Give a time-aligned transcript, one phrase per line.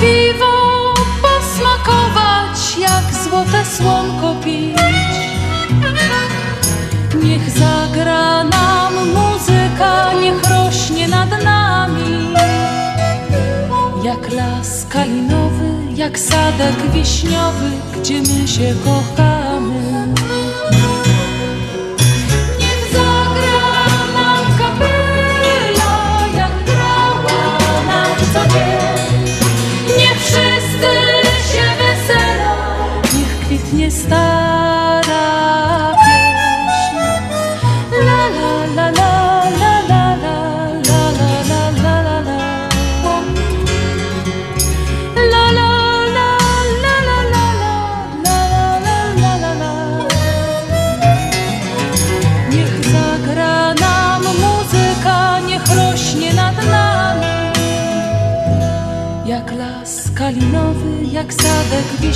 [0.00, 4.76] Piwo posmakować, jak złote słonko pić.
[7.22, 12.34] Niech zagra nam muzyka, niech rośnie nad nami.
[14.04, 19.35] Jak las kalinowy, jak sadek wiśniowy, gdzie my się kochamy.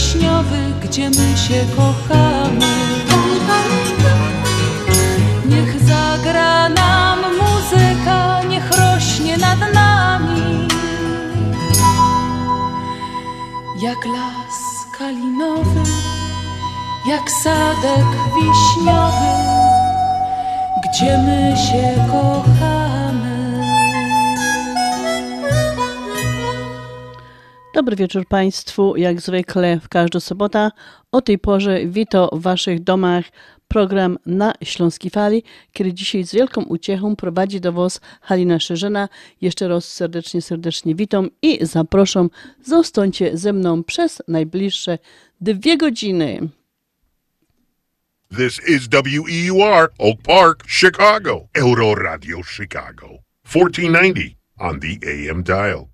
[0.01, 2.67] Wiśniowy, gdzie my się kochamy.
[5.49, 10.69] Niech zagra nam muzyka, niech rośnie nad nami.
[13.83, 14.59] Jak las
[14.99, 15.83] kalinowy,
[17.07, 19.33] jak sadek wiśniowy,
[20.85, 23.20] gdzie my się kochamy.
[27.81, 28.97] Dobry wieczór Państwu.
[28.97, 30.71] Jak zwykle w każdą sobotę
[31.13, 33.25] o tej porze witam w Waszych domach
[33.69, 35.43] program na Śląskiej Fali,
[35.75, 39.09] który dzisiaj z wielką uciechą prowadzi do Was Halina Szerzyna.
[39.41, 42.31] Jeszcze raz serdecznie, serdecznie witam i zapraszam.
[42.65, 44.99] Zostańcie ze mną przez najbliższe
[45.41, 46.49] dwie godziny.
[48.37, 51.49] This is WEUR, Oak Park, Chicago.
[51.55, 53.09] Euro Radio Chicago.
[53.45, 55.91] 1490 on the AM dial.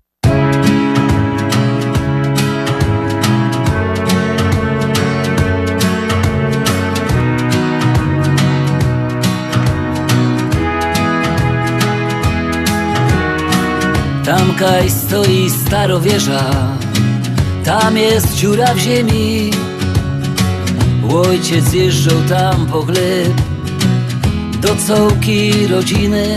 [14.27, 16.43] Tam kaj stoi starowieża,
[17.65, 19.51] tam jest dziura w ziemi.
[21.15, 23.33] Ojciec jeżdżał tam po chleb,
[24.61, 26.35] do cołki rodziny.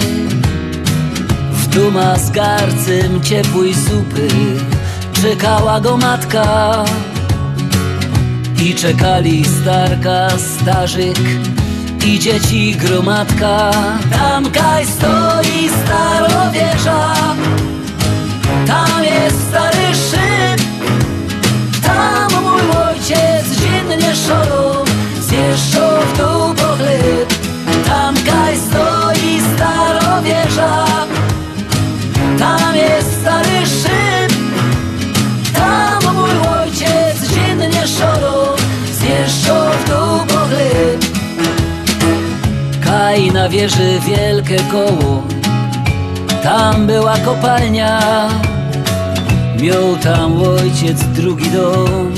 [1.53, 4.29] W duma z garcem ciepłej zupy
[5.23, 6.84] czekała go matka.
[8.65, 11.19] I czekali starka, starzyk
[12.06, 13.70] i dzieci gromadka.
[14.11, 17.14] Tam kaj stoi starowieża,
[18.67, 20.61] tam jest stary szyb.
[21.83, 24.85] Tam mój ojciec dziennie szorą.
[25.31, 27.35] Zjeżdżał w dół po chleb
[27.87, 30.87] Tam kaj stoi starowieża
[32.39, 34.33] Tam jest stary szyb.
[35.55, 36.31] Tam mój
[36.61, 38.57] ojciec dziennie szorą.
[38.93, 41.05] Zjeżdżał w dół po chleb
[42.85, 45.23] Kaj na wieży wielkie koło.
[46.43, 48.01] Tam była kopalnia
[49.61, 52.15] Miał tam ojciec drugi dom.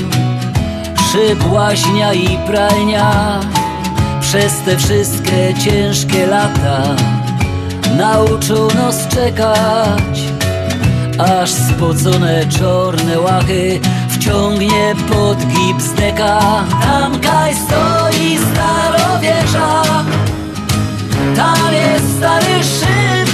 [1.11, 3.39] Szyb, łaźnia i pralnia.
[4.21, 6.95] Przez te wszystkie ciężkie lata
[7.97, 10.33] Nauczył nas czekać.
[11.19, 13.79] Aż spocone czarne łachy
[14.09, 19.83] Wciągnie pod gips deka Tam kaj stoi staro wieża
[21.35, 23.29] Tam jest stary szyb.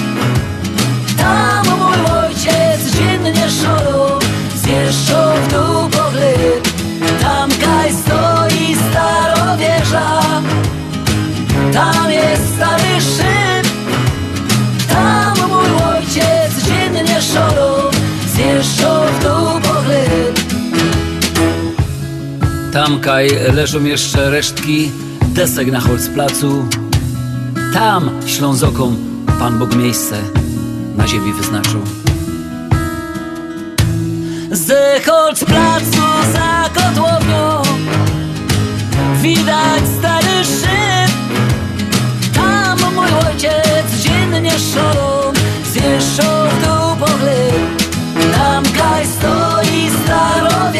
[1.17, 3.98] Tam mój ojciec dziennie szoro
[4.89, 6.73] Zjeżdżał w dół pogląd
[7.21, 10.21] Tam kaj stoi staro wieża
[11.73, 13.67] Tam jest stary szyb
[14.89, 17.91] Tam mój ojciec dziennie szoro
[18.33, 20.39] Zjeżdżał w dół pogląd
[22.73, 24.91] Tam kaj leżą jeszcze resztki
[25.21, 26.65] desek na Holzplacu.
[27.73, 28.97] Tam Ślązokom
[29.39, 30.15] Pan Bóg miejsce
[30.97, 32.08] na ziemi wyznaczył.
[34.99, 37.61] Z Holzplacu za kotłownią
[39.21, 41.11] widać stary szyb.
[42.35, 45.33] Tam mój ojciec dziennie szorą
[45.71, 47.89] zjeżdżał w dół pogląd.
[48.35, 50.71] Tam kaj stoi staro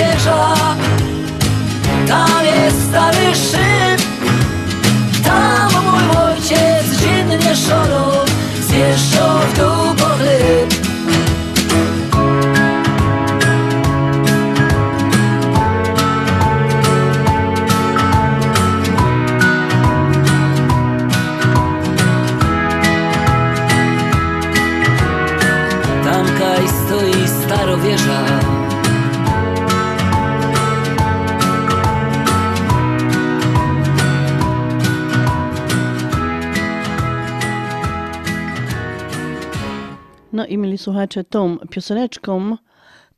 [40.80, 42.58] słuchacze tą pioseneczką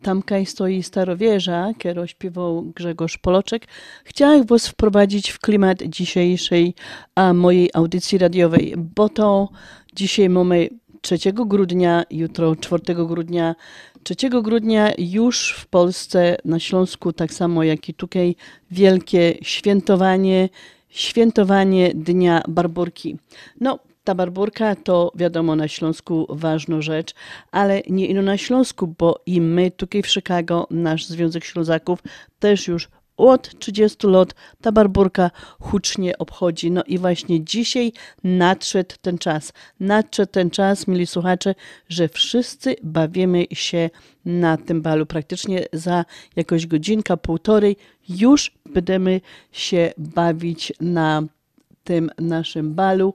[0.02, 3.68] Tamkaj stoi starowieża, którą śpiewał Grzegorz Poloczek.
[4.04, 6.74] Chciałam was wprowadzić w klimat dzisiejszej
[7.16, 9.50] a, mojej audycji radiowej, bo to
[9.96, 10.70] dzisiaj mamy
[11.02, 13.56] 3 grudnia, jutro 4 grudnia.
[14.04, 18.36] 3 grudnia już w Polsce, na Śląsku, tak samo jak i tutaj,
[18.72, 20.50] wielkie świętowanie,
[20.90, 23.18] świętowanie Dnia Barburki.
[23.60, 27.14] No, ta barburka to wiadomo na Śląsku ważna rzecz,
[27.52, 32.00] ale nie ino na Śląsku, bo i my tutaj w Chicago, nasz Związek Ślązaków
[32.40, 32.88] też już
[33.18, 36.72] od 30 lat ta barburka hucznie obchodzi.
[36.72, 37.94] No i właśnie dzisiaj
[38.24, 39.54] nadszedł ten czas.
[39.80, 41.56] Nadszedł ten czas, mili słuchacze,
[41.90, 43.90] że wszyscy bawimy się
[44.26, 45.06] na tym balu.
[45.06, 46.06] Praktycznie za
[46.36, 47.78] jakąś godzinka, półtorej
[48.10, 49.22] już będziemy
[49.52, 51.24] się bawić na
[51.84, 53.14] tym naszym balu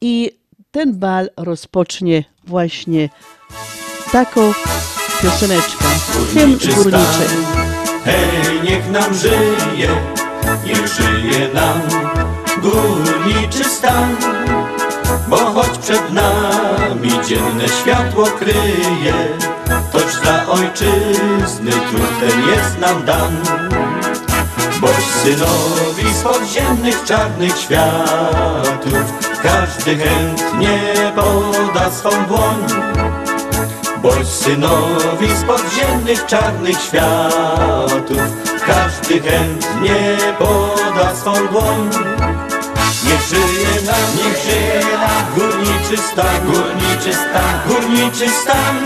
[0.00, 0.30] i
[0.70, 3.08] ten bal rozpocznie właśnie
[4.12, 4.52] taką
[5.22, 5.84] pioseneczką.
[6.34, 7.26] Hymn górniczy.
[8.04, 9.88] Hej, niech nam żyje,
[10.66, 11.80] niech żyje nam
[12.62, 14.16] górniczy stan.
[15.28, 19.14] Bo choć przed nami dzienne światło kryje,
[19.92, 23.36] toć dla ojczyzny trud ten jest nam dan.
[24.80, 30.78] Boś synowi z podziemnych czarnych światów każdy chętnie
[31.16, 32.66] poda swą dłoń.
[34.02, 38.22] Boś synowi z podziemnych czarnych światów
[38.66, 41.90] każdy chętnie poda swą dłoń.
[43.04, 48.76] Niech żyje nam, niech żyje nam górniczy stan, górniczy stan, górniczy stan,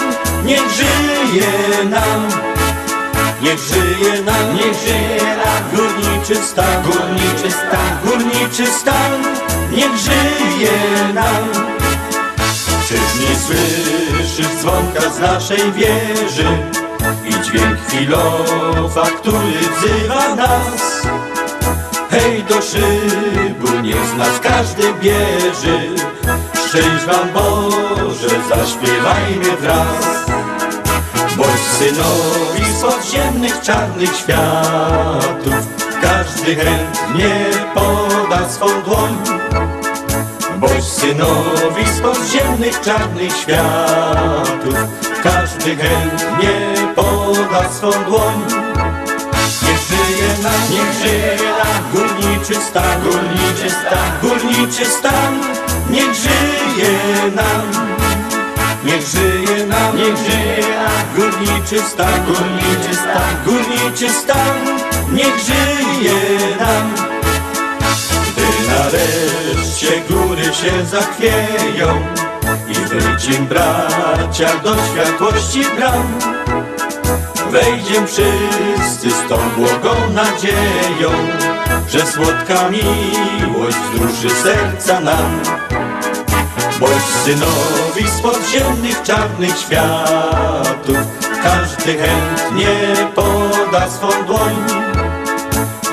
[0.44, 2.28] niech żyje nam.
[3.42, 9.22] Niech żyje nam, niech żyje nam górniczy stan, górniczy stan, górniczy stan,
[9.76, 11.44] niech żyje nam.
[12.88, 16.48] Czyż nie słyszysz dzwonka z naszej wieży
[17.24, 21.06] i dźwięk chwilowa, który wzywa nas?
[22.10, 25.80] Hej do szybu, niech z nas każdy bierze,
[26.68, 30.22] szczęść wam Boże, zaśpiewajmy wraz.
[31.36, 37.34] Boś synowi z podziemnych czarnych światów Każdy chętnie
[37.74, 39.16] poda swą dłoń
[40.62, 44.74] Boś synowi z podziemnych czarnych światów
[45.22, 46.50] Każdy chętnie
[46.94, 48.40] poda swą dłoń.
[49.62, 55.40] Niech żyje nam, niech żyje nam Górniczy stan, górniczy stan, górniczy stan.
[55.90, 56.92] Niech żyje
[57.36, 57.62] nam
[58.84, 64.78] Niech żyje nam, niech żyje nam Górniczy stan, górniczy stan, górniczy stan.
[65.12, 67.11] Niech żyje nam
[68.72, 72.00] nareszcie góry się zachwieją
[72.68, 76.18] I wyjdziem bracia do światłości bram.
[77.50, 81.10] Wejdziem wszyscy z tą błogą nadzieją
[81.88, 85.40] Że słodka miłość wzruszy serca nam.
[86.80, 90.98] Boś synowi z podziemnych czarnych światów
[91.42, 92.76] Każdy chętnie
[93.14, 94.91] poda swą dłoń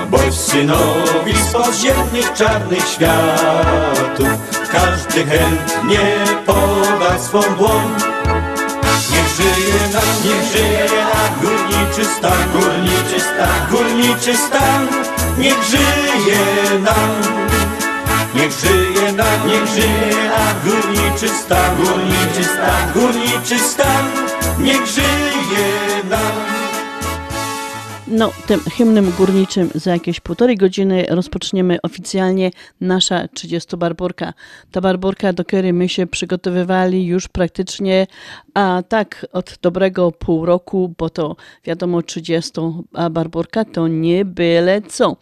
[0.10, 4.28] Boś synowi z podziemnych czarnych światów
[4.72, 6.00] Każdy chętnie
[6.46, 7.96] poda swą dłoń.
[9.12, 14.88] Niech żyje nam, niech żyje nam górniczy stan, górniczy stan, górniczy stan
[15.38, 17.40] Niech żyje nam
[18.36, 24.06] Niech żyje nam, niech żyje nam górniczy stan, górniczy stan, górniczy stan,
[24.60, 26.69] niech żyje nam.
[28.12, 32.52] No, tym hymnem górniczym za jakieś półtorej godziny rozpoczniemy oficjalnie
[32.82, 34.34] nasza 30 barborka.
[34.72, 38.08] Ta barborka, do której my się przygotowywali już praktycznie,
[38.54, 42.52] a tak od dobrego pół roku, bo to wiadomo 30
[43.12, 45.16] barborka to nie byle co.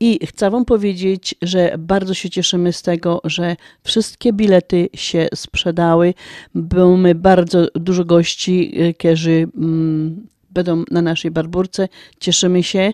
[0.00, 6.14] I chcę wam powiedzieć, że bardzo się cieszymy z tego, że wszystkie bilety się sprzedały.
[6.54, 11.88] Mamy bardzo dużo gości, e, którzy mm, będą na naszej barburce.
[12.20, 12.92] Cieszymy się.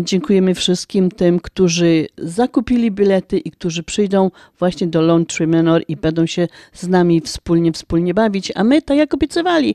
[0.00, 6.26] Dziękujemy wszystkim tym, którzy zakupili bilety i którzy przyjdą właśnie do Tree Manor i będą
[6.26, 8.52] się z nami wspólnie, wspólnie bawić.
[8.54, 9.74] A my, tak jak obiecywali,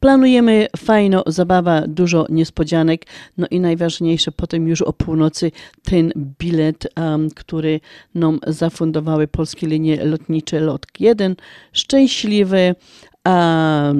[0.00, 3.06] Planujemy fajno, zabawa, dużo niespodzianek,
[3.38, 5.52] no i najważniejsze potem już o północy
[5.82, 7.80] ten bilet, um, który
[8.14, 11.36] nam zafundowały polskie linie lotnicze LOT 1.
[11.72, 12.74] Szczęśliwy,
[13.24, 13.92] a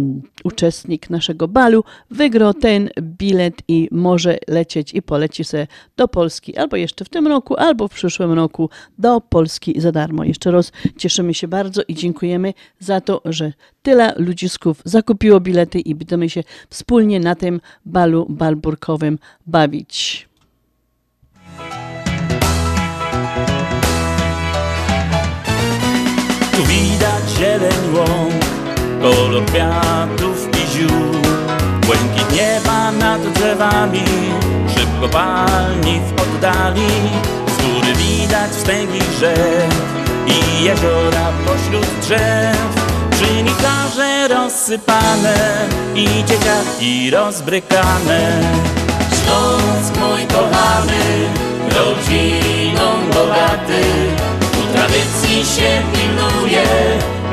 [0.44, 6.76] uczestnik naszego balu wygrał ten bilet i może lecieć i poleci się do Polski albo
[6.76, 10.24] jeszcze w tym roku, albo w przyszłym roku do Polski za darmo.
[10.24, 15.94] Jeszcze raz cieszymy się bardzo i dziękujemy za to, że tyle ludzisków zakupiło bilety i
[15.94, 20.28] będziemy się wspólnie na tym balu balburkowym bawić.
[26.56, 27.09] Tu widać
[29.00, 31.12] kolor kwiatów i ziół.
[31.86, 34.04] Błękit nieba nad drzewami
[34.74, 36.90] Szybko palni w oddali.
[37.46, 39.70] Z góry widać wstęgi rzek
[40.26, 42.80] I jeziora pośród drzew.
[43.60, 48.42] Plaże rozsypane I dzieciaki rozbrykane.
[49.08, 51.28] Śląsk mój kochany
[51.68, 53.82] Rodziną bogaty.
[54.52, 56.64] Tu tradycji się pilnuje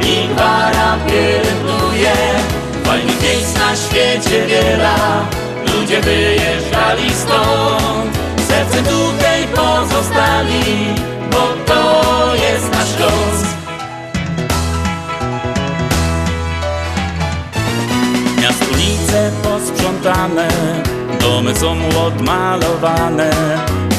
[0.02, 2.14] i gwara pielęgnuje.
[2.84, 4.96] Fajnych miejsc na świecie wiela
[5.74, 8.18] Ludzie wyjeżdżali stąd.
[8.48, 10.96] Sercem tutaj pozostali
[11.32, 13.58] Bo to jest nasz Śląsk
[18.42, 20.48] Miast ulice posprzątane
[21.20, 21.76] Domy są
[22.06, 23.32] odmalowane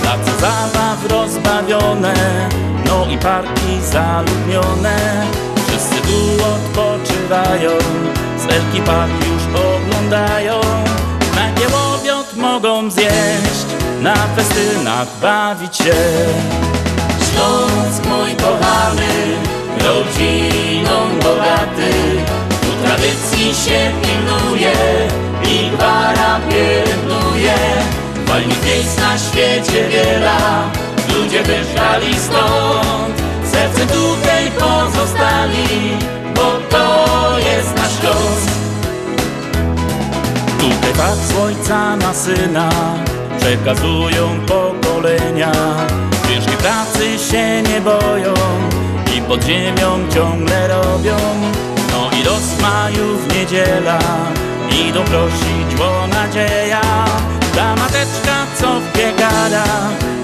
[0.03, 2.15] Place zabaw rozbawione
[2.87, 5.27] No i parki zaludnione
[6.09, 7.71] tu odpoczywają.
[8.39, 10.61] Z Elki Park już oglądają.
[11.35, 13.67] Na obiad mogą zjeść
[14.03, 15.95] Na festynach bawić się.
[17.31, 19.13] Śląsk mój kochany
[19.85, 21.93] Rodziną bogaty.
[22.61, 24.73] Tu tradycji się pilnuje
[25.45, 27.55] I gwara pielęgnuje.
[28.27, 30.71] Fajnych miejsc na świecie wiela
[31.15, 33.28] Ludzie wyżali stąd
[33.59, 35.99] Serce tutaj pozostali
[36.35, 38.51] Bo to jest nasz Śląsk
[40.59, 42.71] Tutaj tak z ojca na syna
[43.41, 45.53] Przekazują pokolenia.
[46.29, 48.35] Ciężkiej pracy się nie boją
[49.17, 51.17] I pod ziemią ciągle robią.
[51.93, 53.99] No i do smaju w niedziela
[54.89, 56.81] Idą prosić o nadzieja.
[57.57, 59.65] Ta mateczka co w piekara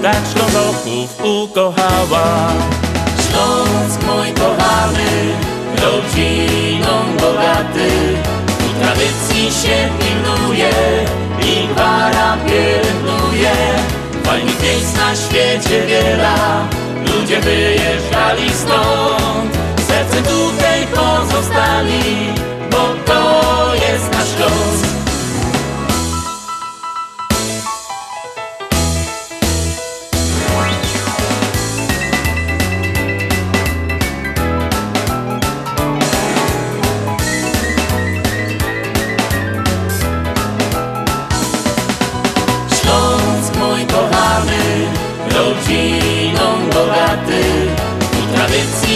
[0.01, 2.51] Tak Ślązoków ukochała
[3.35, 5.11] Śląsk mój kochany,
[5.81, 7.89] rodziną bogaty,
[8.47, 10.71] tu tradycji się pilnuje
[11.41, 13.51] i gwara pielęgnuje.
[14.23, 16.67] Fajnych miejsc na świecie wiela,
[17.05, 22.33] ludzie wyjeżdżali stąd, serce tutaj pozostali,
[22.71, 24.84] bo to jest nasz Śląsk.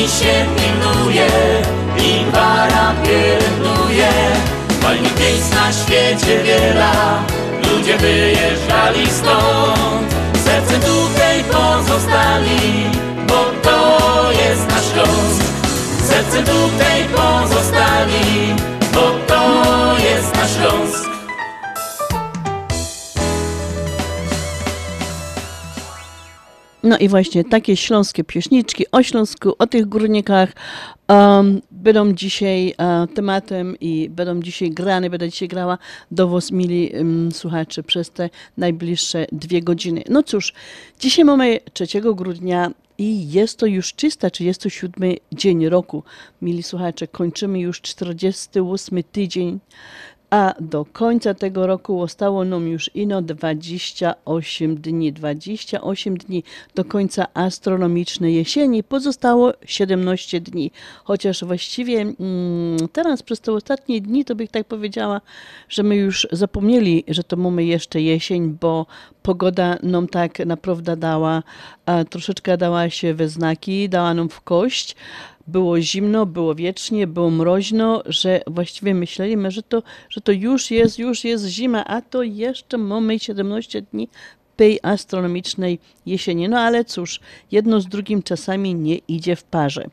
[0.09, 1.27] Się pilnuje
[1.97, 4.09] i gwara pielęgnuje.
[4.81, 7.23] Fajnych miejsc na świecie wiela,
[7.63, 10.15] ludzie wyjeżdżali stąd.
[10.43, 12.85] Sercem tutaj pozostali,
[13.27, 15.43] bo to jest nasz Śląsk.
[16.03, 18.55] Sercem tutaj pozostali,
[18.93, 19.43] bo to
[19.99, 20.38] jest nasz.
[26.83, 30.53] No i właśnie takie śląskie pieśniczki o Śląsku, o tych górnikach
[31.07, 35.77] um, będą dzisiaj uh, tematem i będą dzisiaj grane, będę dzisiaj grała
[36.11, 40.03] do was, mili um, słuchacze, przez te najbliższe dwie godziny.
[40.09, 40.53] No cóż,
[40.99, 46.03] dzisiaj mamy 3 grudnia i jest to już 337 dzień roku.
[46.41, 49.59] Mili słuchacze, kończymy już 48 tydzień
[50.29, 55.13] a do końca tego roku zostało nam już ino 28 dni.
[55.13, 56.43] 28 dni
[56.75, 60.71] do końca astronomicznej jesieni, pozostało 17 dni.
[61.03, 62.17] Chociaż właściwie mm,
[62.93, 65.21] teraz przez te ostatnie dni to bych tak powiedziała,
[65.69, 68.85] że my już zapomnieli, że to mamy jeszcze jesień, bo
[69.23, 71.43] pogoda nam tak naprawdę dała,
[71.85, 74.95] a troszeczkę dała się we znaki, dała nam w kość
[75.51, 80.99] było zimno, było wiecznie, było mroźno, że właściwie myśleliśmy, że to, że to już jest,
[80.99, 84.07] już jest zima, a to jeszcze mamy 17 dni
[84.55, 86.49] tej astronomicznej jesieni.
[86.49, 87.19] No ale cóż,
[87.51, 89.85] jedno z drugim czasami nie idzie w parze.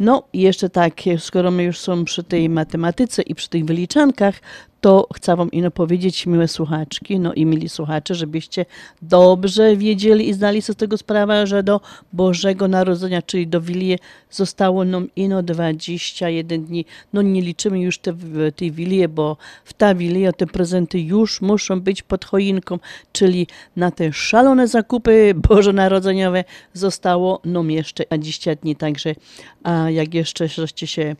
[0.00, 4.40] No i jeszcze tak, skoro my już są przy tej matematyce i przy tych wyliczankach,
[4.80, 8.66] to chcę Wam ino powiedzieć, miłe słuchaczki, no i mili słuchacze, żebyście
[9.02, 11.80] dobrze wiedzieli i zdali sobie z tego sprawę, że do
[12.12, 13.98] Bożego Narodzenia, czyli do Wilii,
[14.30, 16.84] zostało nam ino 21 dni.
[17.12, 18.14] No nie liczymy już te,
[18.56, 22.78] tej Wilii, bo w ta Wilię te prezenty już muszą być pod choinką,
[23.12, 23.46] czyli
[23.76, 29.14] na te szalone zakupy bożonarodzeniowe zostało nam jeszcze 20 dni, także
[29.62, 31.16] a jak jeszcze żeście się,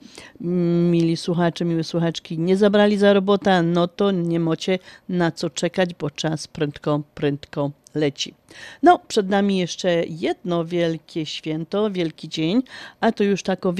[0.90, 4.78] mili słuchacze, miłe słuchaczki, nie zabrali za robotę, no to nie macie
[5.08, 8.34] na co czekać, bo czas prędko, prędko leci.
[8.82, 12.62] No, przed nami jeszcze jedno wielkie święto, wielki dzień,
[13.00, 13.74] a to już tak o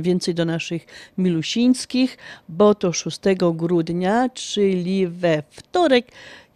[0.00, 0.86] więcej do naszych
[1.18, 2.18] milusińskich,
[2.48, 3.20] bo to 6
[3.54, 6.06] grudnia, czyli we wtorek,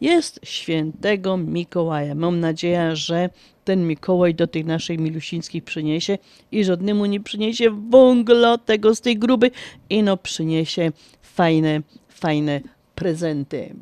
[0.01, 2.15] jest świętego Mikołaja.
[2.15, 3.31] Mam nadzieję, że
[3.65, 6.19] ten Mikołaj do tych naszych milusińskich przyniesie
[6.53, 9.51] i żadnemu nie przyniesie wągla tego z tej gruby
[9.91, 11.81] i no przyniesie fajne
[12.25, 12.61] fajne
[12.95, 13.75] prezenty.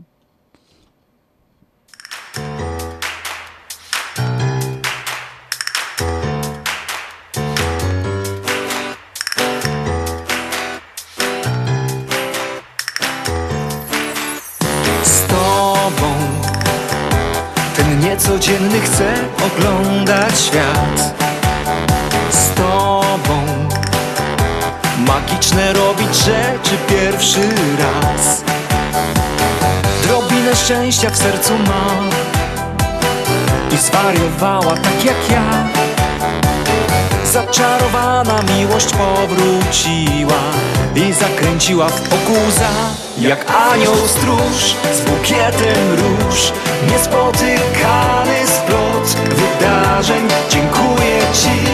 [15.04, 16.14] Z tobą
[17.76, 19.14] ten niecodzienny chce
[19.46, 21.14] oglądać świat.
[22.30, 23.71] Z tobą
[25.42, 28.42] Magiczne robić rzeczy pierwszy raz.
[30.02, 31.86] Drobinę szczęścia w sercu ma
[33.74, 35.68] I zwariowała tak jak ja.
[37.32, 40.40] Zaczarowana miłość powróciła
[40.94, 42.70] I zakręciła w okuza
[43.18, 46.52] Jak anioł stróż z bukietem róż
[46.92, 50.28] Niespotykany splot wydarzeń.
[50.50, 51.68] Dziękuję Ci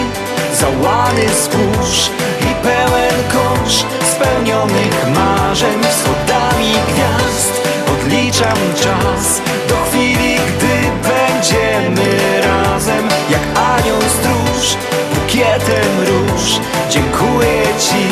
[0.61, 2.11] za łany zbóż
[2.63, 3.08] pełen
[4.39, 7.69] spełnionych marzeń Wschodami gwiazd.
[7.93, 14.77] Odliczam czas Do chwili, gdy będziemy razem Jak anioł stróż,
[15.15, 16.61] bukietem róż.
[16.91, 18.08] Dziękuję Ci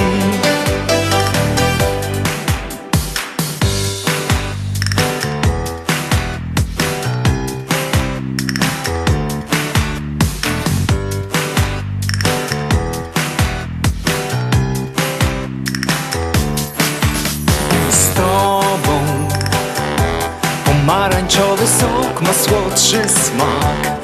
[22.21, 23.99] ma słodszy smak.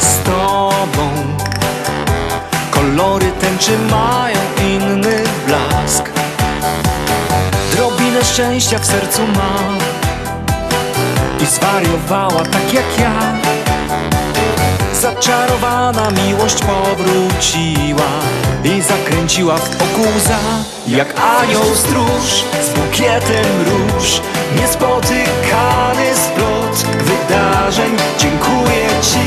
[0.00, 1.10] Z tobą
[2.70, 6.10] Kolory tęczy mają inny blask.
[7.72, 9.58] Drobinę szczęścia w sercu ma
[11.42, 13.12] I zwariowała tak jak ja
[15.02, 18.10] Zaczarowana miłość powróciła
[18.64, 20.38] I zakręciła w okuza
[20.86, 24.20] Jak anioł stróż z bukietem róż.
[24.60, 27.96] Niespotykany splot wydarzeń.
[28.18, 29.26] Dziękuję Ci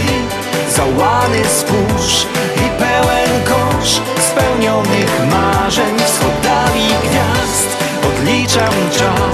[0.75, 2.25] za łany spójrz
[2.57, 5.99] I pełen kosz spełnionych marzeń.
[5.99, 7.69] Wschodami gwiazd
[8.07, 9.31] odliczam czas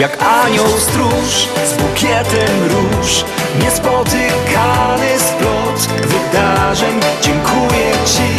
[0.00, 3.24] Jak anioł stróż z bukietem róż.
[3.62, 7.00] Niespotykany splot wydarzeń.
[7.22, 8.36] Dziękuję Ci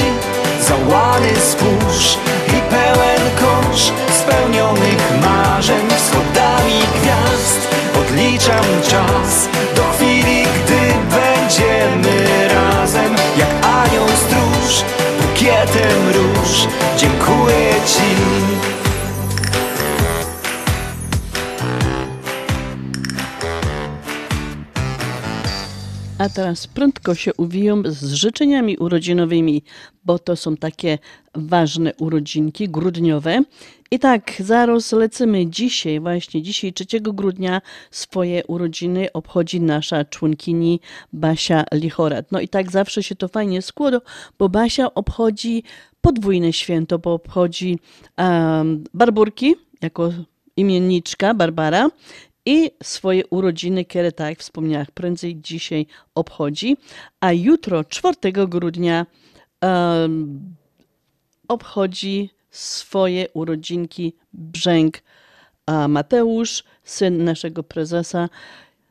[0.67, 2.17] za łany spójrz
[2.47, 5.87] I pełen kosz spełnionych marzeń.
[5.89, 7.67] Wschodami gwiazd
[8.01, 9.47] odliczam czas.
[9.75, 13.15] Do chwili, gdy będziemy razem.
[13.37, 14.83] Jak anioł stróż
[15.21, 16.67] bukietem róż.
[16.97, 18.36] Dziękuję Ci.
[26.27, 29.63] A teraz prędko się uwiją z życzeniami urodzinowymi,
[30.05, 30.97] bo to są takie
[31.35, 33.43] ważne urodzinki grudniowe.
[33.91, 37.61] I tak, zaraz lecimy dzisiaj, właśnie dzisiaj 3 grudnia
[37.91, 40.79] swoje urodziny obchodzi nasza członkini
[41.13, 42.31] Basia Lichorat.
[42.31, 44.01] No i tak zawsze się to fajnie składa,
[44.39, 45.63] bo Basia obchodzi
[46.01, 47.79] podwójne święto, bo obchodzi
[48.17, 50.11] um, Barburki jako
[50.57, 51.89] imienniczka Barbara
[52.47, 56.77] i swoje urodziny, które, tak jak wspomniałam, prędzej dzisiaj obchodzi,
[57.19, 58.15] a jutro, 4
[58.47, 59.05] grudnia,
[59.61, 60.55] um,
[61.47, 64.97] obchodzi swoje urodzinki Brzęk
[65.87, 68.29] Mateusz, syn naszego prezesa.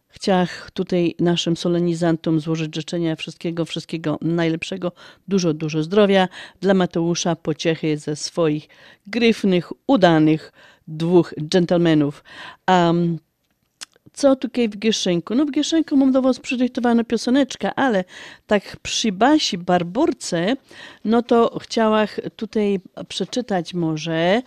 [0.09, 4.93] Chciałam tutaj naszym solenizantom złożyć życzenia wszystkiego, wszystkiego najlepszego,
[5.29, 6.29] dużo, dużo zdrowia.
[6.61, 8.69] Dla Mateusza pociechy ze swoich
[9.07, 10.53] gryfnych, udanych
[10.89, 12.25] dwóch dżentelmenów.
[12.69, 13.19] Um,
[14.17, 15.35] co tutaj w Gieszenku?
[15.35, 18.05] No w Gieszenku mam do was przydyktowana pioseneczka, ale
[18.47, 20.57] tak przy Basi Barburce,
[21.05, 24.43] no to chciałam tutaj przeczytać może,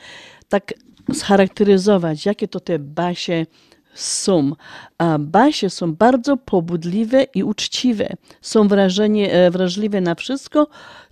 [0.49, 0.73] tak
[1.13, 3.45] scharakteryzować, jakie to te Basie
[3.93, 4.51] są.
[4.97, 8.09] A Basie są bardzo pobudliwe i uczciwe.
[8.41, 10.67] Są wrażenie, e, wrażliwe na wszystko,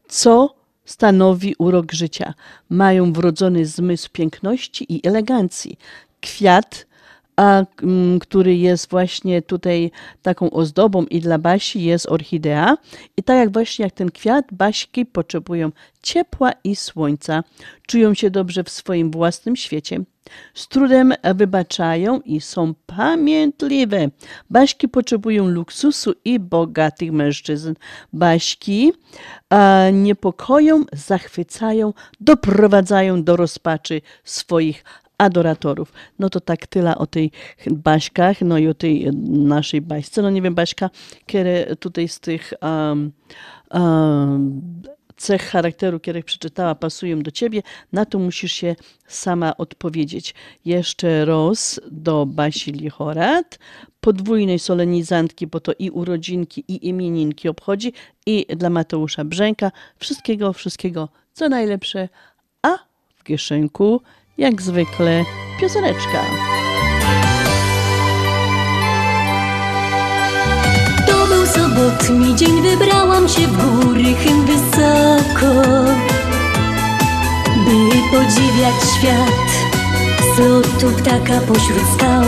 [0.07, 2.33] co stanowi urok życia.
[2.69, 5.77] Mają wrodzony zmysł piękności i elegancji.
[6.21, 6.86] Kwiat
[7.37, 7.63] a,
[8.21, 12.77] który jest właśnie tutaj taką ozdobą i dla Basi jest orchidea.
[13.17, 15.71] I tak jak właśnie jak ten kwiat, Baśki potrzebują
[16.01, 17.43] ciepła i słońca.
[17.87, 19.99] Czują się dobrze w swoim własnym świecie.
[20.53, 24.09] Z trudem wybaczają i są pamiętliwe.
[24.49, 27.73] Baśki potrzebują luksusu i bogatych mężczyzn.
[28.13, 28.93] Baśki
[29.49, 34.83] a, niepokoją, zachwycają, doprowadzają do rozpaczy swoich
[35.17, 35.93] adoratorów.
[36.19, 37.31] No to tak tyle o tej
[37.71, 40.21] Baśkach, no i o tej naszej Baśce.
[40.21, 40.89] No nie wiem, Baśka,
[41.27, 43.11] które tutaj z tych um,
[43.71, 44.61] um,
[45.17, 48.75] cech charakteru, które przeczytała, pasują do ciebie, na to musisz się
[49.07, 50.35] sama odpowiedzieć.
[50.65, 53.59] Jeszcze raz do Basi Lichorat,
[54.01, 57.93] podwójnej solenizantki, bo to i urodzinki, i imieninki obchodzi,
[58.25, 59.71] i dla Mateusza Brzęka.
[59.97, 62.09] Wszystkiego, wszystkiego, co najlepsze,
[62.61, 62.77] a
[63.15, 64.01] w kieszenku
[64.37, 65.25] jak zwykle
[65.59, 66.23] pioseneczka.
[71.07, 75.63] To był sobotni dzień, wybrałam się w góry chym wysoko,
[77.65, 79.47] by podziwiać świat
[80.35, 82.23] z lotu ptaka pośród skał.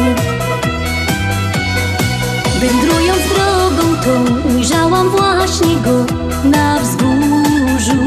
[2.60, 6.06] Wędrując drogą tą, ujrzałam właśnie go
[6.50, 8.04] na wzgórzu.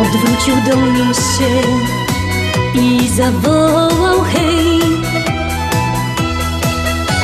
[0.00, 1.97] Odwrócił do mnie się
[2.74, 4.80] i zawołał hej.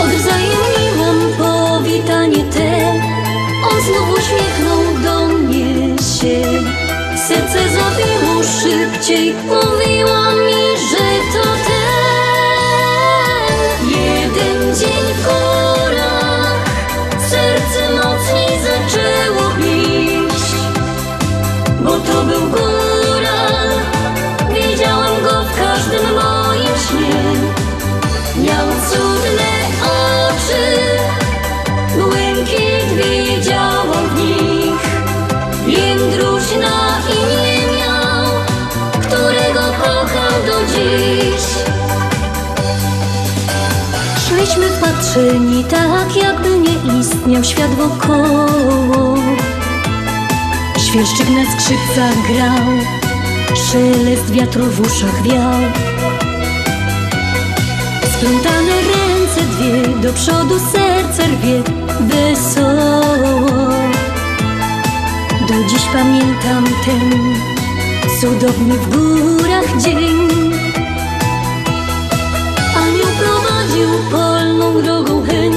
[0.03, 3.01] Odwzajemniłam powitanie te.
[3.71, 6.43] On znów uśmiechnął do mnie się.
[7.29, 10.04] Serce zabiło szybciej Mówiła
[45.15, 49.15] Wpatrzeni tak jakby nie istniał świat wokoło.
[50.79, 52.67] Świerszczyk na skrzypcach grał
[53.57, 55.61] Szelest wiatru w uszach wiał.
[58.13, 61.63] Splątane ręce dwie Do przodu serce rwie
[62.01, 63.71] Wesoło.
[65.49, 67.11] Do dziś pamiętam ten
[68.21, 70.54] Cudowny w górach dzień
[73.75, 75.53] prowadził polną drogą hen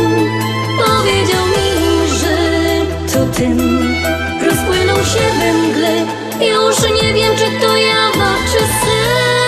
[0.77, 1.69] Powiedział mi,
[2.19, 2.35] że
[3.13, 3.57] to ten
[4.45, 5.95] Rozpłynął się we mgle.
[6.47, 9.47] Już nie wiem, czy to jawa, czy sen.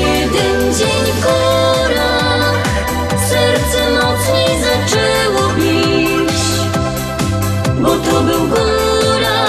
[0.00, 1.04] Jeden dzień
[3.16, 6.40] w Serce mocniej zaczęło bić.
[7.80, 9.46] Bo to był góra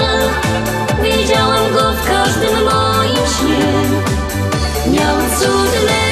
[1.03, 3.71] Widziałam go w każdym moim śnie.
[4.87, 6.10] Miał cudne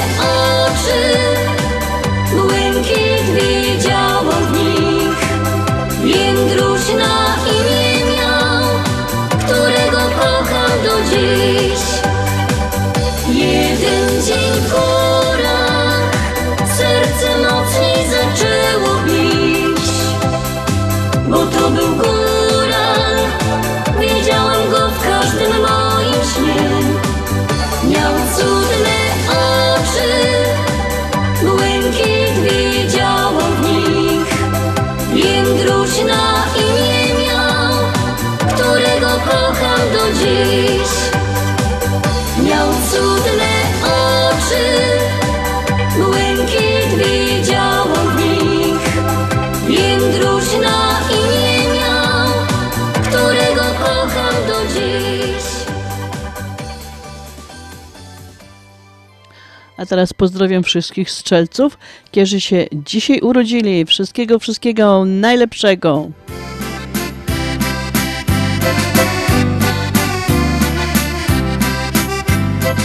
[59.90, 63.86] teraz pozdrawiam wszystkich strzelców, którzy się dzisiaj urodzili.
[63.86, 66.10] Wszystkiego, wszystkiego najlepszego.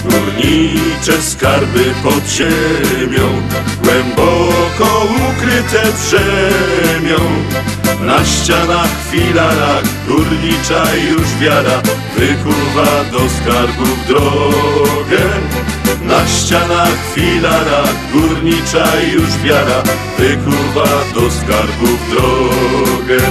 [0.04, 3.42] Górnicze skarby pod ziemią,
[3.82, 7.18] głęboko ukryte drzemią.
[8.00, 11.82] Na ścianach, filarach górnicza już wiara
[12.18, 15.22] wykuwa do skarbów drogę.
[16.02, 19.82] Na ścianach, filarach górnicza już wiara
[20.18, 23.24] wykuwa do skarbów drogę.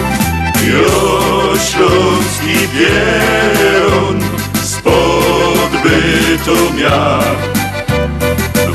[0.67, 4.19] Jo śląski pieron
[4.63, 7.35] spod bytu miar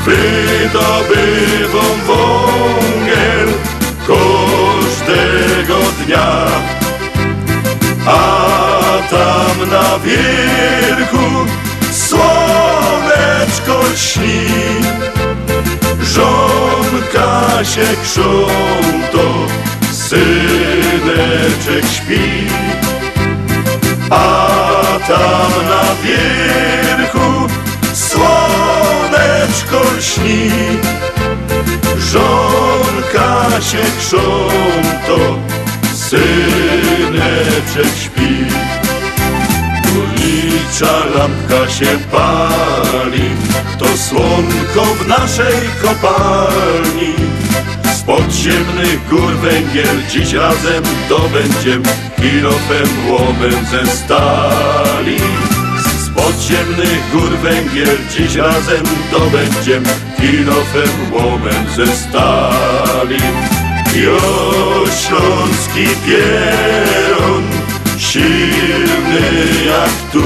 [0.05, 3.49] Wydobywą wągiel
[4.07, 6.45] każdego dnia
[8.05, 8.19] A
[9.09, 11.45] tam na wierchu
[13.69, 14.45] słoneczko śni
[16.01, 19.47] Żonka się krząto,
[19.91, 22.47] syneczek śpi.
[24.09, 24.75] A
[25.07, 27.47] tam na wierchu
[27.93, 30.51] słoneczko śni
[32.11, 35.37] Żonka się krząto,
[35.93, 38.58] syneczek śpi
[40.79, 43.29] Górnicza lampka się pali
[43.79, 47.13] To słonko w naszej kopalni.
[47.95, 51.83] Z podziemnych gór węgiel Dziś razem dobędziem
[52.15, 55.17] Kilofem łomem ze stali.
[55.99, 59.83] Z podziemnych gór węgiel Dziś razem dobędziem
[60.17, 63.19] Kilofem łomem ze stali.
[63.95, 64.19] Jo
[64.85, 67.43] śląski pieron
[67.97, 70.23] silny jak tu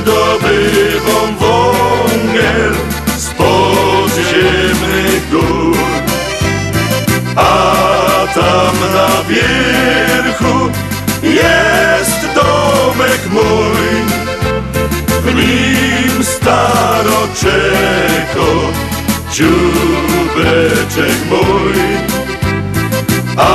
[0.00, 2.74] Wydobywą wągiel
[3.16, 5.76] z podziemnych gór.
[7.36, 7.76] A
[8.34, 10.70] tam na wierchu
[11.22, 13.88] jest domek mój
[15.22, 17.68] W nim staroczeko
[19.32, 21.78] dziubeczek mój.
[23.36, 23.48] A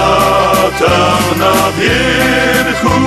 [0.79, 2.97] tam na wierchu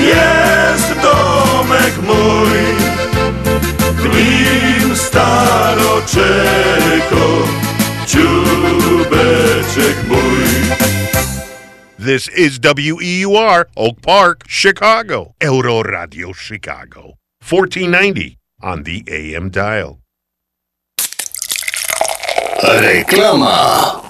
[0.00, 2.58] jest domek mój
[3.92, 6.28] W nim staroczeko
[8.06, 10.40] dziubeczek mój
[12.06, 15.34] This is WEUR, Oak Park, Chicago.
[15.38, 17.18] Euro Radio Chicago.
[17.42, 19.98] 1490 on the AM dial.
[22.62, 24.09] Reklama.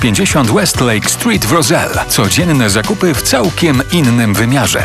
[0.00, 2.04] 650 Westlake Street w Roselle.
[2.08, 4.82] Codzienne zakupy w całkiem innym wymiarze.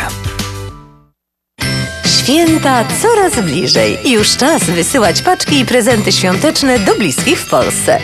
[2.20, 3.98] Święta coraz bliżej.
[4.12, 8.00] Już czas wysyłać paczki i prezenty świąteczne do bliskich w Polsce.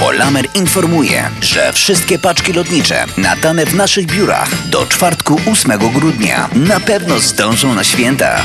[0.00, 6.80] Polamer informuje, że wszystkie paczki lotnicze nadane w naszych biurach do czwartku 8 grudnia na
[6.80, 8.42] pewno zdążą na święta.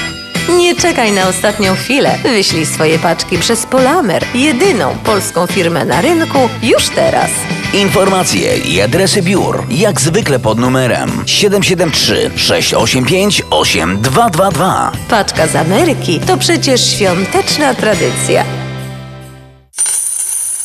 [0.59, 2.17] Nie czekaj na ostatnią chwilę.
[2.23, 7.29] Wyślij swoje paczki przez Polamer, jedyną polską firmę na rynku, już teraz.
[7.73, 14.91] Informacje i adresy biur jak zwykle pod numerem 773 685 8222.
[15.09, 18.45] Paczka z Ameryki to przecież świąteczna tradycja.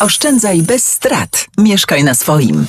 [0.01, 1.47] Oszczędzaj bez strat.
[1.59, 2.67] Mieszkaj na swoim.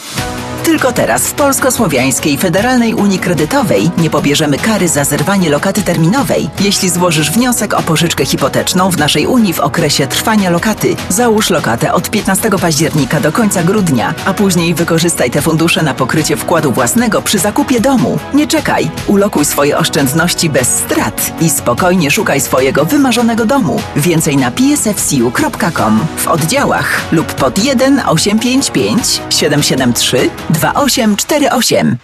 [0.70, 6.90] Tylko teraz w Polsko-Słowiańskiej Federalnej Unii Kredytowej nie pobierzemy kary za zerwanie lokaty terminowej, jeśli
[6.90, 10.96] złożysz wniosek o pożyczkę hipoteczną w naszej Unii w okresie trwania lokaty.
[11.10, 16.38] Załóż lokatę od 15 października do końca grudnia, a później wykorzystaj te fundusze na pokrycie
[16.38, 18.20] wkładu własnego przy zakupie domu.
[18.34, 23.82] Nie czekaj, ulokuj swoje oszczędności bez strat i spokojnie szukaj swojego wymarzonego domu.
[23.96, 30.30] Więcej na psfcu.com w oddziałach lub pod 1 855 773
[30.60, 31.98] 2848.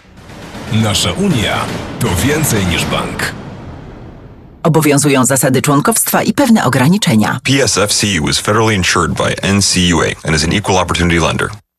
[0.72, 1.64] Nasza Unia
[2.00, 3.32] to więcej niż bank.
[4.62, 7.40] Obowiązują zasady członkowstwa i pewne ograniczenia.
[7.44, 11.48] PSFCU is federally insured by NCUA and is an equal opportunity lender.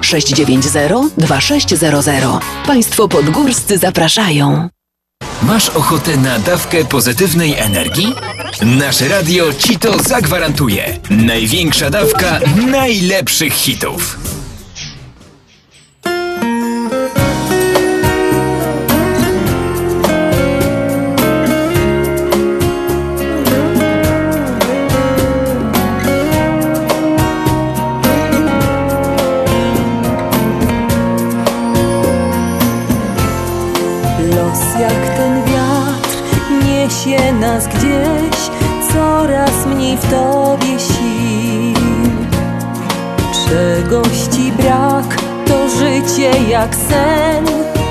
[0.00, 2.24] 690 2600.
[2.66, 4.68] Państwo podgórscy zapraszają.
[5.42, 8.14] Masz ochotę na dawkę pozytywnej energii?
[8.62, 10.98] Nasze radio ci to zagwarantuje.
[11.10, 14.18] Największa dawka najlepszych hitów.
[46.22, 47.44] Życie jak sen,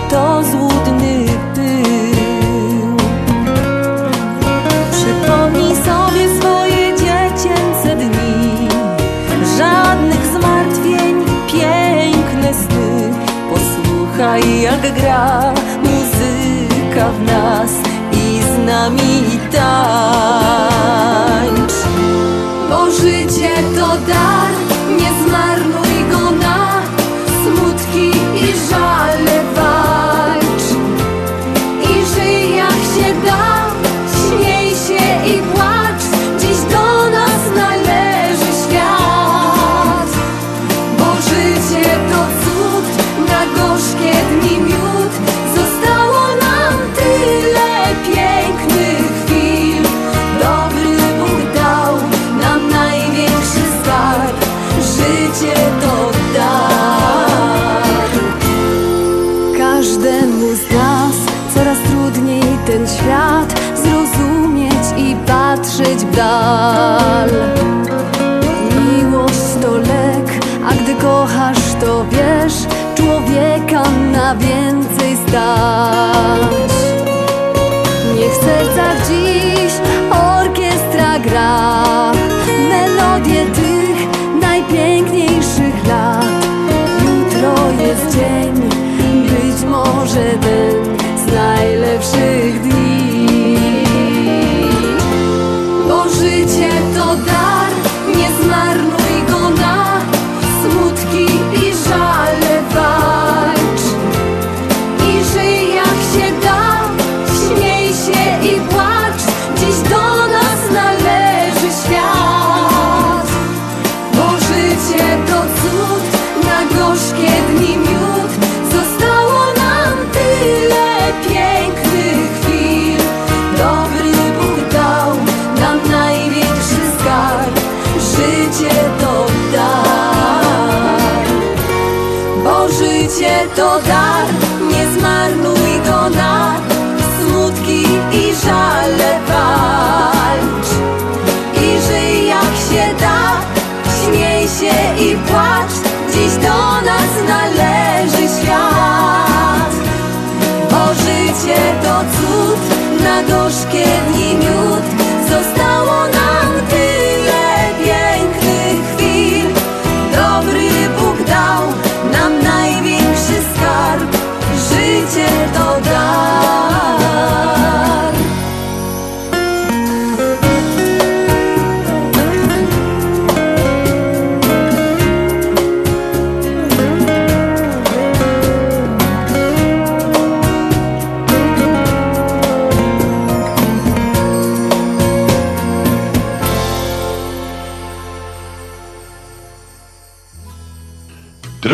[0.10, 2.98] to złudny pył.
[4.92, 8.68] Przypomnij sobie swoje dziecięce dni,
[9.58, 13.14] żadnych zmartwień, piękne sny.
[13.50, 17.72] Posłuchaj jak gra muzyka w nas
[18.14, 20.72] i z nami tańcz.
[22.70, 24.51] Bo życie to dar,
[67.28, 67.30] dal.
[68.76, 70.28] Miłość to lek,
[70.66, 72.54] a gdy kochasz, to wiesz,
[72.96, 76.72] człowieka na więcej stać.
[78.16, 79.21] Niech w sercach dziś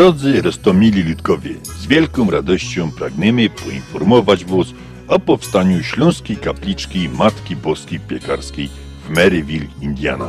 [0.08, 4.66] Drodzy Rostomili Ludkowie, z wielką radością pragniemy poinformować Was
[5.08, 8.68] o powstaniu Śląskiej Kapliczki Matki Boskiej Piekarskiej
[9.06, 10.28] w Maryville, Indiana.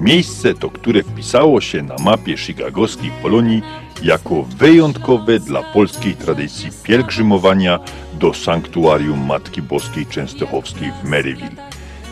[0.00, 3.62] Miejsce to, które wpisało się na mapie chicagowskiej Polonii
[4.02, 7.78] jako wyjątkowe dla polskiej tradycji pielgrzymowania
[8.20, 11.70] do sanktuarium Matki Boskiej Częstochowskiej w Maryville.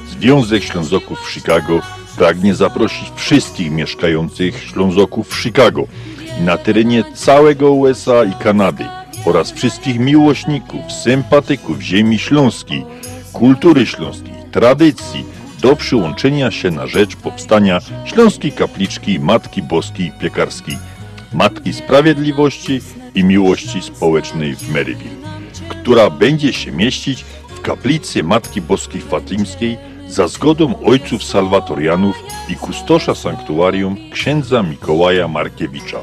[0.08, 1.80] Związek Ślązoków w Chicago
[2.16, 5.86] pragnie zaprosić wszystkich mieszkających Ślązoków w Chicago
[6.40, 8.84] na terenie całego USA i Kanady
[9.24, 12.84] oraz wszystkich miłośników, sympatyków ziemi śląskiej,
[13.32, 15.24] kultury śląskiej, tradycji
[15.62, 20.76] do przyłączenia się na rzecz powstania Śląskiej Kapliczki Matki Boskiej Piekarskiej,
[21.32, 22.80] Matki Sprawiedliwości
[23.14, 25.16] i Miłości Społecznej w Maryville,
[25.68, 29.78] która będzie się mieścić w kaplicy Matki Boskiej Fatimskiej
[30.08, 32.16] za zgodą ojców salwatorianów
[32.48, 35.98] i kustosza sanktuarium księdza Mikołaja Markiewicza.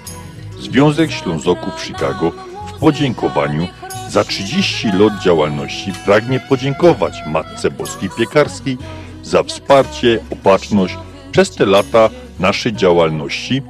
[0.59, 2.31] Związek Ślązoków Chicago
[2.67, 3.67] w podziękowaniu
[4.09, 8.77] za 30 lat działalności pragnie podziękować Matce Boskiej Piekarskiej
[9.23, 10.97] za wsparcie, opatrzność
[11.31, 13.61] przez te lata naszej działalności,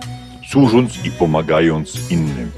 [0.49, 2.51] służąc i pomagając innym.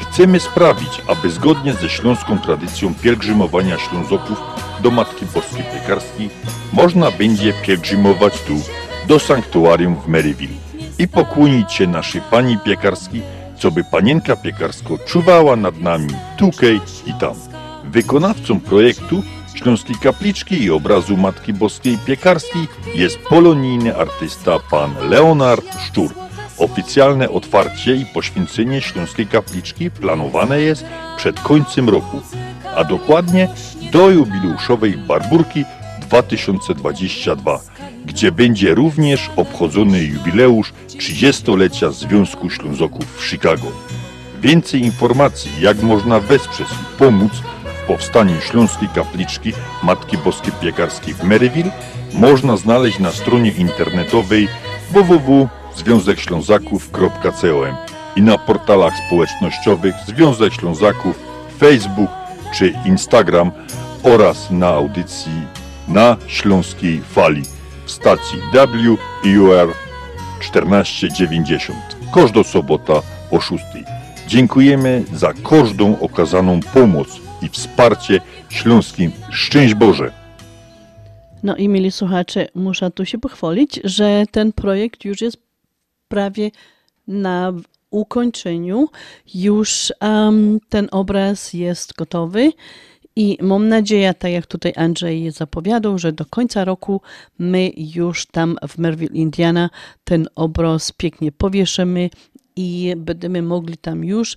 [0.00, 4.38] Chcemy sprawić, aby zgodnie ze śląską tradycją pielgrzymowania Ślązoków
[4.82, 6.30] do Matki Boskiej Piekarskiej
[6.72, 8.54] można będzie pielgrzymować tu,
[9.08, 10.54] do sanktuarium w Maryville
[10.98, 13.22] i pokłonić się naszej Pani Piekarskiej,
[13.58, 17.34] co by Panienka Piekarska czuwała nad nami tukej i tam.
[17.84, 19.22] Wykonawcą projektu
[19.54, 26.10] Śląskiej Kapliczki i obrazu Matki Boskiej Piekarskiej jest polonijny artysta pan Leonard Szczur.
[26.58, 30.84] Oficjalne otwarcie i poświęcenie Śląskiej Kapliczki planowane jest
[31.16, 32.20] przed końcem roku,
[32.76, 33.48] a dokładnie
[33.92, 35.64] do jubileuszowej Barburki
[36.00, 37.60] 2022,
[38.06, 43.66] gdzie będzie również obchodzony jubileusz 30-lecia Związku Ślązoków w Chicago.
[44.40, 47.32] Więcej informacji, jak można wesprzeć i pomóc
[47.64, 49.52] w powstaniu Śląskiej Kapliczki
[49.82, 51.70] Matki Boskiej Piekarskiej w Maryville,
[52.14, 54.48] można znaleźć na stronie internetowej
[54.90, 57.76] www.związekślązaków.com
[58.16, 61.18] i na portalach społecznościowych Związek Ślązaków,
[61.58, 62.10] Facebook
[62.54, 63.50] czy Instagram
[64.02, 65.32] oraz na audycji
[65.88, 67.55] na Śląskiej Fali
[67.86, 68.38] stacji
[69.24, 69.74] WUR
[70.40, 71.78] 1490.
[72.14, 73.64] Każda sobota o 6.
[74.28, 77.08] Dziękujemy za każdą okazaną pomoc
[77.42, 79.12] i wsparcie śląskim.
[79.30, 80.12] Szczęść Boże!
[81.42, 85.36] No i mieli słuchacze, muszę tu się pochwalić, że ten projekt już jest
[86.08, 86.50] prawie
[87.08, 87.52] na
[87.90, 88.88] ukończeniu.
[89.34, 92.52] Już um, ten obraz jest gotowy.
[93.16, 97.00] I mam nadzieję, tak jak tutaj Andrzej zapowiadał, że do końca roku
[97.38, 99.70] my już tam w Merville, Indiana
[100.04, 102.10] ten obraz pięknie powieszymy
[102.56, 104.36] i będziemy mogli tam już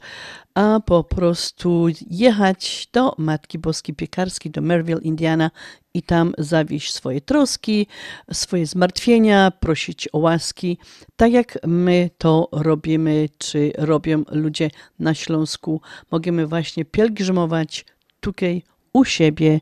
[0.54, 5.52] a po prostu jechać do Matki Boskiej Piekarskiej, do Merville, Indiana
[5.94, 7.88] i tam zawieść swoje troski,
[8.32, 10.78] swoje zmartwienia, prosić o łaski,
[11.16, 15.82] tak jak my to robimy, czy robią ludzie na Śląsku.
[16.12, 17.86] Możemy właśnie pielgrzymować
[18.20, 18.64] tutaj
[18.94, 19.60] u siebie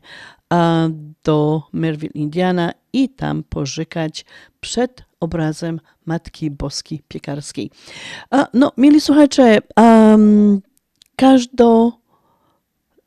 [1.24, 4.24] do Merville, Indiana i tam pożykać
[4.60, 7.70] przed obrazem Matki Boskiej Piekarskiej.
[8.54, 10.60] No, mieli słuchacze, um,
[11.16, 11.92] każdo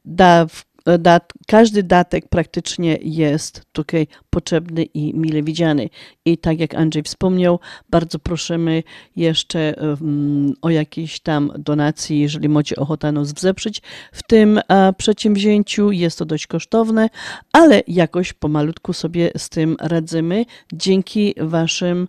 [0.06, 5.90] da w dat, każdy datek praktycznie jest tutaj potrzebny i mile widziany.
[6.26, 7.60] I tak jak Andrzej wspomniał,
[7.90, 8.84] bardzo prosimy
[9.16, 14.60] jeszcze um, o jakieś tam donacji, jeżeli macie ochotę nas wesprzeć w tym
[14.98, 15.92] przedsięwzięciu.
[15.92, 17.10] Jest to dość kosztowne,
[17.54, 22.08] ale jakoś pomalutku sobie z tym radzimy dzięki waszym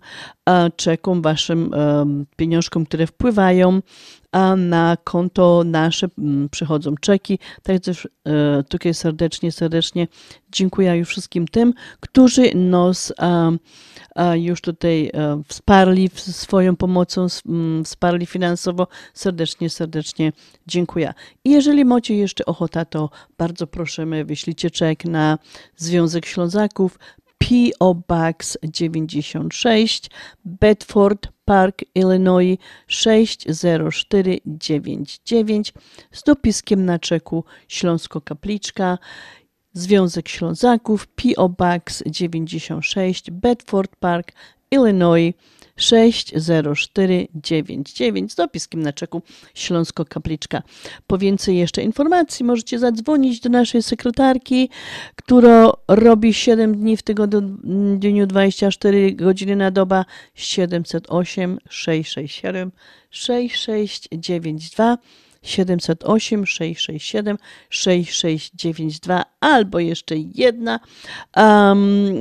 [0.75, 1.71] czekom, waszym
[2.35, 3.81] pieniążkom, które wpływają
[4.33, 6.07] a na konto nasze
[6.51, 7.39] przychodzą czeki.
[7.63, 7.93] Także
[8.69, 10.07] tutaj serdecznie, serdecznie
[10.51, 13.13] dziękuję już wszystkim tym, którzy nas
[14.33, 15.11] już tutaj
[15.47, 17.27] wsparli swoją pomocą,
[17.85, 18.87] wsparli finansowo.
[19.13, 20.31] Serdecznie, serdecznie
[20.67, 21.13] dziękuję.
[21.43, 25.37] I jeżeli macie jeszcze ochotę, to bardzo prosimy, wyślijcie czek na
[25.75, 26.99] Związek Ślązaków
[27.37, 27.95] P.O.
[27.95, 30.09] Box 96,
[30.45, 35.73] Bedford Park, Illinois 60499
[36.11, 38.97] z dopiskiem na czeku Śląsko Kapliczka,
[39.73, 41.49] Związek Ślązaków, P.O.
[41.49, 44.31] Box 96, Bedford Park,
[44.71, 45.33] Illinois
[45.75, 49.21] 60499 z dopiskiem na czeku
[49.53, 50.63] Śląsko Kapliczka.
[51.07, 54.69] Po więcej jeszcze informacji możecie zadzwonić do naszej sekretarki,
[55.15, 60.05] która robi 7 dni w tygodniu 24 godziny na doba
[60.35, 62.71] 708 667
[63.09, 64.97] 6692
[65.43, 67.37] 708 667
[67.69, 70.79] 6692 albo jeszcze jedna
[71.37, 72.11] um,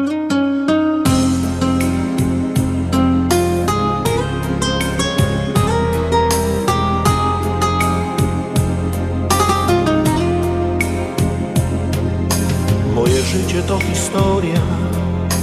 [13.56, 14.60] Życie to historia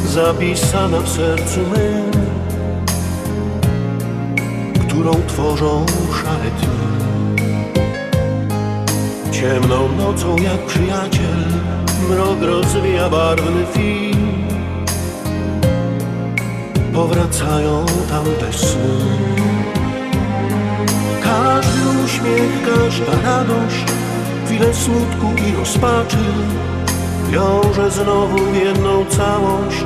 [0.05, 2.11] zapisana w sercu mym,
[4.87, 6.67] którą tworzą szare dni.
[9.31, 11.45] Ciemną nocą jak przyjaciel
[12.09, 14.47] mrok rozwija barwny film.
[16.93, 18.99] Powracają tamte sny.
[21.23, 23.85] Każdy uśmiech, każda radość,
[24.45, 26.17] chwilę smutku i rozpaczy
[27.33, 29.83] wiąże znowu w jedną całość.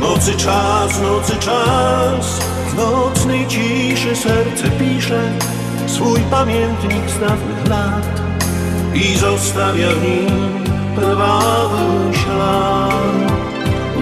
[0.00, 5.32] Nocy czas, nocy czas, w nocnej ciszy serce pisze
[5.86, 8.20] swój pamiętnik z dawnych lat
[8.94, 10.64] i zostawia w nim
[10.96, 13.32] trwały ślad.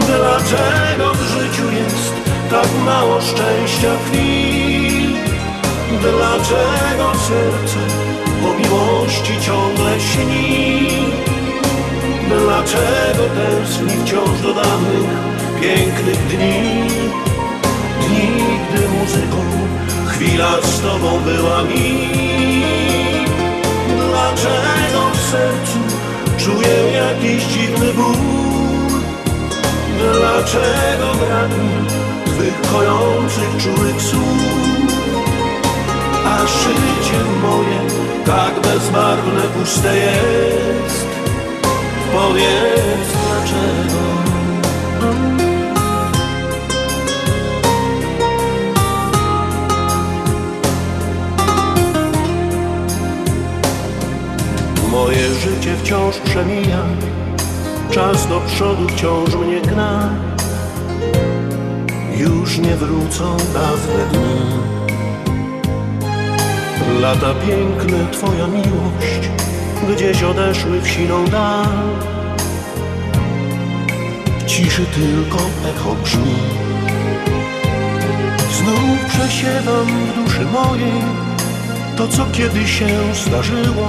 [0.07, 2.13] Dlaczego w życiu jest
[2.51, 5.17] tak mało szczęścia chwil?
[6.01, 7.79] Dlaczego serce
[8.43, 11.34] po miłości ciągle śni?
[12.29, 15.11] Dlaczego tęskni wciąż do dawnych,
[15.61, 16.89] pięknych dni?
[18.01, 18.31] Dni,
[18.69, 19.45] gdy muzyką
[20.07, 22.09] chwila z tobą była mi.
[23.87, 25.79] Dlaczego w sercu
[26.39, 28.15] czuję jakiś dziwny ból?
[29.99, 31.87] Dlaczego brak mi
[32.27, 34.45] twych kojących, czułych słów?
[36.27, 37.81] A życie moje
[38.27, 41.14] tak bezbarwne, puste jest
[42.15, 44.05] Powiedz dlaczego?
[54.91, 56.83] Moje życie wciąż przemija
[57.91, 60.11] Czas do przodu wciąż mnie gna.
[62.17, 64.61] Już nie wrócą dawne dni.
[67.01, 69.31] Lata piękne, Twoja miłość
[69.83, 71.67] Gdzieś odeszły w siną dal.
[74.39, 76.35] W ciszy tylko echo brzmi.
[78.53, 81.03] Znów przesiewam w duszy mojej
[81.97, 83.89] To co kiedyś się zdarzyło.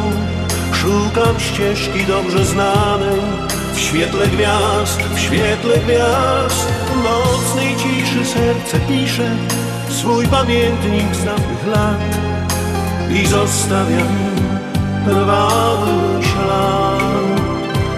[0.73, 3.21] Szukam ścieżki dobrze znanej
[3.73, 6.67] W świetle gwiazd, w świetle gwiazd.
[6.95, 9.35] W nocnej ciszy serce pisze
[9.89, 11.99] Swój pamiętnik z dawnych lat
[13.09, 14.34] I zostawiam
[16.21, 17.01] ślad.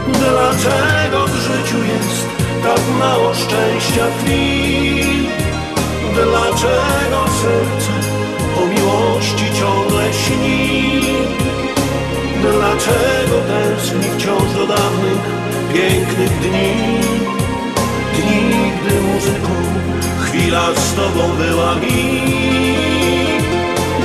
[0.07, 2.27] Dlaczego w życiu jest
[2.63, 5.27] tak mało szczęścia chwil?
[6.13, 7.93] Dlaczego serce
[8.57, 11.01] o miłości ciągle śni?
[12.41, 15.23] Dlaczego tęskni wciąż do dawnych,
[15.73, 16.97] pięknych dni?
[18.13, 19.53] Dni, gdy muzyką
[20.19, 22.21] chwila z tobą była mi.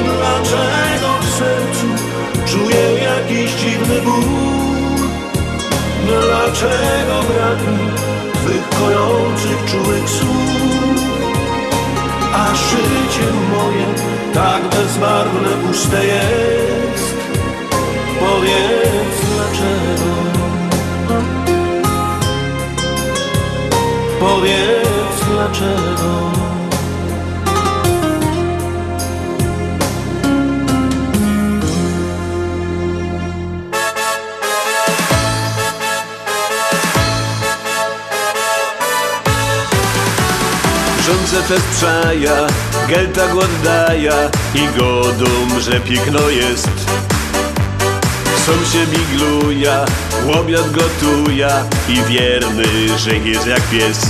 [0.04, 1.81] Dlaczego w sercu
[2.52, 4.24] Czuję jakiś dziwny ból.
[6.06, 7.88] Dlaczego brak mi
[8.32, 11.02] Twych kojących, czułych słów?
[12.34, 13.86] A życie moje
[14.34, 17.16] tak bezbarwne, puste jest.
[18.20, 20.12] Powiedz dlaczego?
[24.20, 26.51] Powiedz dlaczego
[41.32, 42.46] Rządze przaja,
[42.88, 46.70] gelta głoddaja i godum, że piękno jest.
[48.46, 49.84] Są się bigluja,
[50.26, 52.64] łobiot gotuja i wierny,
[52.98, 54.00] że jest jak pies.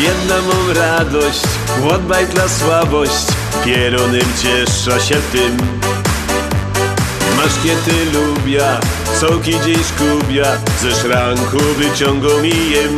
[0.00, 1.42] Jedna mam radość,
[1.82, 3.26] łodbajtla słabość,
[3.64, 5.56] pieronym ciesza się tym.
[7.36, 8.80] Masz kiedy lubia,
[9.20, 10.46] soki dziś kubia,
[10.82, 12.96] ze szranku wyciągą mi jem.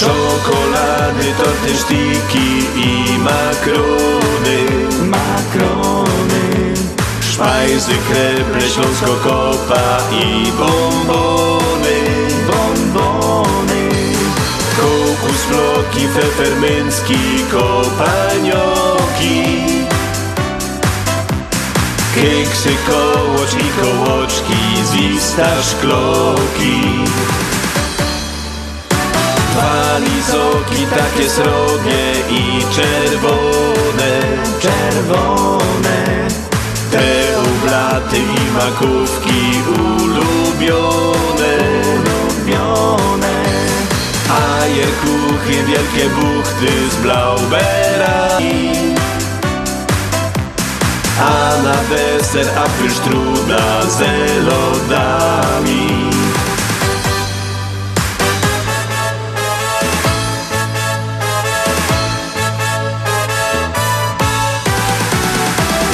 [0.00, 4.58] Czokolady, torty, sztiki i makrony
[5.08, 6.74] Makrony
[7.20, 11.96] Szpajzy, kreple, śląsko kopa i bombony
[12.46, 13.90] Bombony
[14.76, 17.20] Kokus, floki, fefermyncki,
[17.52, 19.38] kopanioki.
[22.14, 26.80] Keksy, kołoczki, kołoczki, zwista szkloki.
[29.54, 34.12] Dwa lizoki takie srogie i czerwone,
[34.60, 36.28] czerwone.
[36.90, 41.54] Te ublaty i makówki ulubione,
[41.94, 43.34] ulubione.
[44.30, 48.72] A jerkuchy, wielkie buchty z blauberami.
[51.20, 54.00] A na deser apelstrudla z
[54.44, 56.13] lodami.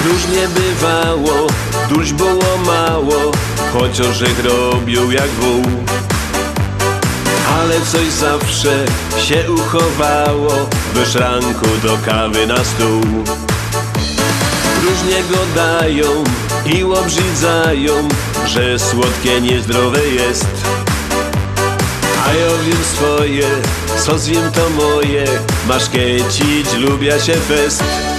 [0.05, 1.47] Różnie bywało,
[1.91, 3.33] duś było mało,
[3.73, 5.63] chociaż ich robił jak wół.
[7.61, 8.85] Ale coś zawsze
[9.25, 10.51] się uchowało
[10.95, 13.25] w szranku do kawy na stół.
[14.85, 16.25] Różnie go dają
[16.67, 18.09] i obrzydzają,
[18.47, 20.49] że słodkie niezdrowe jest.
[22.27, 23.49] A ja wiem swoje,
[24.05, 25.25] co zjem to moje,
[25.69, 28.10] masz kiecić, lubia się fest.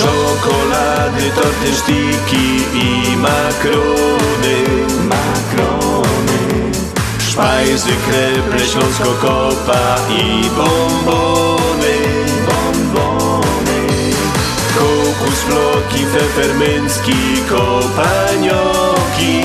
[0.00, 4.56] Czokolady, torty, sztiki i makrony.
[5.08, 6.40] Makrony.
[7.30, 11.96] Szpajzy, kreple, śląsko kopa i bombony.
[12.46, 13.80] Bombony.
[14.74, 17.20] Kokus, floki, fefermyncki,
[17.50, 19.36] kopanioki.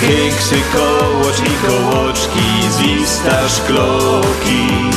[0.00, 4.88] Keksy, kołoczki, kołoczki, zwista szkloki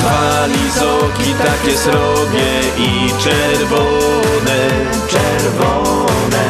[0.00, 4.60] Dwa lizoki takie srogie i czerwone,
[5.08, 6.46] czerwone.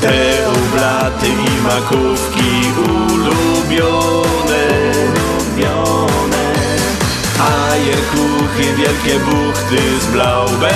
[0.00, 0.18] Te
[0.50, 4.64] ublaty i makówki ulubione,
[5.08, 6.46] ulubione.
[7.40, 10.72] A jerkuchy, wielkie buchty z blauberami.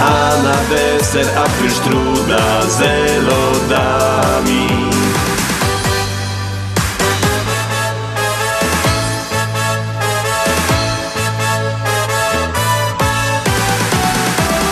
[0.00, 2.80] A na deser apelstrudla z
[3.26, 4.93] lodami.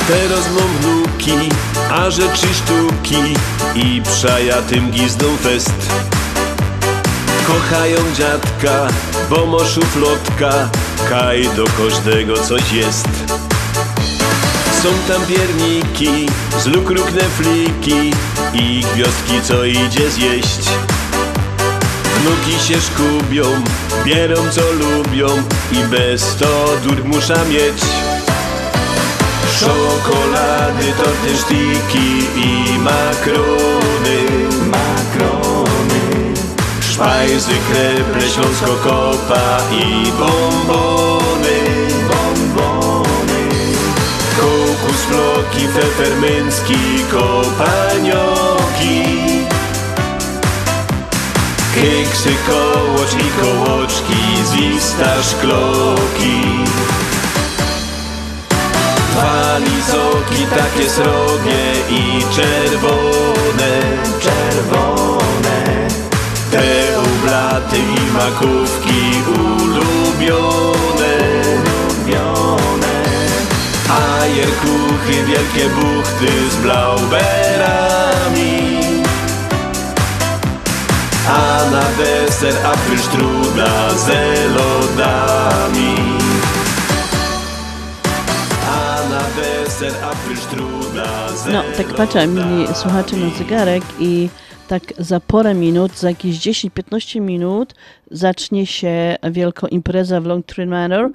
[0.09, 1.49] Teraz mam wnuki,
[1.91, 3.35] a trzy sztuki
[3.75, 5.75] i przaja tym gizdą fest.
[7.47, 8.89] Kochają dziadka,
[9.31, 10.69] bo mo szuflotka,
[11.09, 13.09] kaj do każdego coś jest.
[14.83, 16.29] Są tam pierniki,
[16.63, 16.89] z luk
[17.37, 18.13] fliki
[18.55, 20.69] i gwiazdki, co idzie zjeść.
[22.17, 23.45] Wnuki się szkubią,
[24.05, 25.29] bierą co lubią
[25.73, 27.92] i bez to dur musza mieć.
[29.63, 34.19] Czokolady, torty, sztiki i makrony.
[34.71, 36.35] Makrony.
[36.81, 41.59] Szpajzy, kreple, śląsko kopa i bombony.
[42.09, 43.43] Bombony.
[44.37, 48.99] Kokus, floki, fefermyncki, kopanioki.
[51.75, 56.63] Keksy, kołoczki, kołoczki, zwista szkloki
[59.13, 59.59] Dwa
[60.57, 63.73] takie srogie i czerwone,
[64.21, 65.59] czerwone.
[66.51, 71.15] Te ublaty i makówki ulubione,
[71.57, 72.97] ulubione.
[73.91, 77.23] A jerkuchy, wielkie buchty z blauberami.
[81.29, 84.09] A na deser apelstrudla z
[84.57, 86.22] lodami.
[91.53, 94.29] No, tak patrzę, mili słuchacze, na zegarek i
[94.69, 97.75] tak za parę minut, za jakieś 10-15 minut
[98.11, 101.11] zacznie się wielka impreza w Long Train Manor.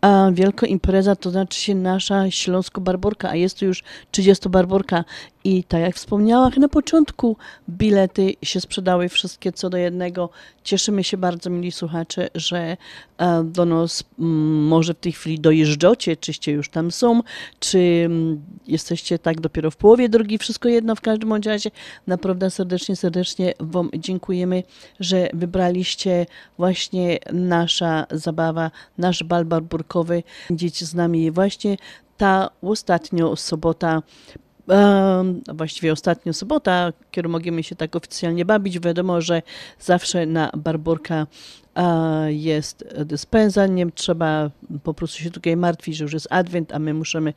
[0.00, 5.04] A wielka impreza to znaczy się nasza Śląsko-Barborka, a jest to już 30-Barborka.
[5.46, 7.36] I tak jak wspomniałam na początku,
[7.68, 10.30] bilety się sprzedały wszystkie co do jednego.
[10.64, 12.76] Cieszymy się bardzo, mili słuchacze, że
[13.18, 17.22] e, do nas może w tej chwili dojeżdżacie, czyście już tam są,
[17.58, 18.08] czy
[18.66, 21.70] jesteście tak dopiero w połowie drogi, wszystko jedno w każdym razie.
[22.06, 24.62] Naprawdę serdecznie, serdecznie Wam dziękujemy,
[25.00, 26.26] że wybraliście
[26.58, 30.22] właśnie nasza zabawa, nasz bal barburkowy.
[30.48, 31.76] Będziecie z nami właśnie
[32.16, 34.02] ta ostatnia sobota
[35.54, 38.80] właściwie ostatnia sobota, kiedy możemy się tak oficjalnie bawić.
[38.80, 39.42] Wiadomo, że
[39.80, 41.26] zawsze na Barborka
[42.26, 44.50] jest dyspensa, nie trzeba
[44.82, 47.34] po prostu się tutaj martwić, że już jest adwent, a my musimy,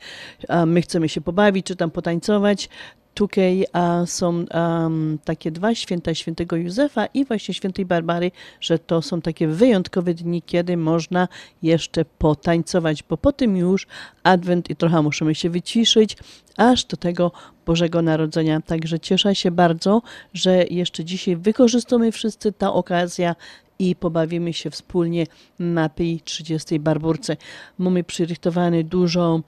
[0.65, 2.69] my chcemy się pobawić, czy tam potańcować,
[3.13, 8.31] tutaj a, są um, takie dwa święta, świętego Józefa i właśnie świętej Barbary,
[8.61, 11.27] że to są takie wyjątkowe dni, kiedy można
[11.61, 13.87] jeszcze potańcować, bo po tym już
[14.23, 16.17] Adwent i trochę musimy się wyciszyć,
[16.57, 17.31] aż do tego
[17.65, 18.61] Bożego Narodzenia.
[18.61, 20.01] Także cieszę się bardzo,
[20.33, 23.35] że jeszcze dzisiaj wykorzystamy wszyscy ta okazja
[23.79, 25.27] i pobawimy się wspólnie
[25.59, 26.79] na tej 30.
[26.79, 27.37] barburce.
[27.77, 29.41] Mamy przyrychtowane dużo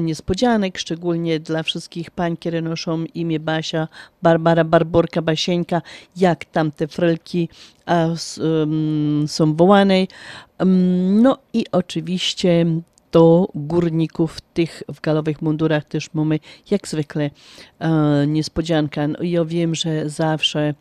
[0.00, 3.88] niespodzianek, szczególnie dla wszystkich pań, które noszą imię Basia,
[4.22, 5.82] Barbara, Barborka, Basieńka,
[6.16, 7.48] jak tam te frelki
[9.26, 10.06] są wołane.
[11.08, 12.66] No i oczywiście
[13.12, 16.38] do górników tych w galowych mundurach też mamy
[16.70, 17.30] jak zwykle
[17.78, 19.08] e, niespodzianka.
[19.08, 20.74] No, ja wiem, że zawsze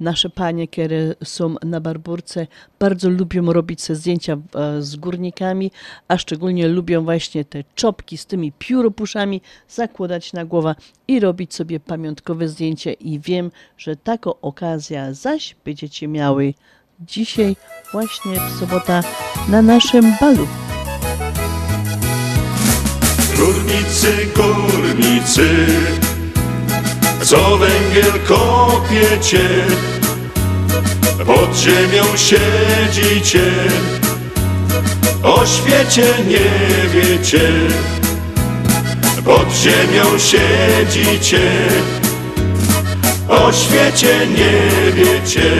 [0.00, 2.46] nasze panie, które są na barburce,
[2.78, 5.70] bardzo lubią robić sobie zdjęcia e, z górnikami,
[6.08, 10.74] a szczególnie lubią właśnie te czopki z tymi pióropuszami zakładać na głowę
[11.08, 16.54] i robić sobie pamiątkowe zdjęcie i wiem, że taką okazję zaś będziecie miały
[17.00, 17.56] dzisiaj
[17.92, 19.02] właśnie w sobota
[19.48, 20.46] na naszym balu.
[23.40, 25.66] Górnicy, górnicy,
[27.22, 29.48] co węgiel kopiecie,
[31.26, 33.52] pod ziemią siedzicie,
[35.22, 37.50] o świecie nie wiecie,
[39.24, 41.50] pod ziemią siedzicie,
[43.28, 45.50] o świecie nie wiecie.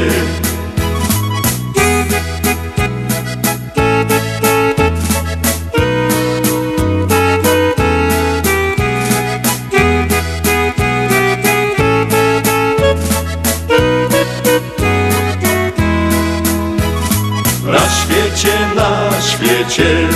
[19.21, 20.09] Świecie.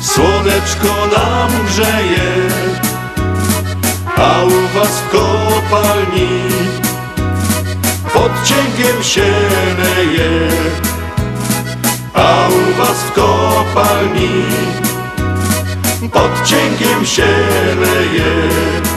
[0.00, 2.32] Słoneczko nam grzeje
[4.16, 6.42] A u was w kopalni
[8.12, 9.32] Pod cięgiem się
[9.78, 10.48] leje.
[12.14, 14.44] A u was w kopalni
[16.12, 17.26] Pod cięgiem się
[17.80, 18.87] leje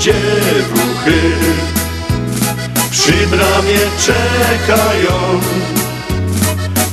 [0.00, 1.20] dziewuchy
[2.90, 5.40] przy bramie czekają.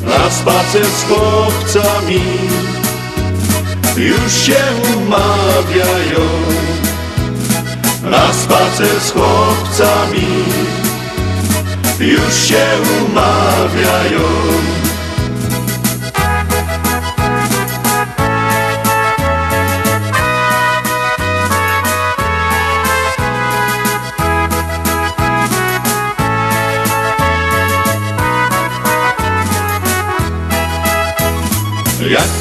[0.01, 2.21] Na spacer z chłopcami
[3.97, 4.63] już się
[4.97, 6.25] umawiają.
[8.03, 10.27] Na spacer z chłopcami
[11.99, 12.65] już się
[13.05, 14.21] umawiają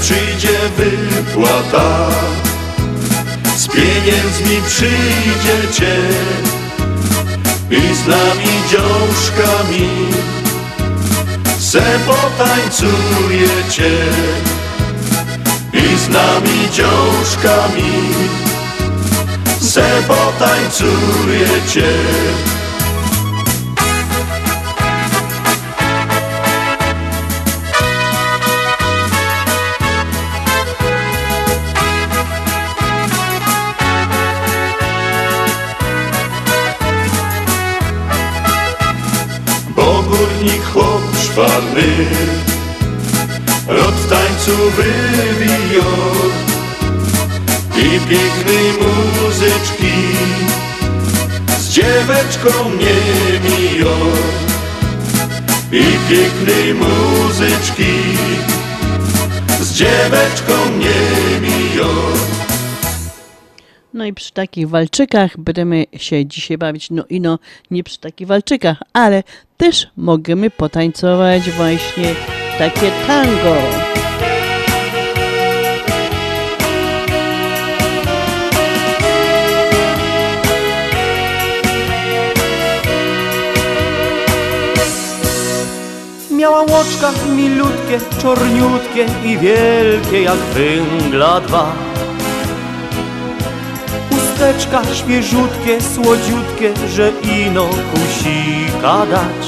[0.05, 2.09] przyjdzie wypłata,
[3.57, 5.97] z pieniędzmi przyjdziecie
[7.71, 9.89] i z nami dziążkami
[11.59, 13.91] se potańcujecie
[15.73, 17.93] i z nami dziążkami
[19.61, 21.93] se potańcujecie.
[41.75, 42.07] Czwarny
[43.69, 45.85] Rod w tańcu wywijo
[47.77, 49.95] I pięknej muzyczki
[51.59, 53.97] Z dzieweczką nie mijo.
[55.73, 57.95] I pięknej muzyczki
[59.61, 61.89] Z dzieweczką nie mijo
[64.05, 66.91] no i przy takich walczykach będziemy się dzisiaj bawić.
[66.91, 67.39] No i no,
[67.71, 69.23] nie przy takich walczykach, ale
[69.57, 72.15] też możemy potańcować właśnie
[72.59, 73.57] takie tango.
[86.31, 91.94] Miała łoczka milutkie, czorniutkie i wielkie jak węgla dwa
[94.45, 99.47] ciasteczka świeżutkie, słodziutkie, że ino kusika dać.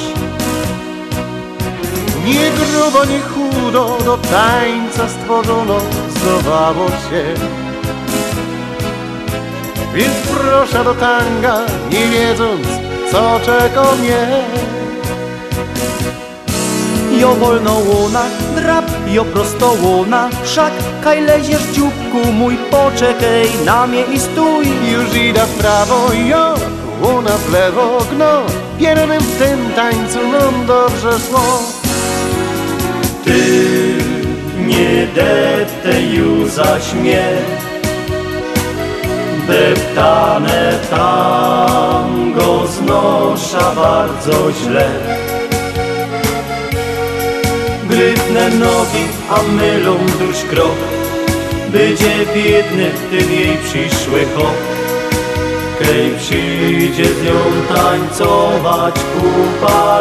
[2.25, 7.25] Nie grubo, nie chudo, do tańca stworzono, zdowało się.
[9.95, 12.67] Więc proszę do tanga, nie wiedząc,
[13.13, 14.45] co czeka mnie.
[17.21, 18.25] Jo wolno łona,
[18.57, 20.73] drap, jo prosto łona, wszak
[21.05, 24.67] kaj leziesz dzióbku mój, poczekaj na mnie i stój.
[24.93, 26.55] Już idę w prawo, jo,
[27.03, 28.43] łona w lewo, gno,
[28.79, 31.62] piernym w tym tańcu nam dobrze szło.
[33.25, 33.41] Ty
[34.67, 37.29] nie deptaj już zaś mnie,
[39.49, 44.91] deptane tango znosza bardzo źle.
[47.97, 50.79] Grytne nogi, a mylą dusz krok,
[51.69, 54.57] będzie biedny tym jej przyszły hop.
[55.79, 60.01] Kej przyjdzie z nią tańcować kupa.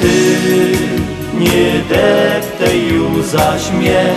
[0.00, 0.16] Ty
[1.34, 4.14] nie deptaj już mnie,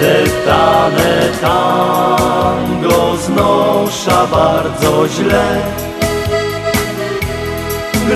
[0.00, 5.60] Deptane tango znosza bardzo źle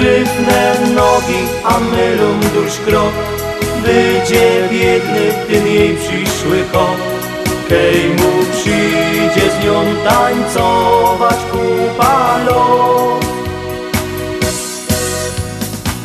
[0.01, 3.13] Gryfne nogi, a mylą dusz krok
[3.87, 6.97] Będzie biedny w tym jej przyszły hop
[7.69, 12.39] Kej mu przyjdzie z nią tańcować kupa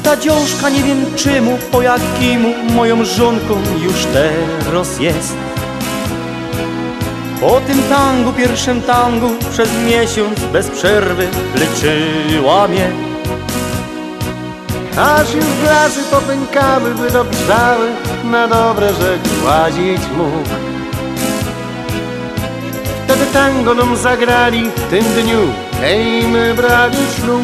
[0.04, 5.36] Ta dziążka nie wiem czemu, po jakimu moją żonką już teraz jest.
[7.42, 13.13] Po tym tangu, pierwszym tangu, przez miesiąc bez przerwy leczyła mnie.
[14.98, 17.88] Aż już glasy popękały, by dobrzały,
[18.24, 20.50] na dobre rzecz łazić mógł.
[23.06, 25.40] Wtedy tango nam zagrali w tym dniu,
[25.82, 27.42] hej, my brali ślub.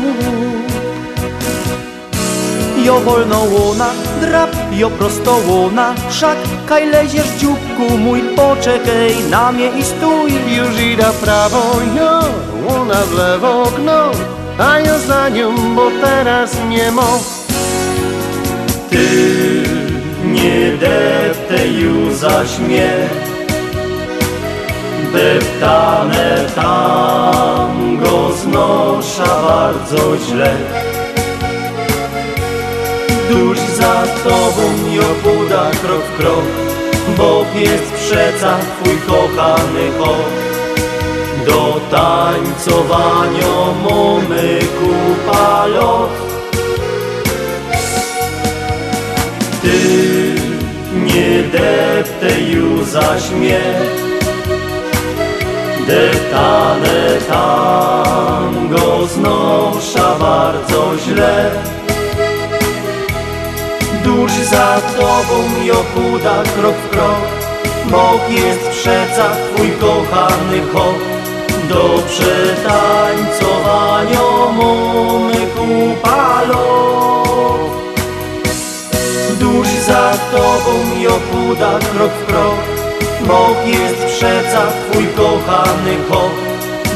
[2.85, 3.89] Jo wolno łona,
[4.21, 10.33] drap, jo prosto łona, wszak kaj leziesz dzióbku mój, poczekaj na mnie i stój.
[10.57, 11.61] Już idę w prawo,
[11.97, 12.19] jo,
[12.69, 14.11] łona w lewo, gno,
[14.59, 17.38] a ja za nią, bo teraz nie mo.
[18.89, 19.07] Ty
[20.23, 22.93] nie deptaj już zaś mnie.
[25.13, 30.55] Deptane tango znosza bardzo źle.
[33.29, 34.61] Dusz za tobą
[34.91, 36.45] i obuda krok w krok
[37.17, 40.29] Bo jest przeca twój kochany hop
[41.45, 46.28] Do tańcowania mamy kupa lot
[49.61, 49.79] Ty
[50.93, 53.59] nie deptaj już zaś mnie
[55.87, 61.51] Deptane tango znosza bardzo źle.
[64.03, 67.39] Dusz za tobą i okuda krok w krok.
[67.85, 70.95] Bóg jest przeca twój kochany hop
[71.69, 74.21] Do przetańcowania
[74.57, 76.41] mamy kupa
[80.39, 81.01] tobą i
[81.93, 82.59] krok w krok
[83.27, 86.31] Bóg jest przeca twój kochany hop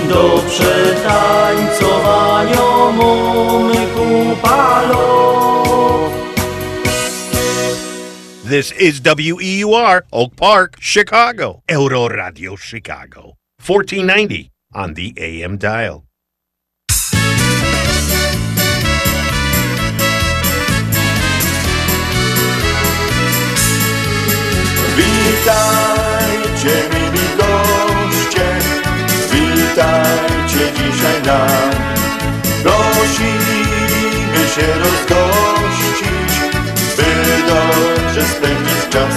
[0.09, 2.65] Do przetańcowania
[2.97, 6.13] mamy kupa lot
[8.49, 11.61] This is WEUR, Oak Park, Chicago.
[11.67, 13.33] Euro Radio Chicago.
[13.57, 16.03] 1490 on the AM dial.
[25.23, 28.45] Witajcie mili goście,
[29.31, 31.71] witajcie dzisiaj nam.
[32.63, 36.33] Prosimy się rozgościć,
[36.97, 37.07] by
[37.47, 39.15] dobrze spędzić czas.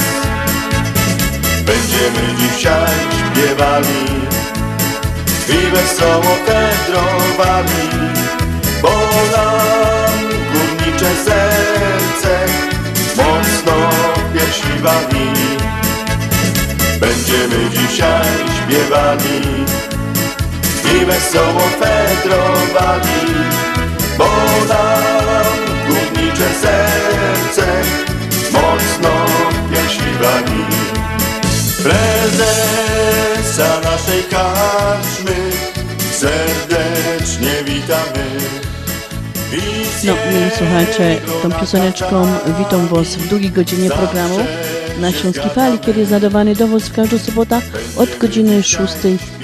[1.66, 4.04] Będziemy dzisiaj śpiewali
[5.48, 7.88] i wesoło wędrowali,
[8.82, 8.88] bo
[9.36, 10.18] nam
[10.52, 12.46] górnicze serce
[13.16, 13.90] mocno
[14.34, 15.65] piersi wali.
[17.00, 18.24] Będziemy dzisiaj
[18.56, 19.40] śpiewali
[20.94, 23.22] i wesoło fedrowali,
[24.18, 24.28] bo
[24.68, 25.52] nam
[25.88, 27.66] górnicze serce
[28.52, 29.10] mocno
[29.50, 30.64] w piersi wali.
[31.82, 35.36] Prezesa naszej karczmy
[36.12, 38.26] serdecznie witamy.
[40.04, 42.26] No, mili słuchacze, tą pioseneczką
[42.58, 44.38] witam Was w drugiej godzinie programu
[45.00, 47.60] na Śląskiej Fali, kiedy jest nadawany do Was w każdą sobotę
[47.96, 48.94] od godziny 6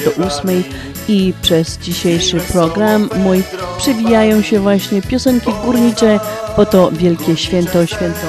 [0.04, 0.62] do 8
[1.08, 3.42] i przez dzisiejszy program mój
[3.78, 6.20] przewijają się właśnie piosenki górnicze,
[6.56, 8.26] po to wielkie święto, święto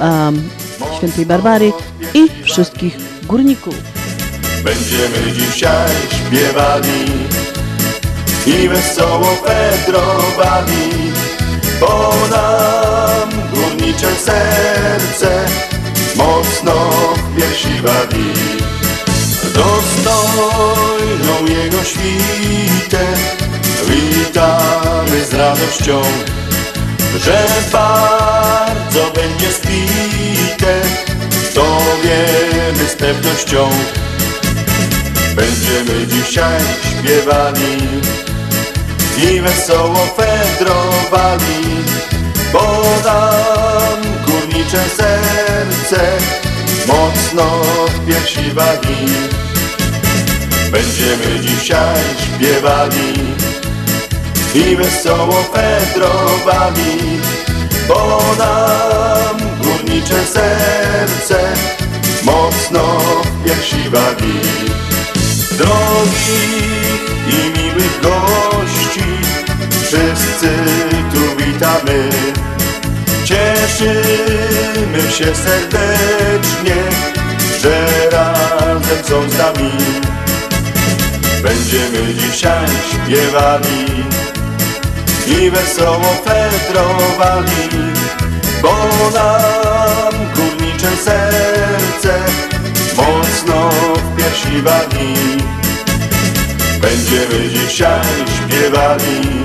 [0.00, 0.48] um,
[0.96, 1.72] świętej Barbary
[2.14, 3.74] i wszystkich górników.
[4.64, 7.04] Będziemy dzisiaj śpiewali
[8.46, 11.12] i wesoło pedrowali,
[11.80, 15.46] bo nam górnicze serce
[16.16, 16.90] mocno
[17.36, 18.32] piersi wali.
[19.54, 23.06] Dostojną jego świtę
[23.88, 26.02] witamy z radością,
[27.24, 30.80] że bardzo będzie spite,
[31.54, 33.68] to wiemy z pewnością.
[35.36, 36.60] Będziemy dzisiaj
[36.90, 37.78] śpiewali
[39.18, 41.84] i wesoło fedrowali,
[42.52, 43.61] bo nam
[44.72, 46.00] górnicze serce
[46.86, 49.06] mocno w piersi wali.
[50.70, 53.12] Będziemy dzisiaj śpiewali
[54.54, 57.20] i wesoło fedrowali,
[57.88, 61.40] bo nam górnicze serce
[62.22, 64.40] mocno w piersi wali.
[65.58, 66.42] Drogi
[67.28, 69.04] i miłych gości,
[69.82, 70.48] wszyscy
[71.14, 72.10] tu witamy.
[73.32, 76.76] Cieszymy się serdecznie,
[77.62, 79.72] że razem są z nami.
[81.42, 83.86] Będziemy dzisiaj śpiewali
[85.26, 87.68] i wesoło fedrowali,
[88.62, 88.74] bo
[89.14, 92.18] nam górnicze serce
[92.96, 95.14] mocno w piersi wali.
[96.80, 98.06] Będziemy dzisiaj
[98.36, 99.44] śpiewali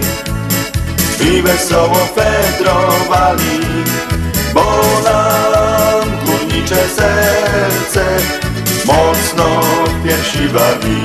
[1.22, 3.60] i wesoło fedrowali,
[4.54, 8.06] bo nam górnicze serce
[8.86, 9.62] mocno
[10.04, 11.04] piersi wali.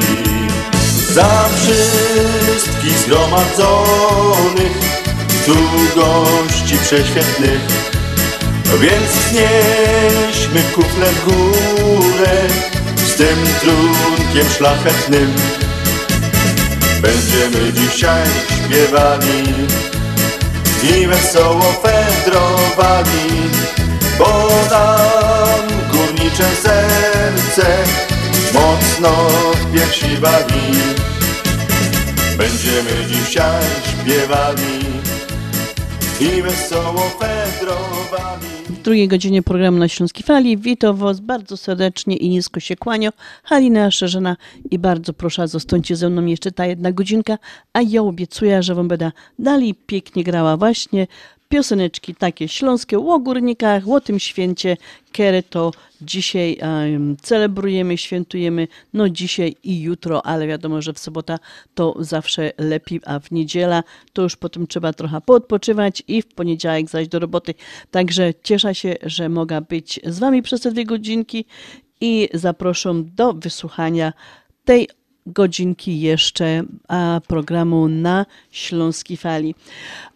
[1.13, 4.79] Za wszystkich zgromadzonych
[5.47, 5.55] tu
[6.01, 7.61] gości prześwietnych,
[8.81, 12.37] więc wznieśmy kufle w górę
[13.07, 15.35] z tym trunkiem szlachetnym.
[17.03, 19.45] Będziemy dzisiaj śpiewali
[20.83, 23.51] i wesoło fedrowali,
[24.19, 27.85] bo nam górnicze serce
[28.55, 29.11] mocno
[29.55, 30.73] w piersi wali.
[32.37, 34.81] Będziemy dzisiaj śpiewali
[36.21, 38.22] i wesoło fedrowali.
[38.83, 43.13] W drugiej godzinie programu na Śląskiej Fali witam Was bardzo serdecznie i nisko się kłaniam.
[43.45, 44.37] Halina Szerzena
[44.71, 47.39] i bardzo proszę, zostańcie ze mną jeszcze ta jedna godzinka,
[47.73, 51.07] a ja obiecuję, że Wam będę dalej pięknie grała właśnie
[51.53, 54.77] pioseneczki takie śląskie o górnikach, o tym święcie,
[55.13, 61.39] kiedy to dzisiaj um, celebrujemy, świętujemy, no dzisiaj i jutro, ale wiadomo, że w sobota
[61.75, 63.83] to zawsze lepiej, a w niedziela
[64.13, 67.55] to już potem trzeba trochę poodpoczywać i w poniedziałek zaś do roboty.
[67.91, 71.45] Także cieszę się, że mogę być z Wami przez te dwie godzinki
[72.01, 74.13] i zapraszam do wysłuchania
[74.65, 74.89] tej
[75.27, 79.55] godzinki jeszcze a, programu na Śląskiej Fali.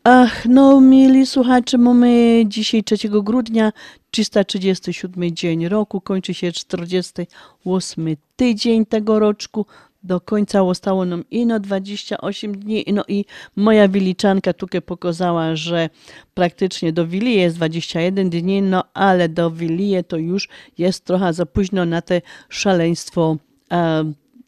[0.04, 3.72] Ach, no mieli słuchacze, mamy dzisiaj 3 grudnia,
[4.10, 9.66] 337 dzień roku, kończy się 48 tydzień tego roczku.
[10.02, 13.24] Do końca zostało nam ino 28 dni, no i
[13.56, 15.90] moja wyliczanka tutaj pokazała, że
[16.34, 20.48] praktycznie do Wilije jest 21 dni, no ale do Wilije to już
[20.78, 23.36] jest trochę za późno na te szaleństwo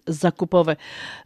[0.09, 0.76] zakupowe,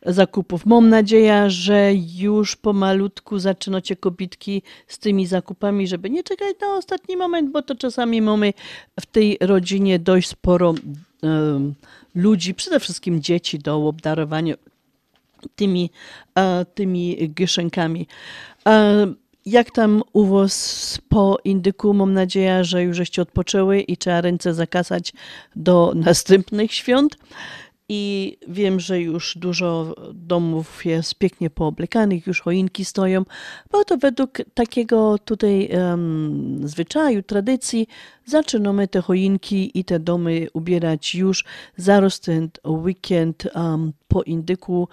[0.07, 0.67] zakupów.
[0.67, 7.17] Mam nadzieję, że już pomalutku zaczynacie kobitki z tymi zakupami, żeby nie czekać na ostatni
[7.17, 8.53] moment, bo to czasami mamy
[9.01, 10.75] w tej rodzinie dość sporo
[12.15, 14.55] ludzi, przede wszystkim dzieci do obdarowania
[15.57, 15.91] tymi,
[16.37, 16.43] uh,
[16.75, 18.07] tymi gyszenkami.
[18.67, 18.73] Uh,
[19.47, 21.95] jak tam u Was po indyku?
[21.95, 25.13] Mam nadzieję, że już żeście odpoczęły i trzeba ręce zakasać
[25.57, 27.17] do następnych świąt.
[27.95, 33.25] I wiem, że już dużo domów jest pięknie pooblekanych, już choinki stoją,
[33.71, 37.87] bo to według takiego tutaj um, zwyczaju, tradycji
[38.25, 41.45] zaczynamy te choinki i te domy ubierać już
[41.77, 44.89] zaraz ten weekend um, po indyku,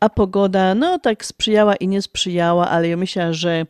[0.00, 3.66] a pogoda no tak sprzyjała i nie sprzyjała, ale ja myślę, że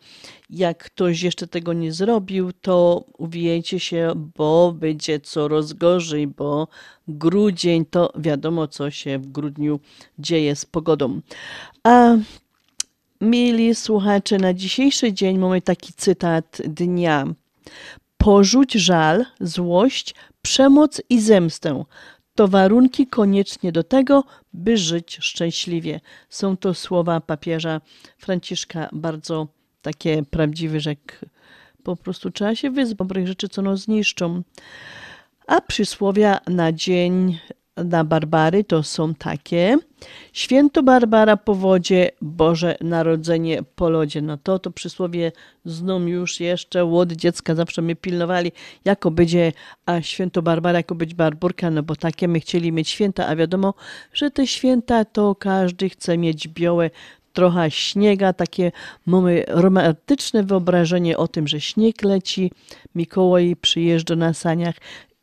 [0.55, 6.69] jak ktoś jeszcze tego nie zrobił, to uwijajcie się, bo będzie coraz gorzej, bo
[7.09, 9.81] grudzień to wiadomo, co się w grudniu
[10.19, 11.21] dzieje z pogodą.
[11.85, 12.17] A
[13.21, 17.27] mili słuchacze, na dzisiejszy dzień mamy taki cytat dnia.
[18.17, 21.85] Porzuć żal, złość, przemoc i zemstę.
[22.35, 26.01] To warunki koniecznie do tego, by żyć szczęśliwie.
[26.29, 27.81] Są to słowa papieża
[28.19, 29.49] Franciszka, bardzo
[29.85, 30.97] takie prawdziwe, że
[31.83, 34.43] po prostu trzeba się wyzbyć dobrych rzeczy, co nas zniszczą.
[35.47, 37.39] A przysłowia na dzień
[37.77, 39.77] na Barbary to są takie.
[40.33, 44.23] Święto Barbara po wodzie, Boże Narodzenie po lodzie.
[44.23, 45.33] No to to przysłowie
[45.65, 48.53] znów już jeszcze od dziecka zawsze my pilnowali,
[48.85, 49.53] jako będzie
[49.87, 53.75] a święto Barbara, jako być Barburka, no bo takie my chcieli mieć święta, a wiadomo,
[54.13, 56.91] że te święta to każdy chce mieć białe
[57.35, 58.73] trochę śniega, takie
[59.07, 62.51] mamy romantyczne wyobrażenie o tym, że śnieg leci,
[62.95, 64.75] Mikołaj przyjeżdża na saniach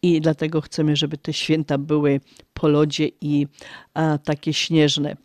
[0.02, 2.22] i dlatego chcemy, żeby te święta były
[2.54, 3.48] po lodzie i
[3.94, 5.16] a, takie śnieżne.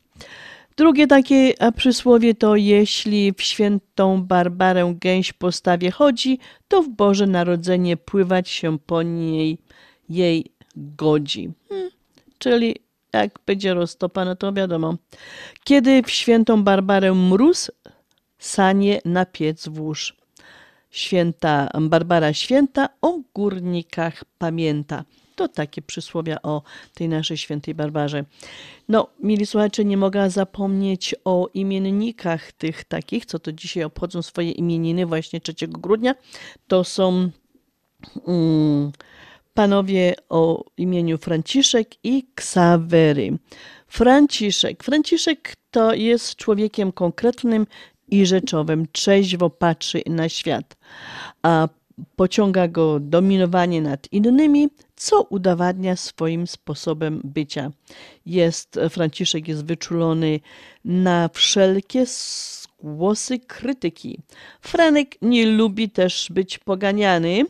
[0.76, 7.26] Drugie takie przysłowie to jeśli w świętą Barbarę gęś po stawie chodzi, to w Boże
[7.26, 9.59] Narodzenie pływać się po niej
[10.09, 11.51] jej godzi.
[11.68, 11.91] Hmm,
[12.39, 12.76] czyli
[13.21, 14.95] jak będzie roztopa, no to wiadomo.
[15.64, 17.71] Kiedy w świętą Barbarę mróz,
[18.39, 20.17] sanie na piec włóż.
[20.91, 25.05] Święta Barbara Święta o górnikach pamięta.
[25.37, 26.62] To takie przysłowia o
[26.95, 28.25] tej naszej świętej Barbarze.
[28.89, 34.51] No, mili słuchacze, nie mogę zapomnieć o imiennikach tych takich, co to dzisiaj obchodzą swoje
[34.51, 36.14] imieniny właśnie 3 grudnia.
[36.69, 37.31] To są
[38.27, 38.93] mm,
[39.57, 43.39] panowie o imieniu Franciszek i Ksawery.
[43.89, 44.85] Franciszek.
[44.85, 47.67] Franciszek to jest człowiekiem konkretnym
[48.09, 50.77] i rzeczowym, trzeźwo patrzy na świat,
[51.43, 51.69] a
[52.17, 57.71] pociąga go dominowanie nad innymi, co udowadnia swoim sposobem bycia.
[58.27, 60.41] Jest, Franciszek jest wyczulony
[60.85, 62.05] na wszelkie
[62.83, 64.19] głosy krytyki.
[64.61, 67.45] Franek nie lubi też być poganiany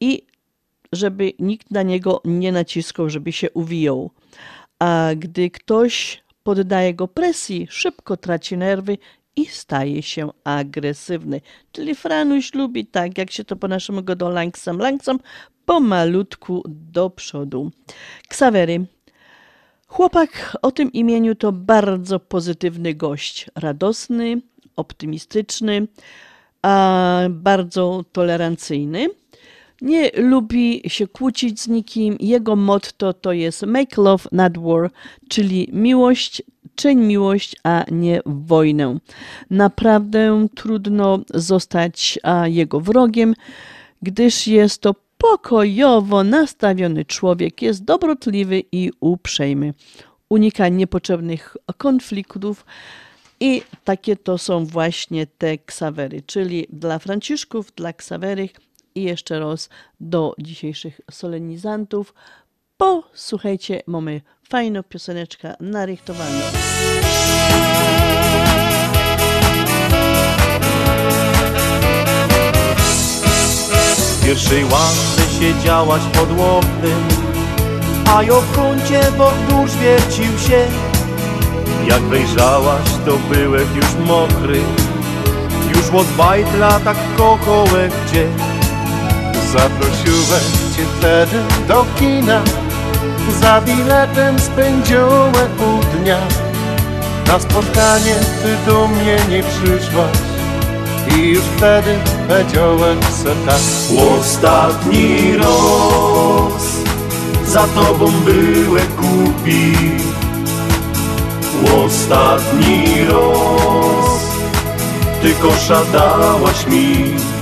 [0.00, 0.22] i
[0.92, 4.10] żeby nikt na niego nie naciskał, żeby się uwijał.
[4.78, 8.98] A gdy ktoś poddaje go presji, szybko traci nerwy
[9.36, 11.40] i staje się agresywny.
[11.72, 15.18] Czyli Franuś lubi tak, jak się to po naszemu go do langsam, langsam,
[15.64, 17.70] pomalutku do przodu.
[18.28, 18.86] Ksawery.
[19.88, 24.40] Chłopak o tym imieniu to bardzo pozytywny gość, radosny,
[24.76, 25.86] optymistyczny,
[26.62, 29.08] a bardzo tolerancyjny.
[29.80, 32.16] Nie lubi się kłócić z nikim.
[32.20, 34.90] Jego motto to jest make love, not war,
[35.28, 36.42] czyli miłość,
[36.74, 38.98] czyń miłość, a nie wojnę.
[39.50, 43.34] Naprawdę trudno zostać jego wrogiem,
[44.02, 49.74] gdyż jest to pokojowo nastawiony człowiek, jest dobrotliwy i uprzejmy.
[50.28, 52.64] Unika niepotrzebnych konfliktów,
[53.40, 58.50] i takie to są właśnie te ksawery, czyli dla Franciszków, dla ksawerych
[58.96, 59.68] i jeszcze raz
[60.00, 62.14] do dzisiejszych solenizantów.
[62.76, 66.40] Posłuchajcie, mamy fajną pioseneczkę narychtowaną.
[74.24, 77.08] Pierwszej ławce siedziałaś pod łownym,
[78.08, 80.66] a ja w kącie wokół wiercił się.
[81.88, 84.60] Jak wejrzałaś, to byłek już mokry,
[85.68, 88.55] już od bajtla tak kokołek gdzie.
[89.52, 90.40] Zaprosiłem
[90.76, 91.36] cię wtedy
[91.68, 92.42] do kina.
[93.40, 96.18] Za biletem spędziłem pół dnia.
[97.26, 100.16] Na spotkanie ty do mnie nie przyszłaś.
[101.16, 101.98] I już wtedy
[102.28, 103.60] powiedziałem se tak.
[104.18, 106.66] Ostatni raz
[107.46, 109.72] Za tobą byłem kupi.
[111.86, 114.20] Ostatni raz
[115.22, 117.35] Ty kosza dałaś mi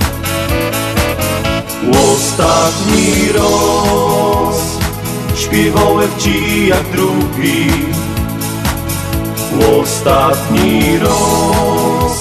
[1.91, 4.57] Ostatni raz
[5.35, 7.67] śpiewałem ci jak drugi.
[9.81, 12.19] Ostatni raz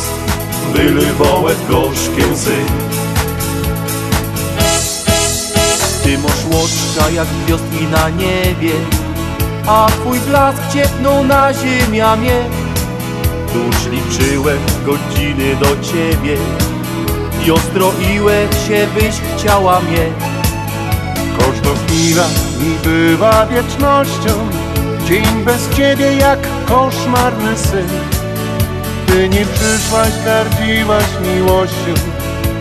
[0.73, 2.57] wylewałem gorzkie łzy.
[6.05, 8.73] Ty masz łoczka jak gwiazdki na niebie
[9.67, 12.35] A twój blask ciepnął na ziemię
[13.53, 16.37] Tuż liczyłem godziny do ciebie
[17.47, 20.07] i ostroiłem się, byś chciała mnie.
[21.39, 22.25] Każda chwila
[22.61, 24.49] mi bywa wiecznością,
[25.07, 27.89] dzień bez ciebie jak koszmarny syn.
[29.07, 31.95] Ty nie przyszłaś, gardziłaś miłością,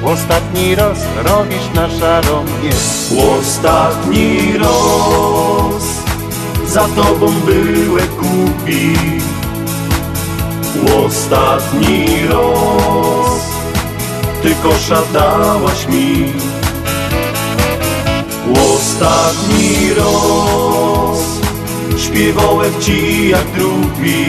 [0.06, 2.72] ostatni raz robisz na szaro mnie.
[3.40, 5.84] Ostatni raz
[6.68, 8.94] za tobą byłem kupi.
[11.06, 13.03] Ostatni raz
[14.44, 16.34] ty kosza dałaś mi.
[18.76, 21.20] Ostatni raz
[21.98, 24.26] śpiewałem ci jak drugi.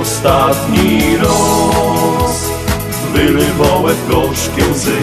[0.00, 2.36] Ostatni raz
[3.12, 4.98] wylewałem gorzkie łzy.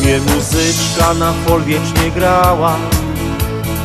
[0.00, 2.76] Gdzie muzyczka na fol wiecznie grała.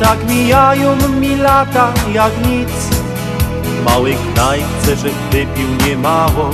[0.02, 2.95] Tak mijają mi lata jak nic
[3.86, 6.50] W małej knajpce, że wypił niemało.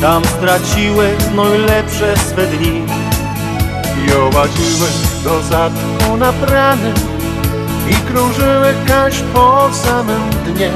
[0.00, 2.82] Tam straciłem najlepsze swe dni.
[4.08, 6.92] Jołaziłeś do zadku na prany
[7.90, 10.70] I krążyłeś kaś po samym dnie.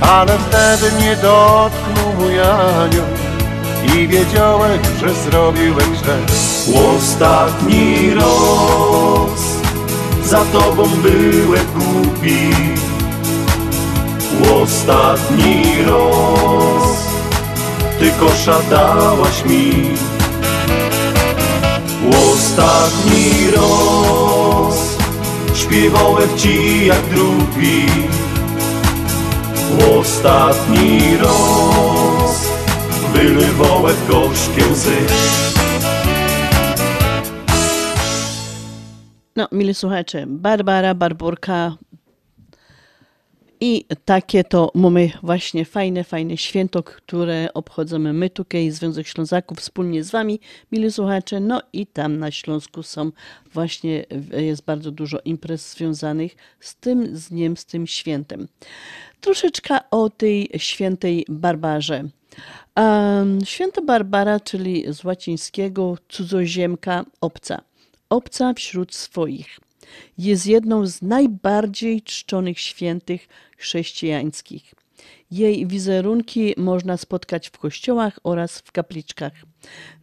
[0.00, 3.06] Ale wtedy nie dotknął mój anioł
[3.94, 6.18] I wiedziałeś, że zrobiłeś źle.
[6.96, 9.40] Ostatni raz
[10.24, 12.50] za tobą byłem głupi
[14.62, 17.06] Ostatni raz.
[17.98, 19.72] Ty kosza dałaś mi.
[22.32, 24.96] Ostatni raz.
[25.54, 27.86] Śpiewałem ci jak drugi.
[30.00, 32.48] Ostatni raz.
[33.12, 34.96] Wylewałem gorzkie łzy.
[39.36, 41.76] No, mili słuchacze, Barbara, Barburka
[43.68, 50.04] i takie to mamy właśnie fajne, fajne święto, które obchodzimy my tutaj, Związek Ślązaków, wspólnie
[50.04, 50.40] z Wami,
[50.72, 51.40] mili słuchacze.
[51.40, 53.10] No i tam na Śląsku są
[53.52, 58.48] właśnie, jest bardzo dużo imprez związanych z tym dniem, z tym świętem.
[59.20, 62.04] Troszeczkę o tej świętej Barbarze.
[63.44, 67.60] Święta Barbara, czyli z łacińskiego cudzoziemka, obca.
[68.10, 69.58] Obca wśród swoich.
[70.18, 74.74] Jest jedną z najbardziej czczonych świętych chrześcijańskich.
[75.30, 79.32] Jej wizerunki można spotkać w kościołach oraz w kapliczkach.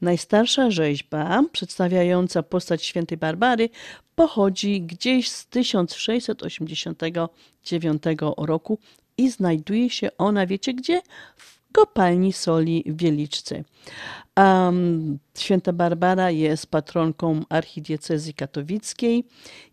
[0.01, 3.69] Najstarsza rzeźba przedstawiająca postać świętej Barbary
[4.15, 8.03] pochodzi gdzieś z 1689
[8.37, 8.79] roku
[9.17, 11.01] i znajduje się ona, wiecie gdzie?
[11.37, 13.63] W kopalni soli w Wieliczce.
[14.37, 19.23] Um, Święta Barbara jest patronką archidiecezji katowickiej.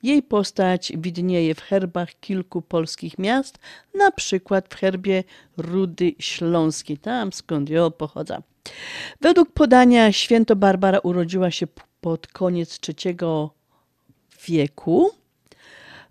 [0.02, 3.58] Jej postać widnieje w herbach kilku polskich miast,
[3.94, 5.24] na przykład w herbie
[5.56, 8.42] Rudy Śląskiej, tam skąd ją pochodza.
[9.20, 11.66] Według podania Święto Barbara urodziła się
[12.00, 13.16] pod koniec III
[14.46, 15.10] wieku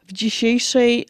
[0.10, 1.06] w dzisiejszej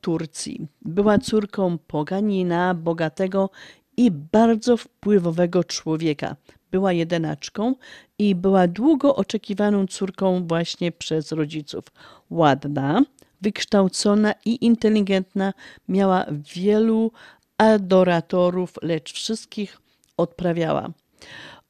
[0.00, 0.66] Turcji.
[0.82, 3.50] Była córką poganina, bogatego
[3.98, 6.36] i bardzo wpływowego człowieka.
[6.70, 7.74] Była jedenaczką
[8.18, 11.84] i była długo oczekiwaną córką właśnie przez rodziców.
[12.30, 13.02] Ładna,
[13.40, 15.52] wykształcona i inteligentna,
[15.88, 17.12] miała wielu
[17.58, 19.80] adoratorów, lecz wszystkich
[20.16, 20.90] odprawiała.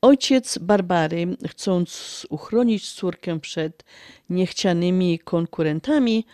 [0.03, 3.85] Ojciec Barbary, chcąc uchronić córkę przed
[4.31, 6.27] niechcianymi konkurentami,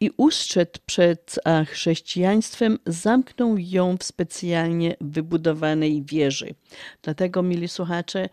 [0.00, 6.54] i ustrzec przed chrześcijaństwem, zamknął ją w specjalnie wybudowanej wieży.
[7.02, 8.28] Dlatego, mili słuchacze,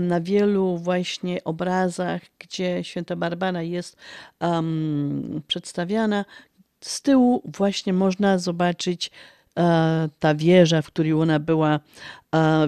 [0.00, 3.96] na wielu właśnie obrazach, gdzie święta Barbara jest
[4.40, 6.24] um, przedstawiana,
[6.80, 9.10] z tyłu właśnie można zobaczyć
[10.18, 11.80] ta wieża, w której ona była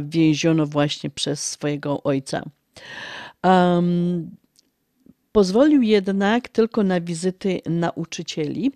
[0.00, 2.42] więziona właśnie przez swojego ojca.
[5.38, 8.72] Pozwolił jednak tylko na wizyty nauczycieli.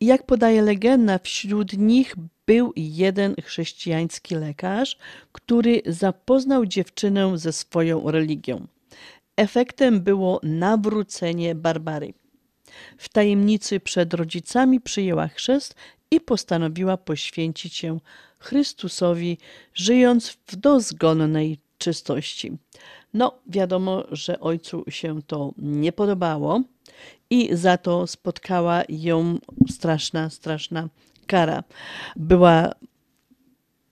[0.00, 2.14] I jak podaje legenda, wśród nich
[2.46, 4.98] był jeden chrześcijański lekarz,
[5.32, 8.66] który zapoznał dziewczynę ze swoją religią.
[9.36, 12.14] Efektem było nawrócenie Barbary.
[12.98, 15.74] W tajemnicy przed rodzicami przyjęła chrzest
[16.10, 17.98] i postanowiła poświęcić się
[18.38, 19.38] Chrystusowi,
[19.74, 22.52] żyjąc w dozgonnej czystości.
[23.14, 26.62] No, wiadomo, że ojcu się to nie podobało
[27.30, 29.38] i za to spotkała ją
[29.70, 30.88] straszna, straszna
[31.26, 31.62] kara.
[32.16, 32.72] Była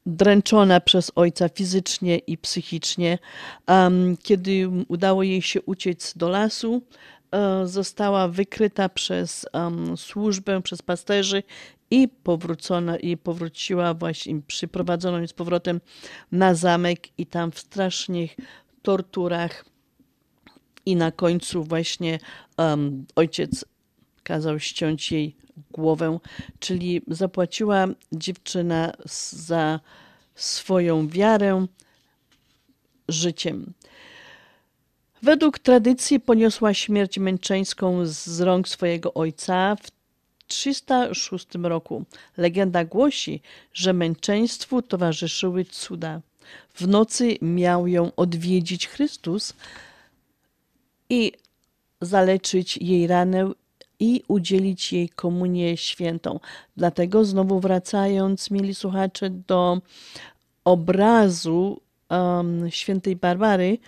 [0.07, 3.19] dręczona przez ojca fizycznie i psychicznie.
[4.23, 6.83] Kiedy udało jej się uciec do lasu,
[7.31, 9.47] e, została wykryta przez
[9.97, 11.43] służbę, przez pasterzy
[11.91, 15.81] i powrócona i powróciła właśnie, przyprowadzono ją z powrotem
[16.33, 18.37] na zamek i tam w strasznych
[18.83, 19.65] torturach
[20.87, 22.19] i na końcu właśnie
[22.59, 23.65] um, ojciec
[24.23, 25.37] kazał ściąć jej
[25.71, 26.19] głowę,
[26.59, 28.93] czyli zapłaciła dziewczyna
[29.31, 29.81] za
[30.35, 31.67] swoją wiarę
[33.09, 33.73] życiem.
[35.23, 39.91] Według tradycji poniosła śmierć męczeńską z rąk swojego ojca w
[40.47, 42.05] 306 roku.
[42.37, 43.43] Legenda głosi,
[43.73, 46.21] że męczeństwu towarzyszyły cuda.
[46.75, 49.53] W nocy miał ją odwiedzić Chrystus
[51.11, 51.33] i
[52.01, 53.51] zaleczyć jej ranę
[54.01, 56.41] i udzielić jej komunię świętą.
[56.77, 59.81] Dlatego znowu wracając, mieli słuchacze, do
[60.65, 61.81] obrazu
[62.11, 63.79] um, świętej Barbary,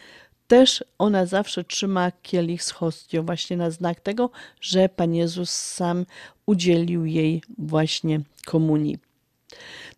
[0.49, 4.31] też ona zawsze trzyma kielich z hostią, właśnie na znak tego,
[4.61, 6.07] że Pan Jezus sam
[6.47, 8.99] udzielił jej właśnie komunii.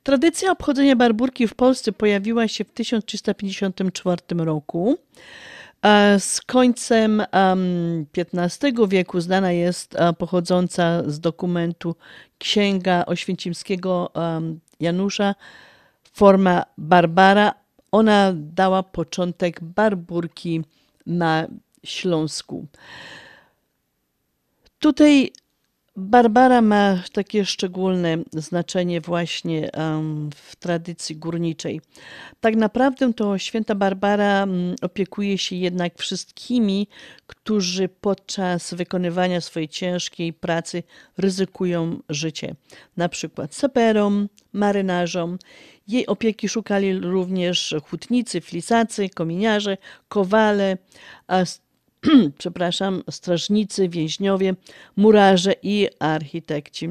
[0.02, 4.98] Tradycja obchodzenia barburki w Polsce pojawiła się w 1354 roku.
[6.18, 7.22] Z końcem
[8.16, 11.96] XV wieku znana jest pochodząca z dokumentu
[12.38, 14.10] Księga Oświęcimskiego
[14.80, 15.34] Janusza
[16.12, 17.54] forma Barbara.
[17.92, 20.62] Ona dała początek barburki
[21.06, 21.46] na
[21.84, 22.66] Śląsku.
[24.78, 25.32] Tutaj
[25.96, 29.70] Barbara ma takie szczególne znaczenie właśnie
[30.34, 31.80] w tradycji górniczej.
[32.40, 34.46] Tak naprawdę to święta Barbara
[34.82, 36.88] opiekuje się jednak wszystkimi,
[37.26, 40.82] którzy podczas wykonywania swojej ciężkiej pracy
[41.18, 42.54] ryzykują życie.
[42.96, 45.38] Na przykład saperom, marynarzom.
[45.88, 49.76] Jej opieki szukali również hutnicy, flisacy, kominiarze,
[50.08, 50.78] kowale,
[52.38, 54.54] przepraszam, strażnicy, więźniowie,
[54.96, 56.88] murarze i architekci.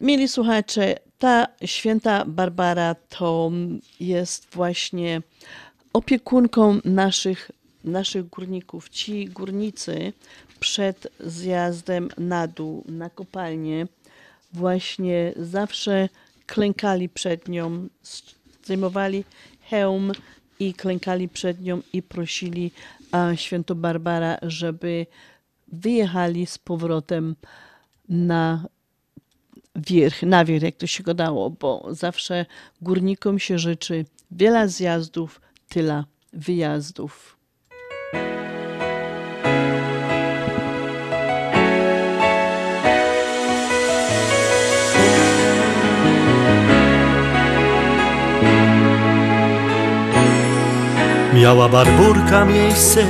[0.00, 3.50] Mieli słuchacze, ta święta Barbara to
[4.00, 5.22] jest właśnie
[5.92, 7.50] opiekunką naszych,
[7.84, 8.88] naszych górników.
[8.88, 10.12] Ci górnicy
[10.60, 13.86] przed zjazdem na dół, na kopalnię,
[14.52, 16.08] właśnie zawsze
[16.46, 17.88] klękali przed nią,
[18.64, 19.24] zdejmowali
[19.60, 20.12] hełm,
[20.60, 22.72] i klękali przed nią i prosili
[23.34, 25.06] święto Barbara, żeby
[25.72, 27.36] wyjechali z powrotem
[28.08, 28.66] na
[29.76, 32.46] wierch, na wierch, jak to się go dało, bo zawsze
[32.82, 37.33] górnikom się życzy wiele zjazdów, tyle wyjazdów.
[51.44, 53.00] Miała barburka miejsce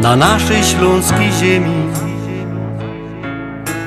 [0.00, 1.74] na naszej śląskiej ziemi.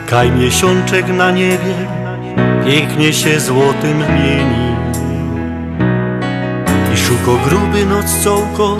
[0.09, 1.75] Kaj miesiączek na niebie
[2.65, 4.75] pięknie się złotym mieni.
[6.93, 8.77] I szuko gruby noc cołko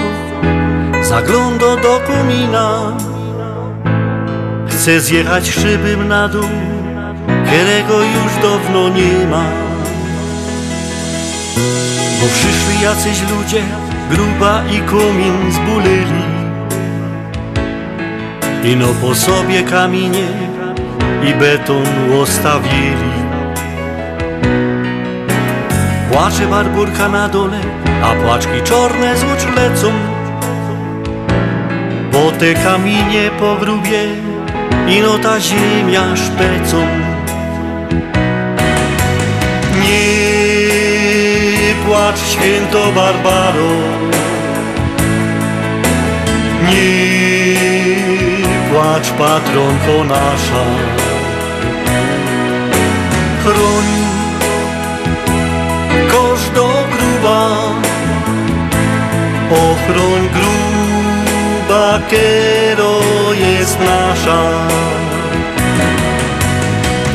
[1.01, 2.97] zagląda do komina.
[4.67, 6.49] Chce zjechać szybym na dół,
[7.45, 9.43] którego już dawno nie ma.
[12.21, 16.23] Bo przyszli jacyś ludzie gruba i komin zbulili.
[18.63, 20.27] Ino po sobie kamienie
[21.29, 21.85] i beton
[22.21, 23.19] ostawili.
[26.11, 27.59] Płacze barburka na dole,
[28.03, 29.91] a płaczki czorne z lecą.
[32.11, 34.03] Bo te kamienie po grubie,
[34.87, 37.08] ino ta ziemia szpecą
[41.89, 43.71] płacz święto Barbaro.
[46.69, 47.55] Nie
[48.71, 50.65] płacz patronko nasza.
[53.43, 53.85] Chroń
[56.11, 57.49] każdą gruba
[59.51, 62.99] Ochroń gruba, kiero
[63.33, 64.41] jest nasza.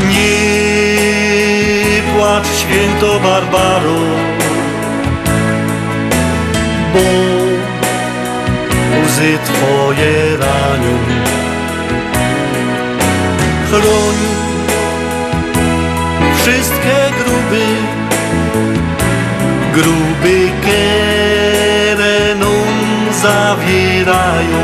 [0.08, 4.33] Nie płacz święto Barbaro
[6.94, 7.00] Bo
[9.04, 10.94] łzy Twoje ranią.
[13.68, 14.18] Chroń
[16.36, 17.64] wszystkie gruby,
[19.74, 22.52] gruby kereną
[23.22, 24.62] zawierają.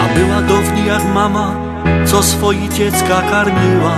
[0.00, 1.54] A była downi jak mama,
[2.04, 3.96] co swoi dziecka karmiła.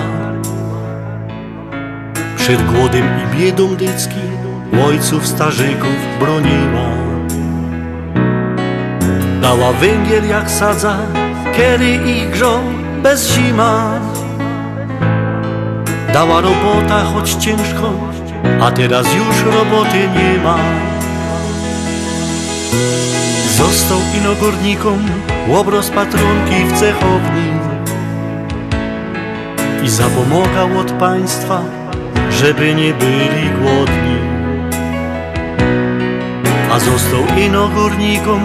[2.37, 4.28] Przed głodem i biedą dycki
[4.87, 6.89] ojców starzyków broniła.
[9.43, 10.97] Dała węgiel jak sadza,
[11.57, 12.63] kiedy i grzą
[13.03, 14.01] bez zima.
[16.13, 17.93] Dała robota, choć ciężko,
[18.61, 20.59] a teraz już roboty nie ma.
[23.57, 24.99] Został inogórnikom
[25.49, 27.49] łobroz patronki w cechowni
[29.85, 31.63] i zapomagał od państwa,
[32.31, 34.18] żeby nie byli głodni.
[36.79, 38.41] Został inogórnikom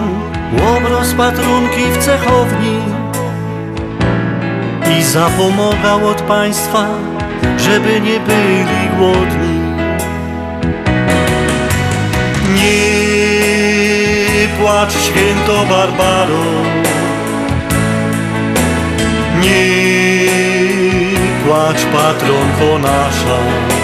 [0.60, 2.78] łobroz patronki w cechowni
[4.98, 6.86] i zapomagał od państwa,
[7.58, 9.60] żeby nie byli głodni.
[12.54, 16.44] Nie płacz święto Barbaro,
[19.42, 20.28] nie
[21.46, 23.83] płacz patronko nasza.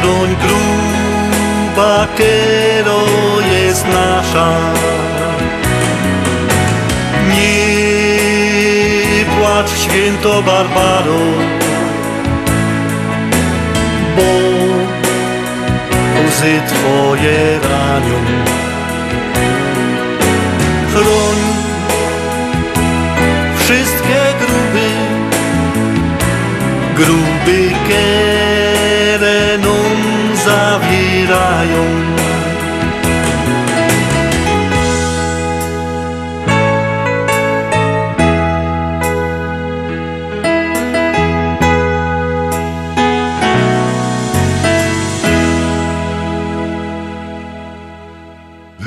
[0.00, 3.02] Broń gruba kero
[3.52, 4.50] jest nasza.
[7.28, 11.20] Nie płacz święto Barbaro
[14.16, 14.30] Bo
[16.28, 18.18] łzy Twoje ranią.
[20.92, 21.38] Chroń
[23.58, 24.88] wszystkie gruby
[26.96, 28.57] Gruby kereną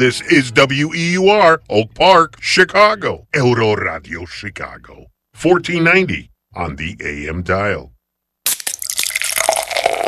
[0.01, 3.27] This is WEUR, Oak Park, Chicago.
[3.35, 5.11] Euro Radio Chicago.
[5.39, 7.93] 1490 on the AM dial.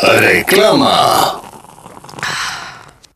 [0.04, 1.40] Reklama.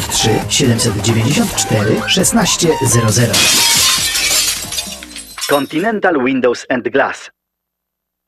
[0.00, 3.32] 773 794 1600
[5.48, 7.30] Continental Windows and Glass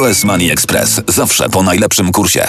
[0.00, 1.00] US Money Express.
[1.08, 2.48] Zawsze po najlepszym kursie.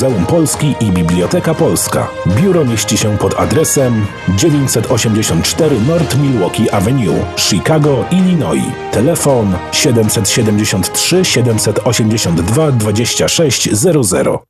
[0.00, 2.08] Muzeum Polski i Biblioteka Polska.
[2.26, 8.72] Biuro mieści się pod adresem 984 North Milwaukee Avenue, Chicago, Illinois.
[8.92, 14.49] Telefon 773 782 2600.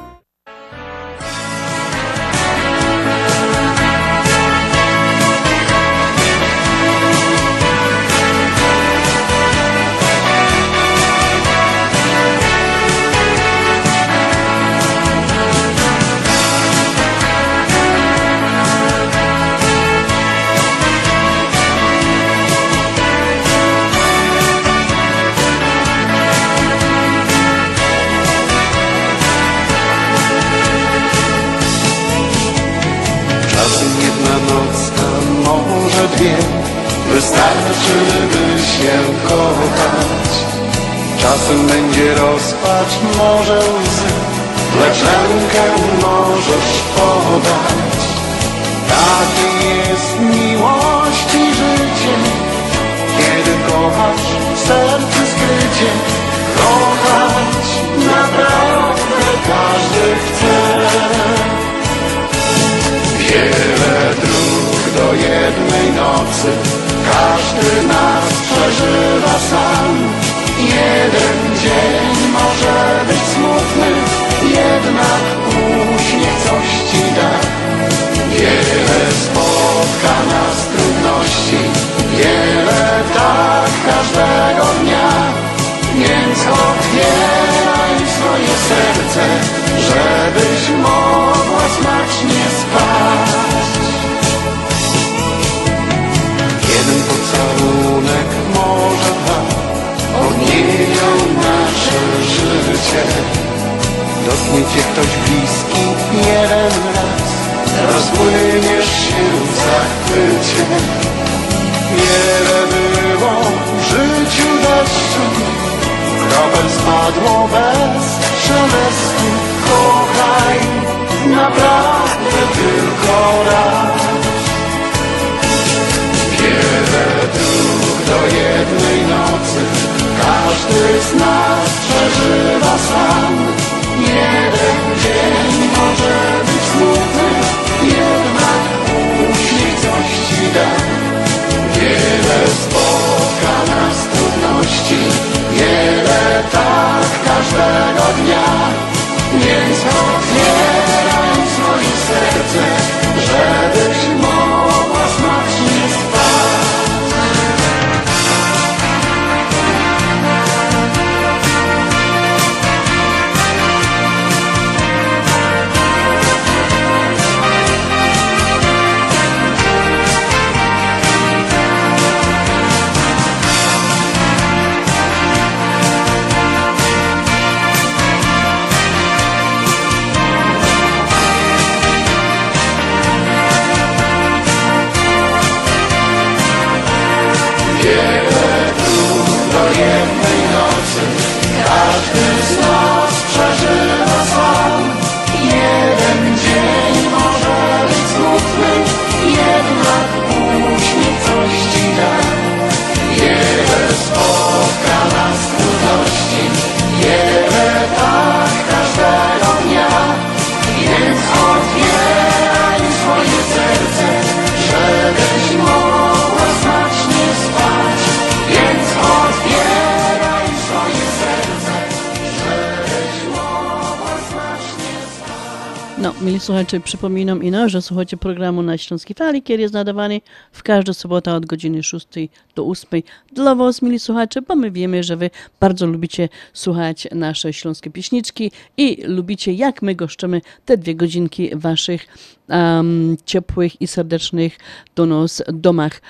[226.51, 230.21] No, słuchacze, przypominam ino, że słuchacie programu na Śląskiej Fali, który jest nadawany
[230.51, 232.07] w każdą sobotę od godziny 6
[232.55, 233.01] do 8
[233.33, 235.29] dla Was, mili słuchacze, bo my wiemy, że Wy
[235.59, 242.07] bardzo lubicie słuchać nasze śląskie pieśniczki i lubicie, jak my goszczymy te dwie godzinki Waszych
[242.49, 244.57] um, ciepłych i serdecznych
[244.95, 246.01] do nas domach.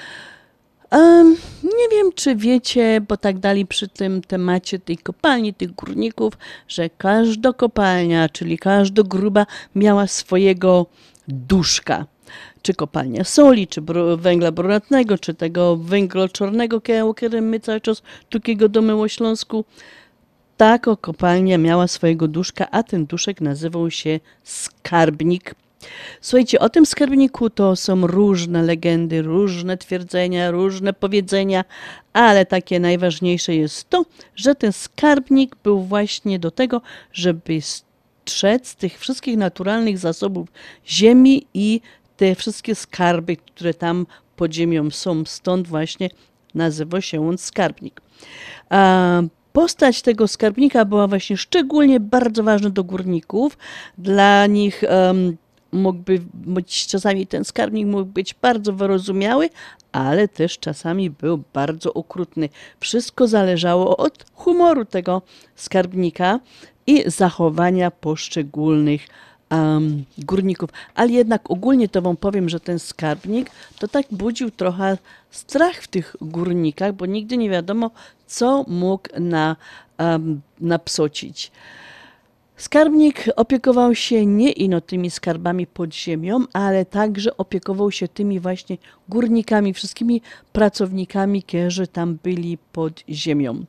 [0.91, 6.33] Em, nie wiem, czy wiecie, bo tak dali przy tym temacie tej kopalni, tych górników,
[6.67, 9.45] że każda kopalnia, czyli każda gruba
[9.75, 10.85] miała swojego
[11.27, 12.05] duszka.
[12.61, 17.81] Czy kopalnia soli, czy bro, węgla brunatnego, czy tego węgla czarnego, o którym my cały
[17.81, 19.65] czas tukiego domy o Śląsku.
[20.57, 25.55] Taka kopalnia miała swojego duszka, a ten duszek nazywał się skarbnik.
[26.21, 31.65] Słuchajcie, o tym skarbniku to są różne legendy, różne twierdzenia, różne powiedzenia,
[32.13, 34.05] ale takie najważniejsze jest to,
[34.35, 36.81] że ten skarbnik był właśnie do tego,
[37.13, 40.47] żeby strzec tych wszystkich naturalnych zasobów
[40.87, 41.81] ziemi i
[42.17, 44.05] te wszystkie skarby, które tam
[44.35, 45.25] pod ziemią są.
[45.25, 46.09] Stąd właśnie
[46.55, 48.01] nazywa się on skarbnik.
[48.69, 49.21] A
[49.53, 53.57] Postać tego skarbnika była właśnie szczególnie bardzo ważna do górników.
[53.97, 55.37] Dla nich um,
[55.71, 59.49] mógłby być czasami ten skarbnik mógł być bardzo wyrozumiały,
[59.91, 62.49] ale też czasami był bardzo okrutny.
[62.79, 65.21] Wszystko zależało od humoru tego
[65.55, 66.39] skarbnika
[66.87, 69.07] i zachowania poszczególnych
[69.51, 70.69] um, górników.
[70.95, 74.97] Ale jednak ogólnie to wam powiem, że ten skarbnik to tak budził trochę
[75.31, 77.91] strach w tych górnikach, bo nigdy nie wiadomo,
[78.27, 79.55] co mógł na,
[79.99, 81.51] um, napsocić.
[82.61, 88.77] Skarbnik opiekował się nie ino tymi skarbami pod ziemią, ale także opiekował się tymi właśnie
[89.09, 90.21] górnikami, wszystkimi
[90.51, 93.65] pracownikami, którzy tam byli pod ziemią.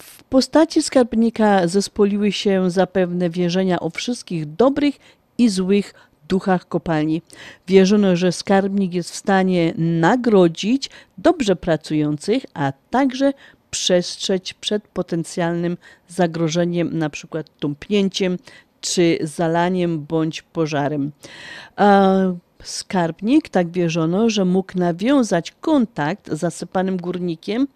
[0.00, 4.94] W postaci skarbnika zespoliły się zapewne wierzenia o wszystkich dobrych
[5.38, 5.94] i złych
[6.28, 7.22] duchach kopalni.
[7.68, 13.32] Wierzono, że skarbnik jest w stanie nagrodzić dobrze pracujących, a także
[13.70, 15.76] przestrzec przed potencjalnym
[16.08, 18.38] zagrożeniem, przykład tąpnięciem
[18.80, 21.12] czy zalaniem bądź pożarem.
[22.62, 27.66] Skarbnik, tak wierzono, że mógł nawiązać kontakt z zasypanym górnikiem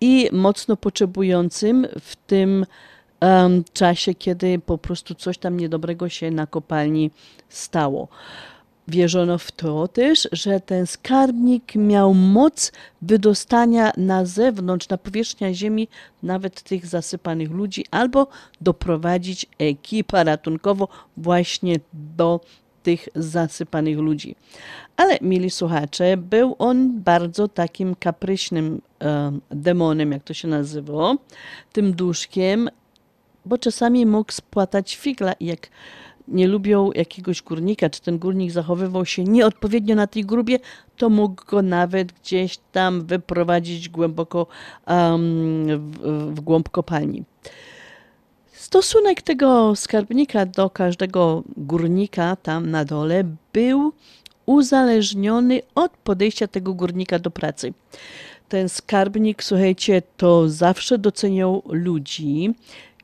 [0.00, 2.66] i mocno potrzebującym w tym
[3.20, 7.10] em, czasie, kiedy po prostu coś tam niedobrego się na kopalni
[7.48, 8.08] stało.
[8.88, 15.88] Wierzono w to też, że ten skarbnik miał moc wydostania na zewnątrz, na powierzchnię ziemi
[16.22, 18.26] nawet tych zasypanych ludzi, albo
[18.60, 20.86] doprowadzić ekipę ratunkową
[21.16, 22.40] właśnie do
[22.82, 24.36] tych zasypanych ludzi.
[24.96, 31.16] Ale, mili słuchacze, był on bardzo takim kapryśnym e, demonem, jak to się nazywało,
[31.72, 32.68] tym duszkiem,
[33.44, 35.68] bo czasami mógł spłatać figla jak
[36.30, 40.58] nie lubią jakiegoś górnika, czy ten górnik zachowywał się nieodpowiednio na tej grubie,
[40.96, 44.46] to mógł go nawet gdzieś tam wyprowadzić głęboko
[44.86, 47.24] um, w, w głąb kopalni.
[48.52, 53.92] Stosunek tego skarbnika do każdego górnika tam na dole był
[54.46, 57.74] uzależniony od podejścia tego górnika do pracy.
[58.48, 62.54] Ten skarbnik, słuchajcie, to zawsze doceniał ludzi,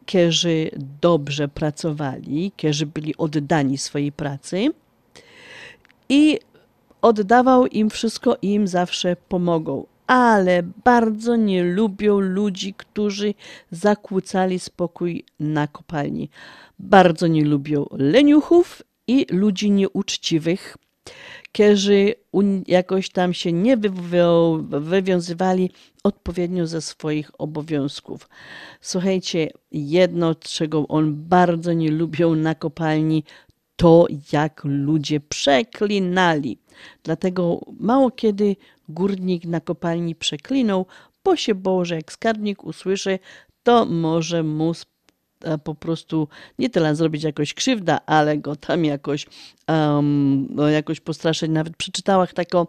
[0.06, 0.70] którzy
[1.00, 4.68] dobrze pracowali, którzy byli oddani swojej pracy
[6.08, 6.38] i
[7.02, 9.86] oddawał im wszystko i im zawsze pomogą.
[10.06, 13.34] Ale bardzo nie lubią ludzi, którzy
[13.70, 16.30] zakłócali spokój na kopalni.
[16.78, 20.76] Bardzo nie lubią leniuchów i ludzi nieuczciwych,
[22.32, 25.70] un- jakoś tam się nie wywią- wywiązywali
[26.04, 28.28] odpowiednio ze swoich obowiązków.
[28.80, 33.24] Słuchajcie, jedno, czego on bardzo nie lubił na kopalni,
[33.76, 36.58] to jak ludzie przeklinali.
[37.02, 38.56] Dlatego mało kiedy
[38.88, 40.86] górnik na kopalni przeklinał,
[41.24, 43.18] bo się bał, że jak skarbnik usłyszy,
[43.62, 44.72] to może mu
[45.64, 46.28] po prostu
[46.58, 49.26] nie tyle zrobić jakoś krzywda, ale go tam jakoś,
[49.68, 51.50] um, jakoś postraszyć.
[51.50, 52.66] Nawet przeczytałam taką,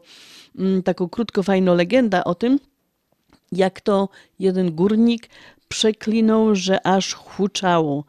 [0.58, 2.60] mm, taką krótko fajną legendę o tym,
[3.52, 4.10] jak to
[4.40, 5.30] jeden górnik
[5.68, 8.04] przeklinął, że aż huczało.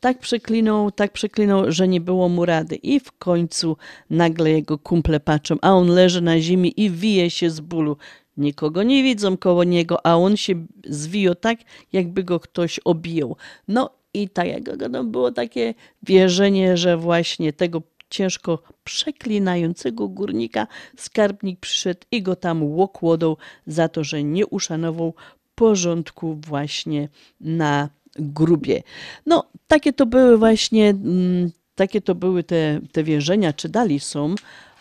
[0.00, 2.76] Tak przeklinął, tak przeklinął, że nie było mu rady.
[2.76, 3.76] I w końcu
[4.10, 7.96] nagle jego kumple patrzą, a on leży na ziemi i wije się z bólu.
[8.36, 11.58] Nikogo nie widzą koło niego, a on się zwijał tak,
[11.92, 13.36] jakby go ktoś obijał.
[13.68, 20.66] No i tak jak no, było takie wierzenie, że właśnie tego ciężko przeklinającego górnika
[20.96, 23.36] skarbnik przyszedł i go tam łokłodą
[23.66, 25.14] za to, że nie uszanował
[25.54, 27.08] porządku właśnie
[27.40, 28.82] na grubie.
[29.26, 34.34] No, takie to były właśnie, mm, takie to były te, te wierzenia, czy dali są,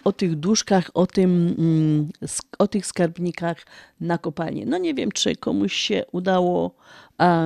[0.03, 2.09] o tych duszkach, o, tym, mm,
[2.59, 3.57] o tych skarbnikach
[4.01, 4.65] na kopalni.
[4.65, 6.75] No nie wiem, czy komuś się udało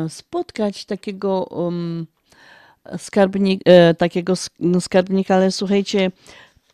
[0.10, 2.07] spotkać takiego um,
[2.98, 6.11] skarbnik, e, takiego sk- skarbnika, ale słuchajcie,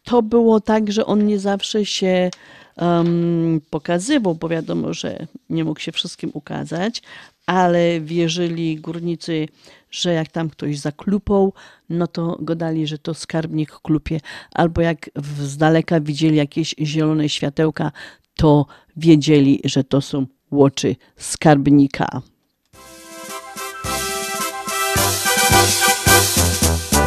[0.03, 2.29] to było tak, że on nie zawsze się
[2.77, 7.01] um, pokazywał, bo wiadomo, że nie mógł się wszystkim ukazać,
[7.45, 9.47] ale wierzyli górnicy,
[9.91, 11.53] że jak tam ktoś zaklupał,
[11.89, 14.19] no to gadali, że to skarbnik klupie,
[14.53, 15.09] albo jak
[15.39, 17.91] z daleka widzieli jakieś zielone światełka,
[18.35, 18.65] to
[18.97, 22.21] wiedzieli, że to są łoczy skarbnika.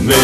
[0.00, 0.14] My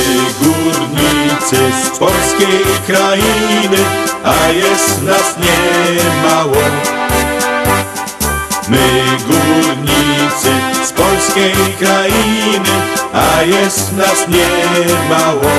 [0.41, 3.85] górnicy z polskiej krainy,
[4.25, 6.57] a jest nas niemało.
[8.69, 12.71] My górnicy z polskiej krainy,
[13.13, 15.51] a jest nas niemało.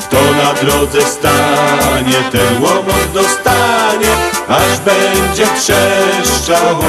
[0.00, 4.12] Kto na drodze stanie, ten łomot dostanie,
[4.48, 6.84] aż będzie trzeszczało.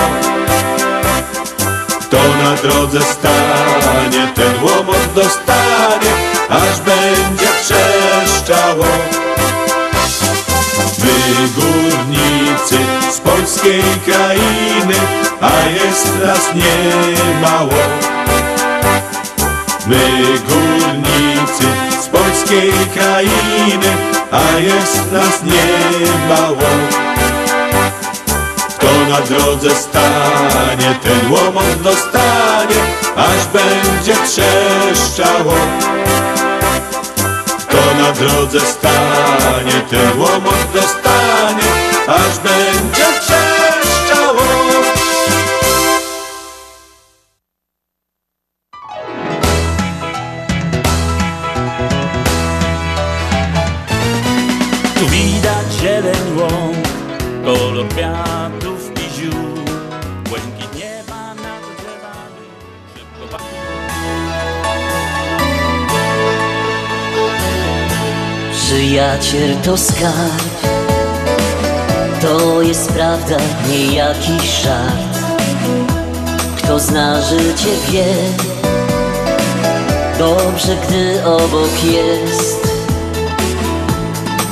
[2.02, 6.14] Kto na drodze stanie, ten łomot dostanie,
[6.49, 8.86] aż będzie trzeszczało.
[11.03, 12.78] My górnicy
[13.11, 14.98] z polskiej krainy,
[15.99, 17.73] jest nas niemało.
[19.88, 21.65] My górnicy
[22.01, 23.97] z polskiej krainy,
[24.31, 26.69] a jest nas niemało.
[28.69, 32.81] Kto na drodze stanie, ten łomot dostanie,
[33.15, 35.53] aż będzie trzeszczało.
[37.57, 41.69] Kto na drodze stanie, ten łomot dostanie,
[42.07, 43.48] aż będzie trzeszczało.
[68.99, 70.43] Przyjaciel to skarb.
[72.21, 73.38] To jest prawda,
[73.69, 75.15] nie jakiś żart.
[76.57, 78.05] Kto zna życie wie.
[80.17, 82.67] Dobrze, gdy obok jest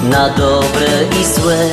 [0.04, 0.88] Na dobre
[1.22, 1.68] i złe.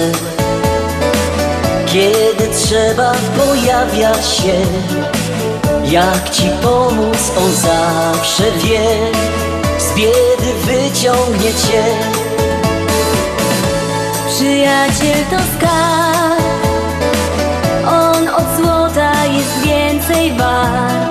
[1.86, 4.60] Kiedy trzeba pojawia się
[5.84, 9.10] Jak ci pomóc on zawsze wie.
[9.78, 12.23] Z biedy wyciągnie cię
[14.54, 16.42] Przyjaciel to skarb
[17.86, 21.03] On od złota jest więcej wart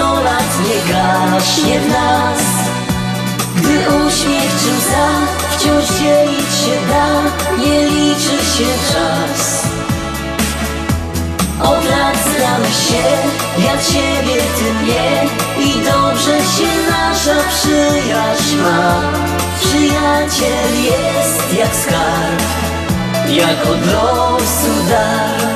[0.00, 2.42] sto lat nie gaśnie w nas.
[3.56, 5.08] Gdy uśmiech czy łza
[5.50, 7.06] Wciąż dzielić się da
[7.62, 9.64] Nie liczy się czas.
[11.62, 13.04] Od lat znamy się
[13.64, 15.26] Ja ciebie, ty mnie
[15.58, 19.00] I dobrze się nasza przyjaźń ma.
[19.60, 22.42] Przyjaciel jest jak skarb
[23.28, 25.50] Jak od losu dar.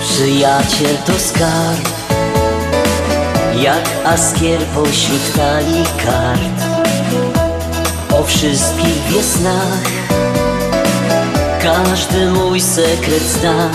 [0.00, 2.05] Przyjaciel to skarb
[3.62, 6.58] Jak askier pośród talii kart.
[8.20, 9.96] O wszystkich wie snach
[11.62, 13.70] Każdy mój sekret zna.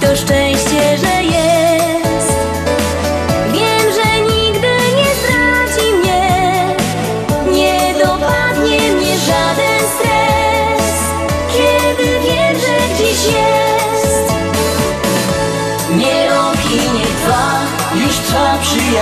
[0.00, 1.39] To szczęście, że jest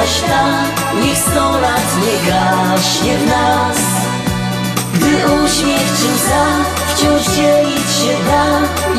[0.08, 0.44] przyjaźń ta
[1.02, 3.78] Niech sto lat nie gaśnie w nas.
[4.94, 6.46] Gdy uśmiech czy łza
[6.88, 8.44] Wciąż dzielić się da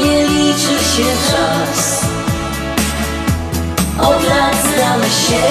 [0.04, 2.06] Nie liczy się czas.
[4.00, 5.44] Od lat znamy się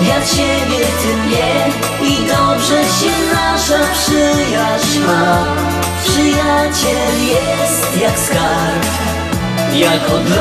[0.00, 1.66] Ja ciebie, ty mnie
[2.02, 5.44] I dobrze się nasza przyjaźń ma.
[6.04, 8.84] Przyjaciel jest jak skarb
[9.74, 10.36] Jak od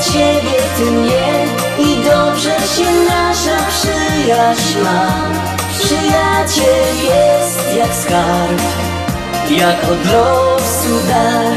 [0.00, 1.46] ciebie, ty mnie
[1.78, 5.30] I dobrze się nasza przyjaźń ma
[5.78, 8.60] Przyjaciel jest jak skarb
[9.50, 11.56] Jak od losu dar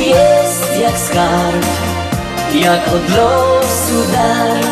[0.00, 1.66] Jest jak skarb
[2.54, 4.64] Jak od losu dar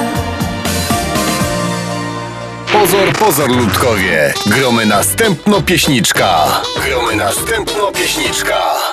[2.72, 4.34] Pozor, pozor, ludkowie!
[4.46, 6.46] Gromy następno pieśniczka!
[6.84, 8.91] Gromy następno pieśniczka!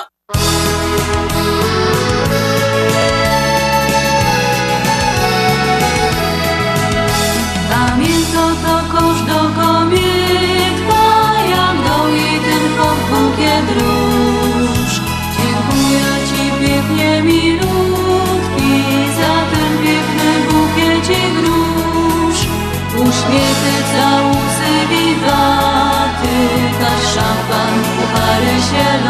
[23.30, 26.36] Uśmiechy, całusy, wiwaty,
[26.80, 29.08] każ szampan, puchary się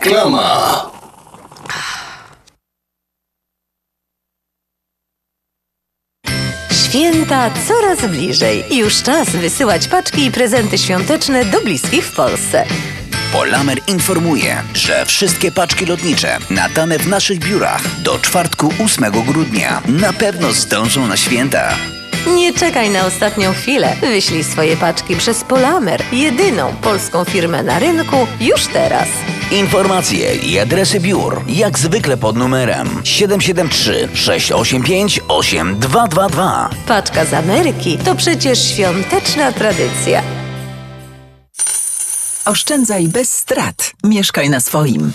[0.00, 0.90] Reklama.
[6.72, 8.64] Święta coraz bliżej.
[8.76, 12.64] Już czas wysyłać paczki i prezenty świąteczne do bliskich w Polsce.
[13.32, 20.12] Polamer informuje, że wszystkie paczki lotnicze nadane w naszych biurach do czwartku 8 grudnia na
[20.12, 21.76] pewno zdążą na święta.
[22.36, 23.96] Nie czekaj na ostatnią chwilę.
[24.00, 29.08] Wyślij swoje paczki przez Polamer, jedyną polską firmę na rynku, już teraz.
[29.50, 36.70] Informacje i adresy biur jak zwykle pod numerem 773 685 8222.
[36.86, 40.22] Paczka z Ameryki to przecież świąteczna tradycja.
[42.44, 43.92] Oszczędzaj bez strat.
[44.04, 45.12] Mieszkaj na swoim.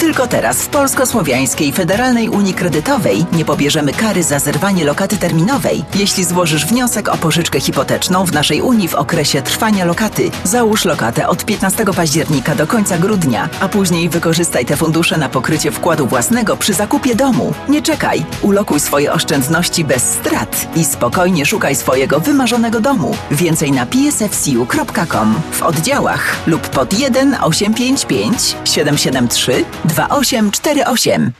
[0.00, 6.24] Tylko teraz w Polsko-Słowiańskiej Federalnej Unii Kredytowej nie pobierzemy kary za zerwanie lokaty terminowej, jeśli
[6.24, 10.30] złożysz wniosek o pożyczkę hipoteczną w naszej Unii w okresie trwania lokaty.
[10.44, 15.70] Załóż lokatę od 15 października do końca grudnia, a później wykorzystaj te fundusze na pokrycie
[15.70, 17.54] wkładu własnego przy zakupie domu.
[17.68, 23.16] Nie czekaj, ulokuj swoje oszczędności bez strat i spokojnie szukaj swojego wymarzonego domu.
[23.30, 31.32] Więcej na psfcu.com w oddziałach lub pod 1 855 773 2848.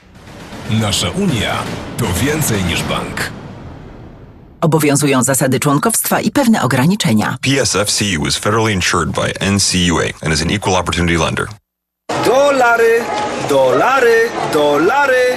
[0.71, 1.55] Nasza Unia
[1.99, 3.31] to więcej niż bank.
[4.61, 7.37] Obowiązują zasady członkowstwa i pewne ograniczenia.
[7.43, 11.47] PSFCU is federally insured by NCUA and is an equal opportunity lender.
[12.25, 13.05] Dolary,
[13.49, 15.37] dolary, dolary,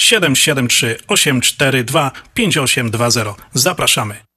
[0.00, 3.34] 773 842 5820.
[3.54, 4.29] Zapraszamy.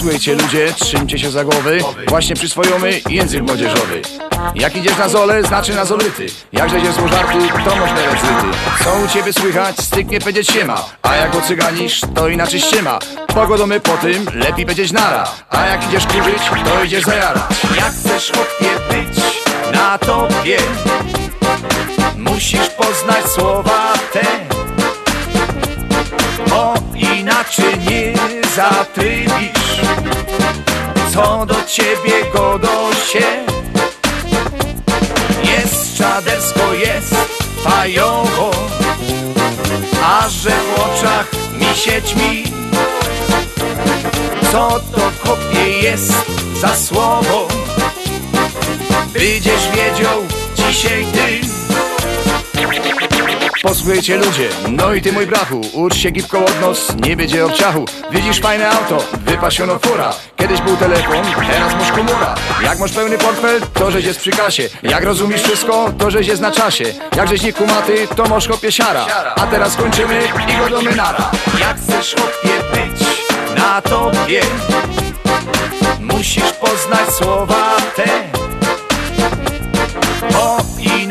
[0.00, 1.78] Posłuchajcie ludzie, trzymcie się za głowy.
[2.08, 4.02] Właśnie przyswojomy język młodzieżowy.
[4.54, 8.94] Jak idziesz na zole, znaczy na zolryty Jak zejdziesz z łożarku, to masz merecyty Co
[9.04, 10.84] u ciebie słychać, styknie powiedzieć siema.
[11.02, 12.98] A jak ocyganisz, to inaczej ściema.
[13.26, 15.28] Pogodomy po tym, lepiej powiedzieć nara.
[15.50, 17.42] A jak idziesz kurzyć, to idziesz zajarać
[17.76, 19.18] Jak chcesz chłopie być
[19.72, 20.58] na tobie
[22.16, 24.26] Musisz poznać słowa te.
[26.50, 28.19] Bo inaczej nie
[28.60, 29.80] zatrybisz
[31.12, 33.26] Co do ciebie godo się?
[35.50, 37.14] Jest czadersko, jest
[37.64, 38.50] fajowo
[40.04, 42.44] A że w oczach mi się ćmi?
[44.52, 46.12] Co to kopie jest
[46.60, 47.48] za słowo?
[49.12, 50.22] Będziesz wiedział
[50.56, 51.50] dzisiaj ty
[53.62, 57.84] Posłuchajcie ludzie, no i ty mój brachu Ucz się gipką od nos, nie będzie obciachu.
[58.10, 60.12] Widzisz fajne auto, wypasiono fura.
[60.36, 62.34] Kiedyś był telefon, teraz masz komura.
[62.62, 64.68] Jak masz pełny portfel, to żeś jest przy kasie.
[64.82, 66.84] Jak rozumiesz wszystko, to żeś jest na czasie.
[67.16, 69.06] Jak żeś nie kumaty, to masz kopie siara.
[69.36, 71.30] A teraz kończymy i godomy nara
[71.60, 73.08] Jak chcesz kopie być
[73.56, 74.40] na tobie
[76.00, 78.39] Musisz poznać słowa te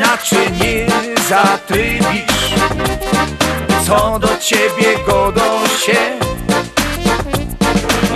[0.00, 0.86] inaczej nie
[1.28, 2.54] zatrybisz.
[3.86, 6.18] Co do ciebie godą się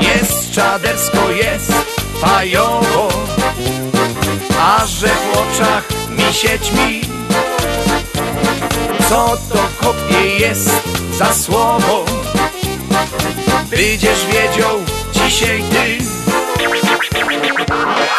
[0.00, 1.72] Jest czadersko, jest
[2.20, 3.08] fajowo.
[4.60, 7.00] A że w oczach mi się ćmi?
[9.08, 10.70] Co to kopie jest
[11.18, 12.04] za słowo?
[13.70, 14.78] Będziesz wiedział
[15.12, 16.23] dzisiaj ty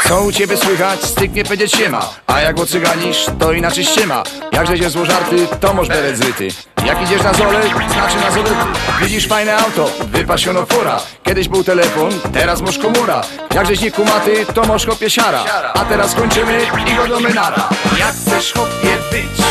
[0.08, 1.04] co u ciebie słychać?
[1.04, 2.10] Styknie powiedzieć się ma.
[2.28, 4.24] A jak ocyganisz, to inaczej się ma.
[4.52, 6.48] Jakże się zło żarty, to możesz beret zryty.
[6.86, 7.62] Jak idziesz na zole,
[7.94, 8.56] znaczy na zolety
[9.02, 11.00] Widzisz fajne auto, wypasiono fura.
[11.24, 13.22] Kiedyś był telefon, teraz masz komura.
[13.56, 15.44] Jakżeś nie kumaty, to masz chopie siara.
[15.74, 17.70] A teraz kończymy i godomy nara
[18.00, 19.42] Jak chcesz chopie być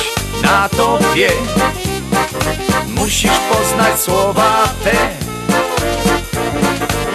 [0.43, 1.29] na tobie
[2.89, 4.93] Musisz poznać słowa te.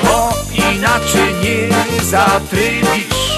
[0.03, 0.30] Bo
[0.72, 1.18] inaczej
[2.10, 3.38] zatrybisz.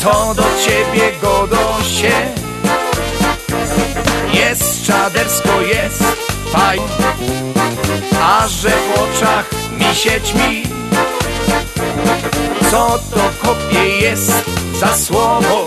[0.00, 2.12] Co do ciebie godą się?
[4.32, 6.02] Jest czadersko, jest
[6.52, 6.78] faj
[8.22, 9.94] A że w oczach mi?
[9.94, 10.62] Się ćmi
[12.70, 14.32] Co to kopie jest
[14.80, 15.66] za słowo?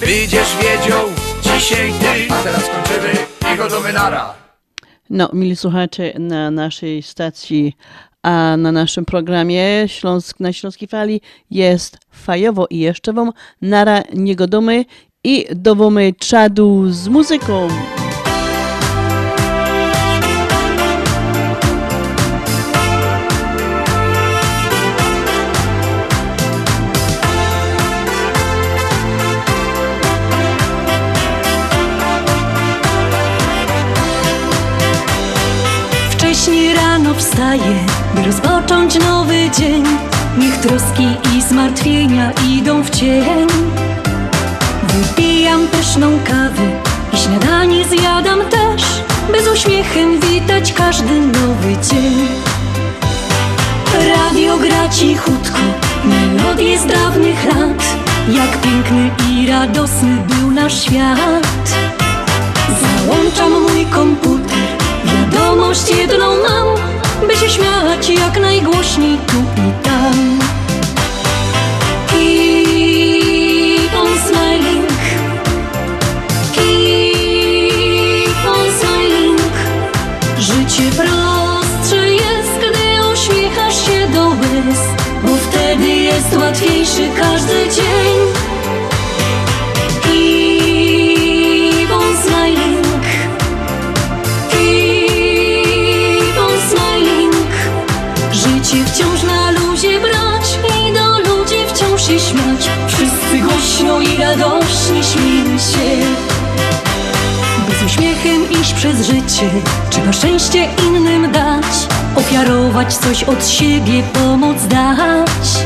[0.00, 1.06] Będziesz wiedział
[1.42, 2.34] dzisiaj ty.
[2.34, 4.34] A teraz kończymy i godomy nara.
[5.10, 7.76] No, mili słuchacze, na naszej stacji,
[8.22, 11.20] a na naszym programie Śląsk, na Śląskiej Fali
[11.50, 13.32] jest fajowo i jeszcze wam
[13.62, 14.84] nara niegodomy
[15.24, 17.68] i dowomy czadu z muzyką.
[37.58, 39.84] By rozpocząć nowy dzień.
[40.38, 43.48] Niech troski i zmartwienia idą w cień.
[44.82, 46.62] Wypijam pyszną kawę
[47.12, 48.82] i śniadanie zjadam też
[49.32, 52.28] By z uśmiechem witać każdy nowy dzień.
[54.08, 55.58] Radio gra cichutko,
[56.04, 57.84] melodie z dawnych lat.
[58.28, 61.74] Jak piękny i radosny był nasz świat.
[62.80, 64.50] Załączam mój komputer
[65.04, 66.66] Wiadomość jedną mam,
[67.26, 70.38] by się śmiać jak najgłośniej tu i tam.
[72.08, 74.88] Keep on smiling,
[76.54, 79.40] keep on smiling.
[80.38, 84.80] Życie prostsze jest, gdy uśmiechasz się do łez,
[85.22, 87.89] bo wtedy jest łatwiejszy każdy dzień.
[103.80, 106.06] Głośno i radośnie śmiejmy się.
[107.68, 109.50] By z uśmiechem iść przez życie
[109.90, 111.64] Trzeba szczęście innym dać
[112.16, 115.64] Ofiarować coś od siebie, pomoc dać.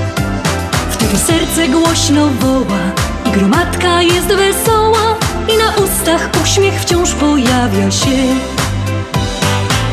[0.90, 2.84] Wtedy serce głośno woła
[3.26, 5.16] I gromadka jest wesoła
[5.48, 8.16] I na ustach uśmiech wciąż pojawia się.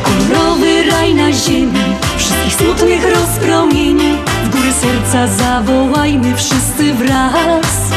[0.02, 4.16] Kolorowy raj na ziemi Wszystkich smutnych rozpromieni.
[4.44, 7.92] W góry serca zawołajmy wszyscy wraz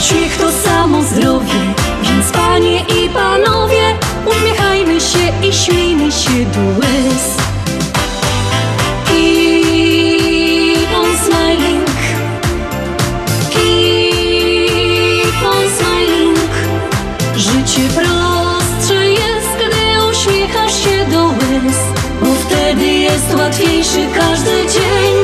[0.00, 6.60] Bo śmiech to samo zdrowie Więc panie i panowie Uśmiechajmy się i śmiejmy się do
[6.60, 7.36] łez.
[9.04, 9.34] Keep
[10.94, 11.90] on smiling.
[13.50, 16.38] Keep on smiling.
[17.36, 21.76] Życie prostsze jest, gdy uśmiechasz się do łez
[22.22, 25.19] Bo wtedy jest łatwiejszy każdy dzień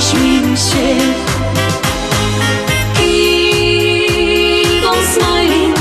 [0.00, 0.88] uśmiech się.
[2.94, 5.76] Keep on smiling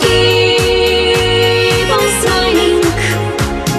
[0.00, 2.86] Keep on smiling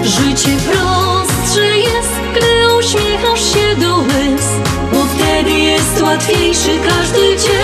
[0.04, 4.46] Życie prostsze jest, gdy uśmiechasz się do łez
[4.92, 7.59] Bo wtedy jest łatwiejszy każdy dzień.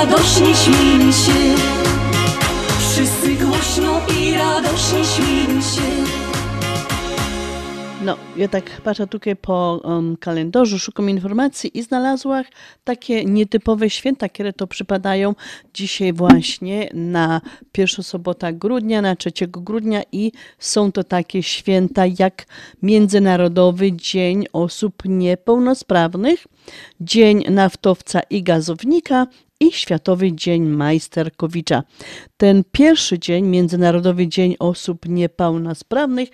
[0.00, 1.54] Radośnie śmiejmy się.
[2.78, 5.80] Wszyscy głośno i radośnie śmiejmy się.
[8.04, 12.44] No, ja tak patrzę tutaj po um, kalendarzu, szukam informacji i znalazłam
[12.84, 15.34] takie nietypowe święta, które to przypadają
[15.74, 17.40] dzisiaj właśnie na
[17.72, 22.46] pierwszą sobota grudnia, na 3 grudnia i są to takie święta jak
[22.82, 26.46] Międzynarodowy Dzień Osób Niepełnosprawnych,
[27.00, 29.26] Dzień Naftowca i Gazownika
[29.60, 31.82] i Światowy Dzień Majsterkowicza.
[32.36, 36.28] Ten pierwszy dzień, Międzynarodowy Dzień Osób Niepełnosprawnych,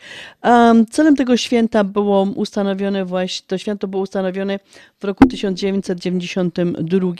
[0.90, 4.58] celem tego święta było ustanowione właśnie, to święto było ustanowione
[5.00, 7.12] w roku 1992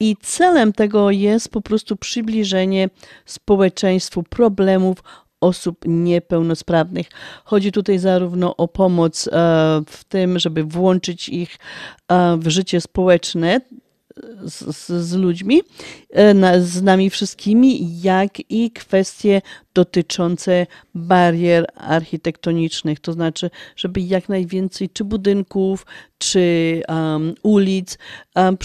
[0.00, 2.90] i celem tego jest po prostu przybliżenie
[3.26, 5.02] społeczeństwu problemów
[5.40, 7.06] osób niepełnosprawnych.
[7.44, 9.30] Chodzi tutaj zarówno o pomoc e,
[9.86, 11.58] w tym, żeby włączyć ich
[12.08, 13.60] e, w życie społeczne,
[14.44, 15.62] z, z, ludźmi,
[16.10, 19.42] e, z nami wszystkimi, jak i kwestie
[19.74, 25.86] dotyczące barier architektonicznych, to znaczy, żeby jak najwięcej czy budynków,
[26.18, 27.98] czy um, ulic
[28.34, 28.56] um,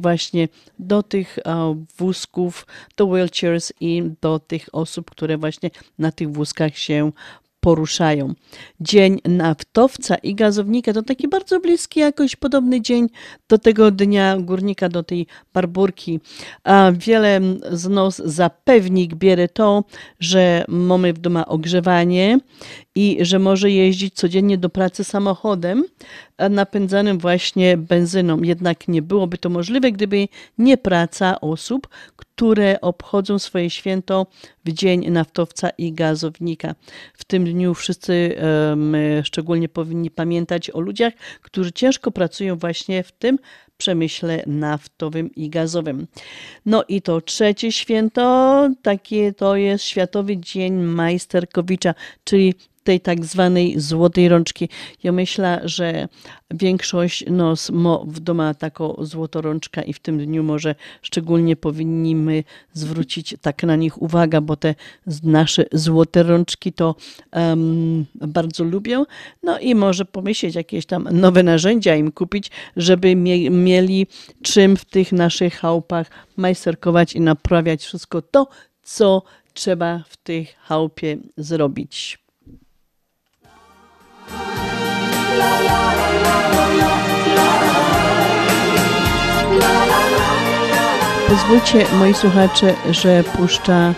[0.00, 0.48] właśnie
[0.78, 2.66] do tych um, wózków,
[2.96, 7.12] do wheelchairs i do tych osób, które właśnie na tych wózkach się
[7.60, 8.34] poruszają.
[8.80, 13.08] Dzień naftowca i gazownika to taki bardzo bliski, jakoś podobny dzień
[13.48, 16.20] do tego dnia górnika, do tej barburki.
[16.64, 17.40] A wiele
[17.72, 19.84] z nas zapewni bierze to,
[20.20, 22.38] że mamy w domu ogrzewanie
[23.00, 25.84] i że może jeździć codziennie do pracy samochodem
[26.50, 28.42] napędzanym właśnie benzyną.
[28.42, 30.28] Jednak nie byłoby to możliwe, gdyby
[30.58, 34.26] nie praca osób, które obchodzą swoje święto
[34.64, 36.74] w dzień naftowca i gazownika.
[37.14, 38.36] W tym dniu wszyscy
[38.76, 41.12] my szczególnie powinni pamiętać o ludziach,
[41.42, 43.38] którzy ciężko pracują właśnie w tym
[43.76, 46.06] przemyśle naftowym i gazowym.
[46.66, 51.94] No i to trzecie święto, takie to jest Światowy Dzień Majsterkowicza,
[52.24, 52.54] czyli
[52.84, 54.68] tej tak zwanej złotej rączki.
[55.02, 56.08] Ja myślę, że
[56.50, 57.70] większość nos
[58.06, 63.76] w domu taką złotą rączkę i w tym dniu może szczególnie powinniśmy zwrócić tak na
[63.76, 64.74] nich uwagę, bo te
[65.22, 66.94] nasze złote rączki to
[67.32, 69.04] um, bardzo lubią.
[69.42, 74.06] No i może pomyśleć jakieś tam nowe narzędzia im kupić, żeby mie mieli
[74.42, 78.48] czym w tych naszych chałupach majsterkować i naprawiać wszystko to,
[78.82, 79.22] co
[79.54, 82.18] trzeba w tej chałupie zrobić.
[91.28, 93.94] Pozwólcie, moi słuchacze, że puszcza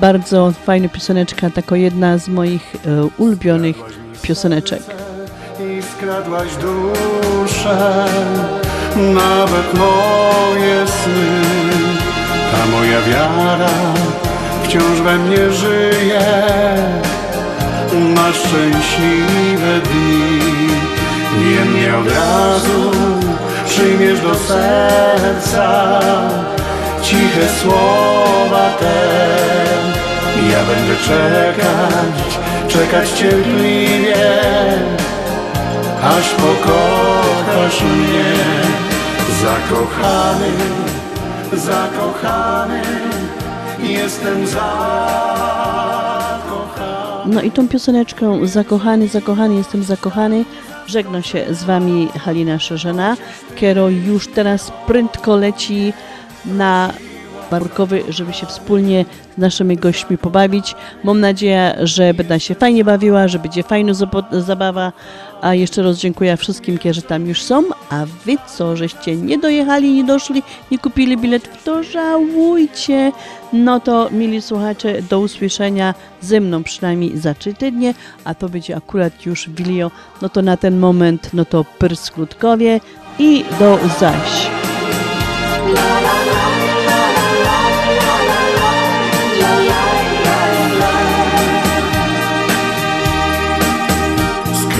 [0.00, 3.76] bardzo fajna pioseneczka, taka jedna z moich e, ulubionych
[4.22, 4.82] pioseneczek.
[5.60, 8.06] I skradłaś duszę,
[8.96, 11.40] nawet moje sny.
[12.52, 13.70] Ta moja wiara
[14.64, 16.20] wciąż we mnie żyje
[17.98, 20.40] na szczęśliwe dni.
[21.38, 22.90] Niemniej od razu
[23.66, 26.00] przyjmiesz do serca
[27.02, 29.00] ciche słowa te.
[30.52, 32.38] Ja będę czekać,
[32.68, 34.30] czekać cierpliwie,
[36.02, 38.34] aż pokochasz mnie.
[39.42, 40.52] Zakochany,
[41.54, 42.82] zakochany,
[43.82, 45.79] jestem zakochany.
[47.30, 50.44] No i tą pioseneczką Zakochany, zakochany, jestem zakochany
[50.86, 53.16] żegna się z Wami Halina Szerzena,
[53.56, 55.92] Kiero już teraz prędko leci
[56.46, 56.92] na
[57.50, 59.04] Barkowy, żeby się wspólnie
[59.36, 60.74] z naszymi gośćmi pobawić.
[61.04, 63.92] Mam nadzieję, że będę się fajnie bawiła, że będzie fajna
[64.32, 64.92] zabawa.
[65.40, 67.62] A jeszcze raz dziękuję wszystkim, którzy tam już są.
[67.90, 73.12] A wy co, żeście nie dojechali, nie doszli, nie kupili biletów, to żałujcie.
[73.52, 77.94] No to, mili słuchacze, do usłyszenia ze mną przynajmniej za trzy tygodnie,
[78.24, 79.90] a to będzie akurat już Wilio.
[80.22, 82.80] No to na ten moment, no to pyrskutkowie
[83.18, 84.50] i do zaś.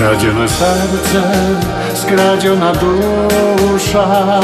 [0.01, 1.22] Skradzione serce,
[1.94, 4.40] skradziona dusza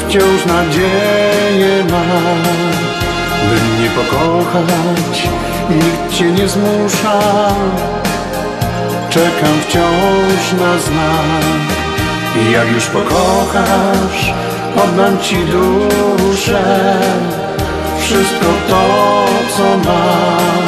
[0.00, 2.02] Wciąż nadzieję ma
[3.48, 5.28] By mnie pokochać,
[5.70, 7.20] nikt cię nie zmusza
[9.10, 11.66] czekam wciąż na znak.
[12.42, 14.34] I jak już pokochasz,
[14.84, 16.96] oddam ci duszę,
[18.00, 18.84] wszystko to,
[19.56, 20.66] co mam.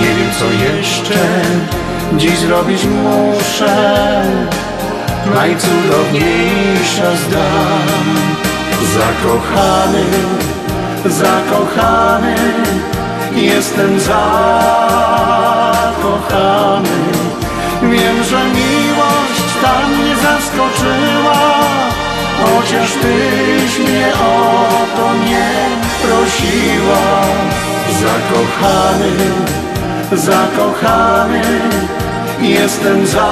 [0.00, 1.18] Nie wiem, co jeszcze
[2.16, 4.22] dziś zrobić muszę,
[5.34, 7.88] najcudowniejsza zdam.
[8.94, 10.04] Zakochany,
[11.04, 12.34] zakochany,
[13.34, 14.48] jestem zakochany.
[17.82, 21.40] Wiem, że miłość ta mnie zaskoczyła,
[22.42, 24.64] chociaż tyś mnie o
[24.96, 25.50] to nie
[26.02, 27.06] prosiła.
[28.00, 29.12] Zakochany,
[30.12, 31.42] zakochany,
[32.40, 33.28] jestem zakochany.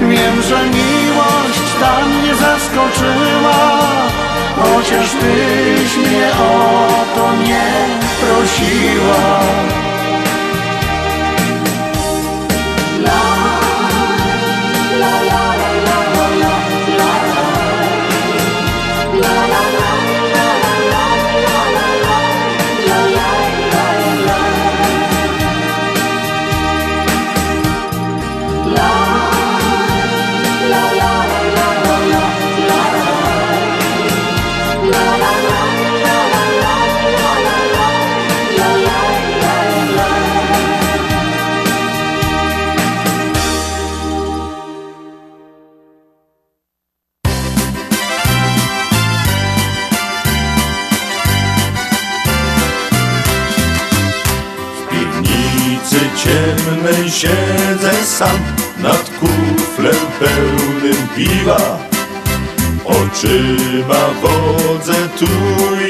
[0.00, 3.78] Wiem, że miłość ta mnie zaskoczyła,
[4.56, 7.70] chociaż tyś mnie o to nie
[8.20, 9.40] prosiła.
[64.22, 65.26] Wodzę tu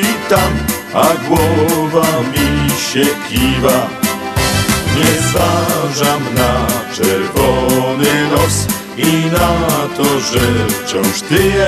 [0.00, 0.52] i tam,
[0.94, 3.88] a głowa mi się kiwa.
[4.96, 8.66] Nie zważam na czerwony nos
[8.96, 11.66] i na to, że wciąż tyję.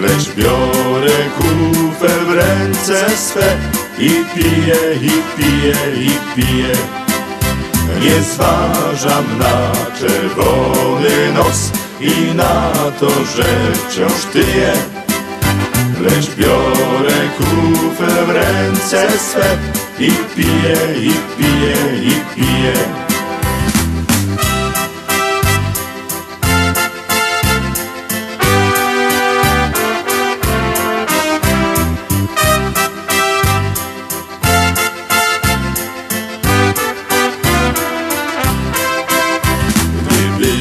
[0.00, 3.56] Lecz biorę kufel w ręce swe
[3.98, 6.74] i piję, i piję, i piję.
[8.00, 11.70] Nie zważam na czerwony nos
[12.00, 13.44] i na to, że
[13.88, 14.72] wciąż tyję.
[16.04, 19.56] Lecz biorę kufel w ręce swe
[19.98, 22.72] i piję, i piję, i piję.
[40.02, 40.52] Gdyby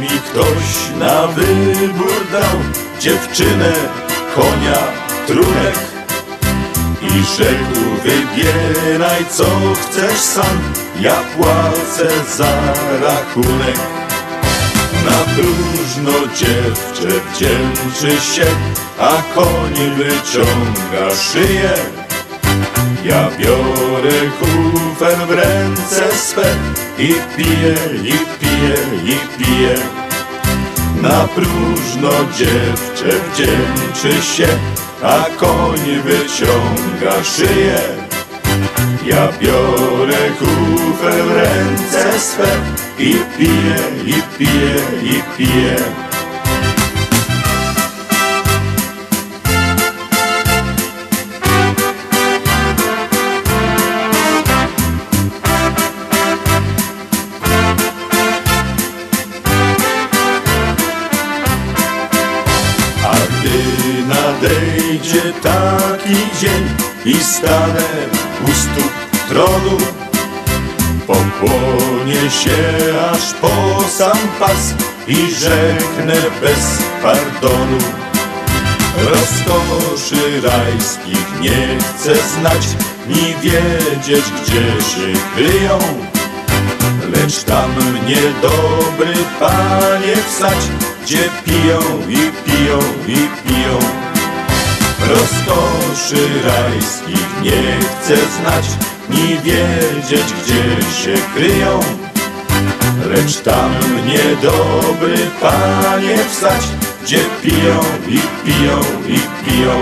[0.00, 2.58] mi ktoś na wybór dał
[3.00, 3.72] dziewczynę,
[4.34, 4.78] konia,
[5.26, 5.78] trunek
[7.02, 9.44] i rzekł wybieraj co
[9.74, 10.58] chcesz sam,
[11.00, 12.52] ja płacę za
[13.02, 13.78] rachunek.
[15.04, 18.46] Na próżno dziewczę wdzięczy się,
[18.98, 21.72] a koń wyciąga szyję.
[23.04, 26.54] Ja biorę kufel w ręce swe
[26.98, 30.01] i piję, i piję, i piję.
[31.02, 34.48] Na próżno dziewczę wdzięczy się,
[35.02, 37.80] a koń wyciąga szyję.
[39.06, 42.48] Ja biorę kufel w ręce swe
[42.98, 43.76] i piję,
[44.06, 45.76] i piję, i piję.
[67.04, 67.88] I stanę
[68.44, 68.92] u stóp
[69.28, 69.78] tronu,
[71.06, 72.58] pokłonię się
[73.12, 74.74] aż po sam pas
[75.08, 77.78] i rzeknę bez pardonu.
[79.10, 82.68] Rozkoszy rajskich nie chcę znać,
[83.08, 85.78] ni wiedzieć gdzie się kryją.
[87.12, 90.58] Lecz tam mnie dobry panie wsać,
[91.02, 94.01] gdzie piją i piją i piją.
[95.08, 98.64] Rozkoszy rajskich nie chcę znać,
[99.10, 101.80] ni wiedzieć gdzie się kryją.
[103.10, 106.62] Lecz tam mnie dobry panie wsać,
[107.02, 109.80] gdzie piją i piją i piją.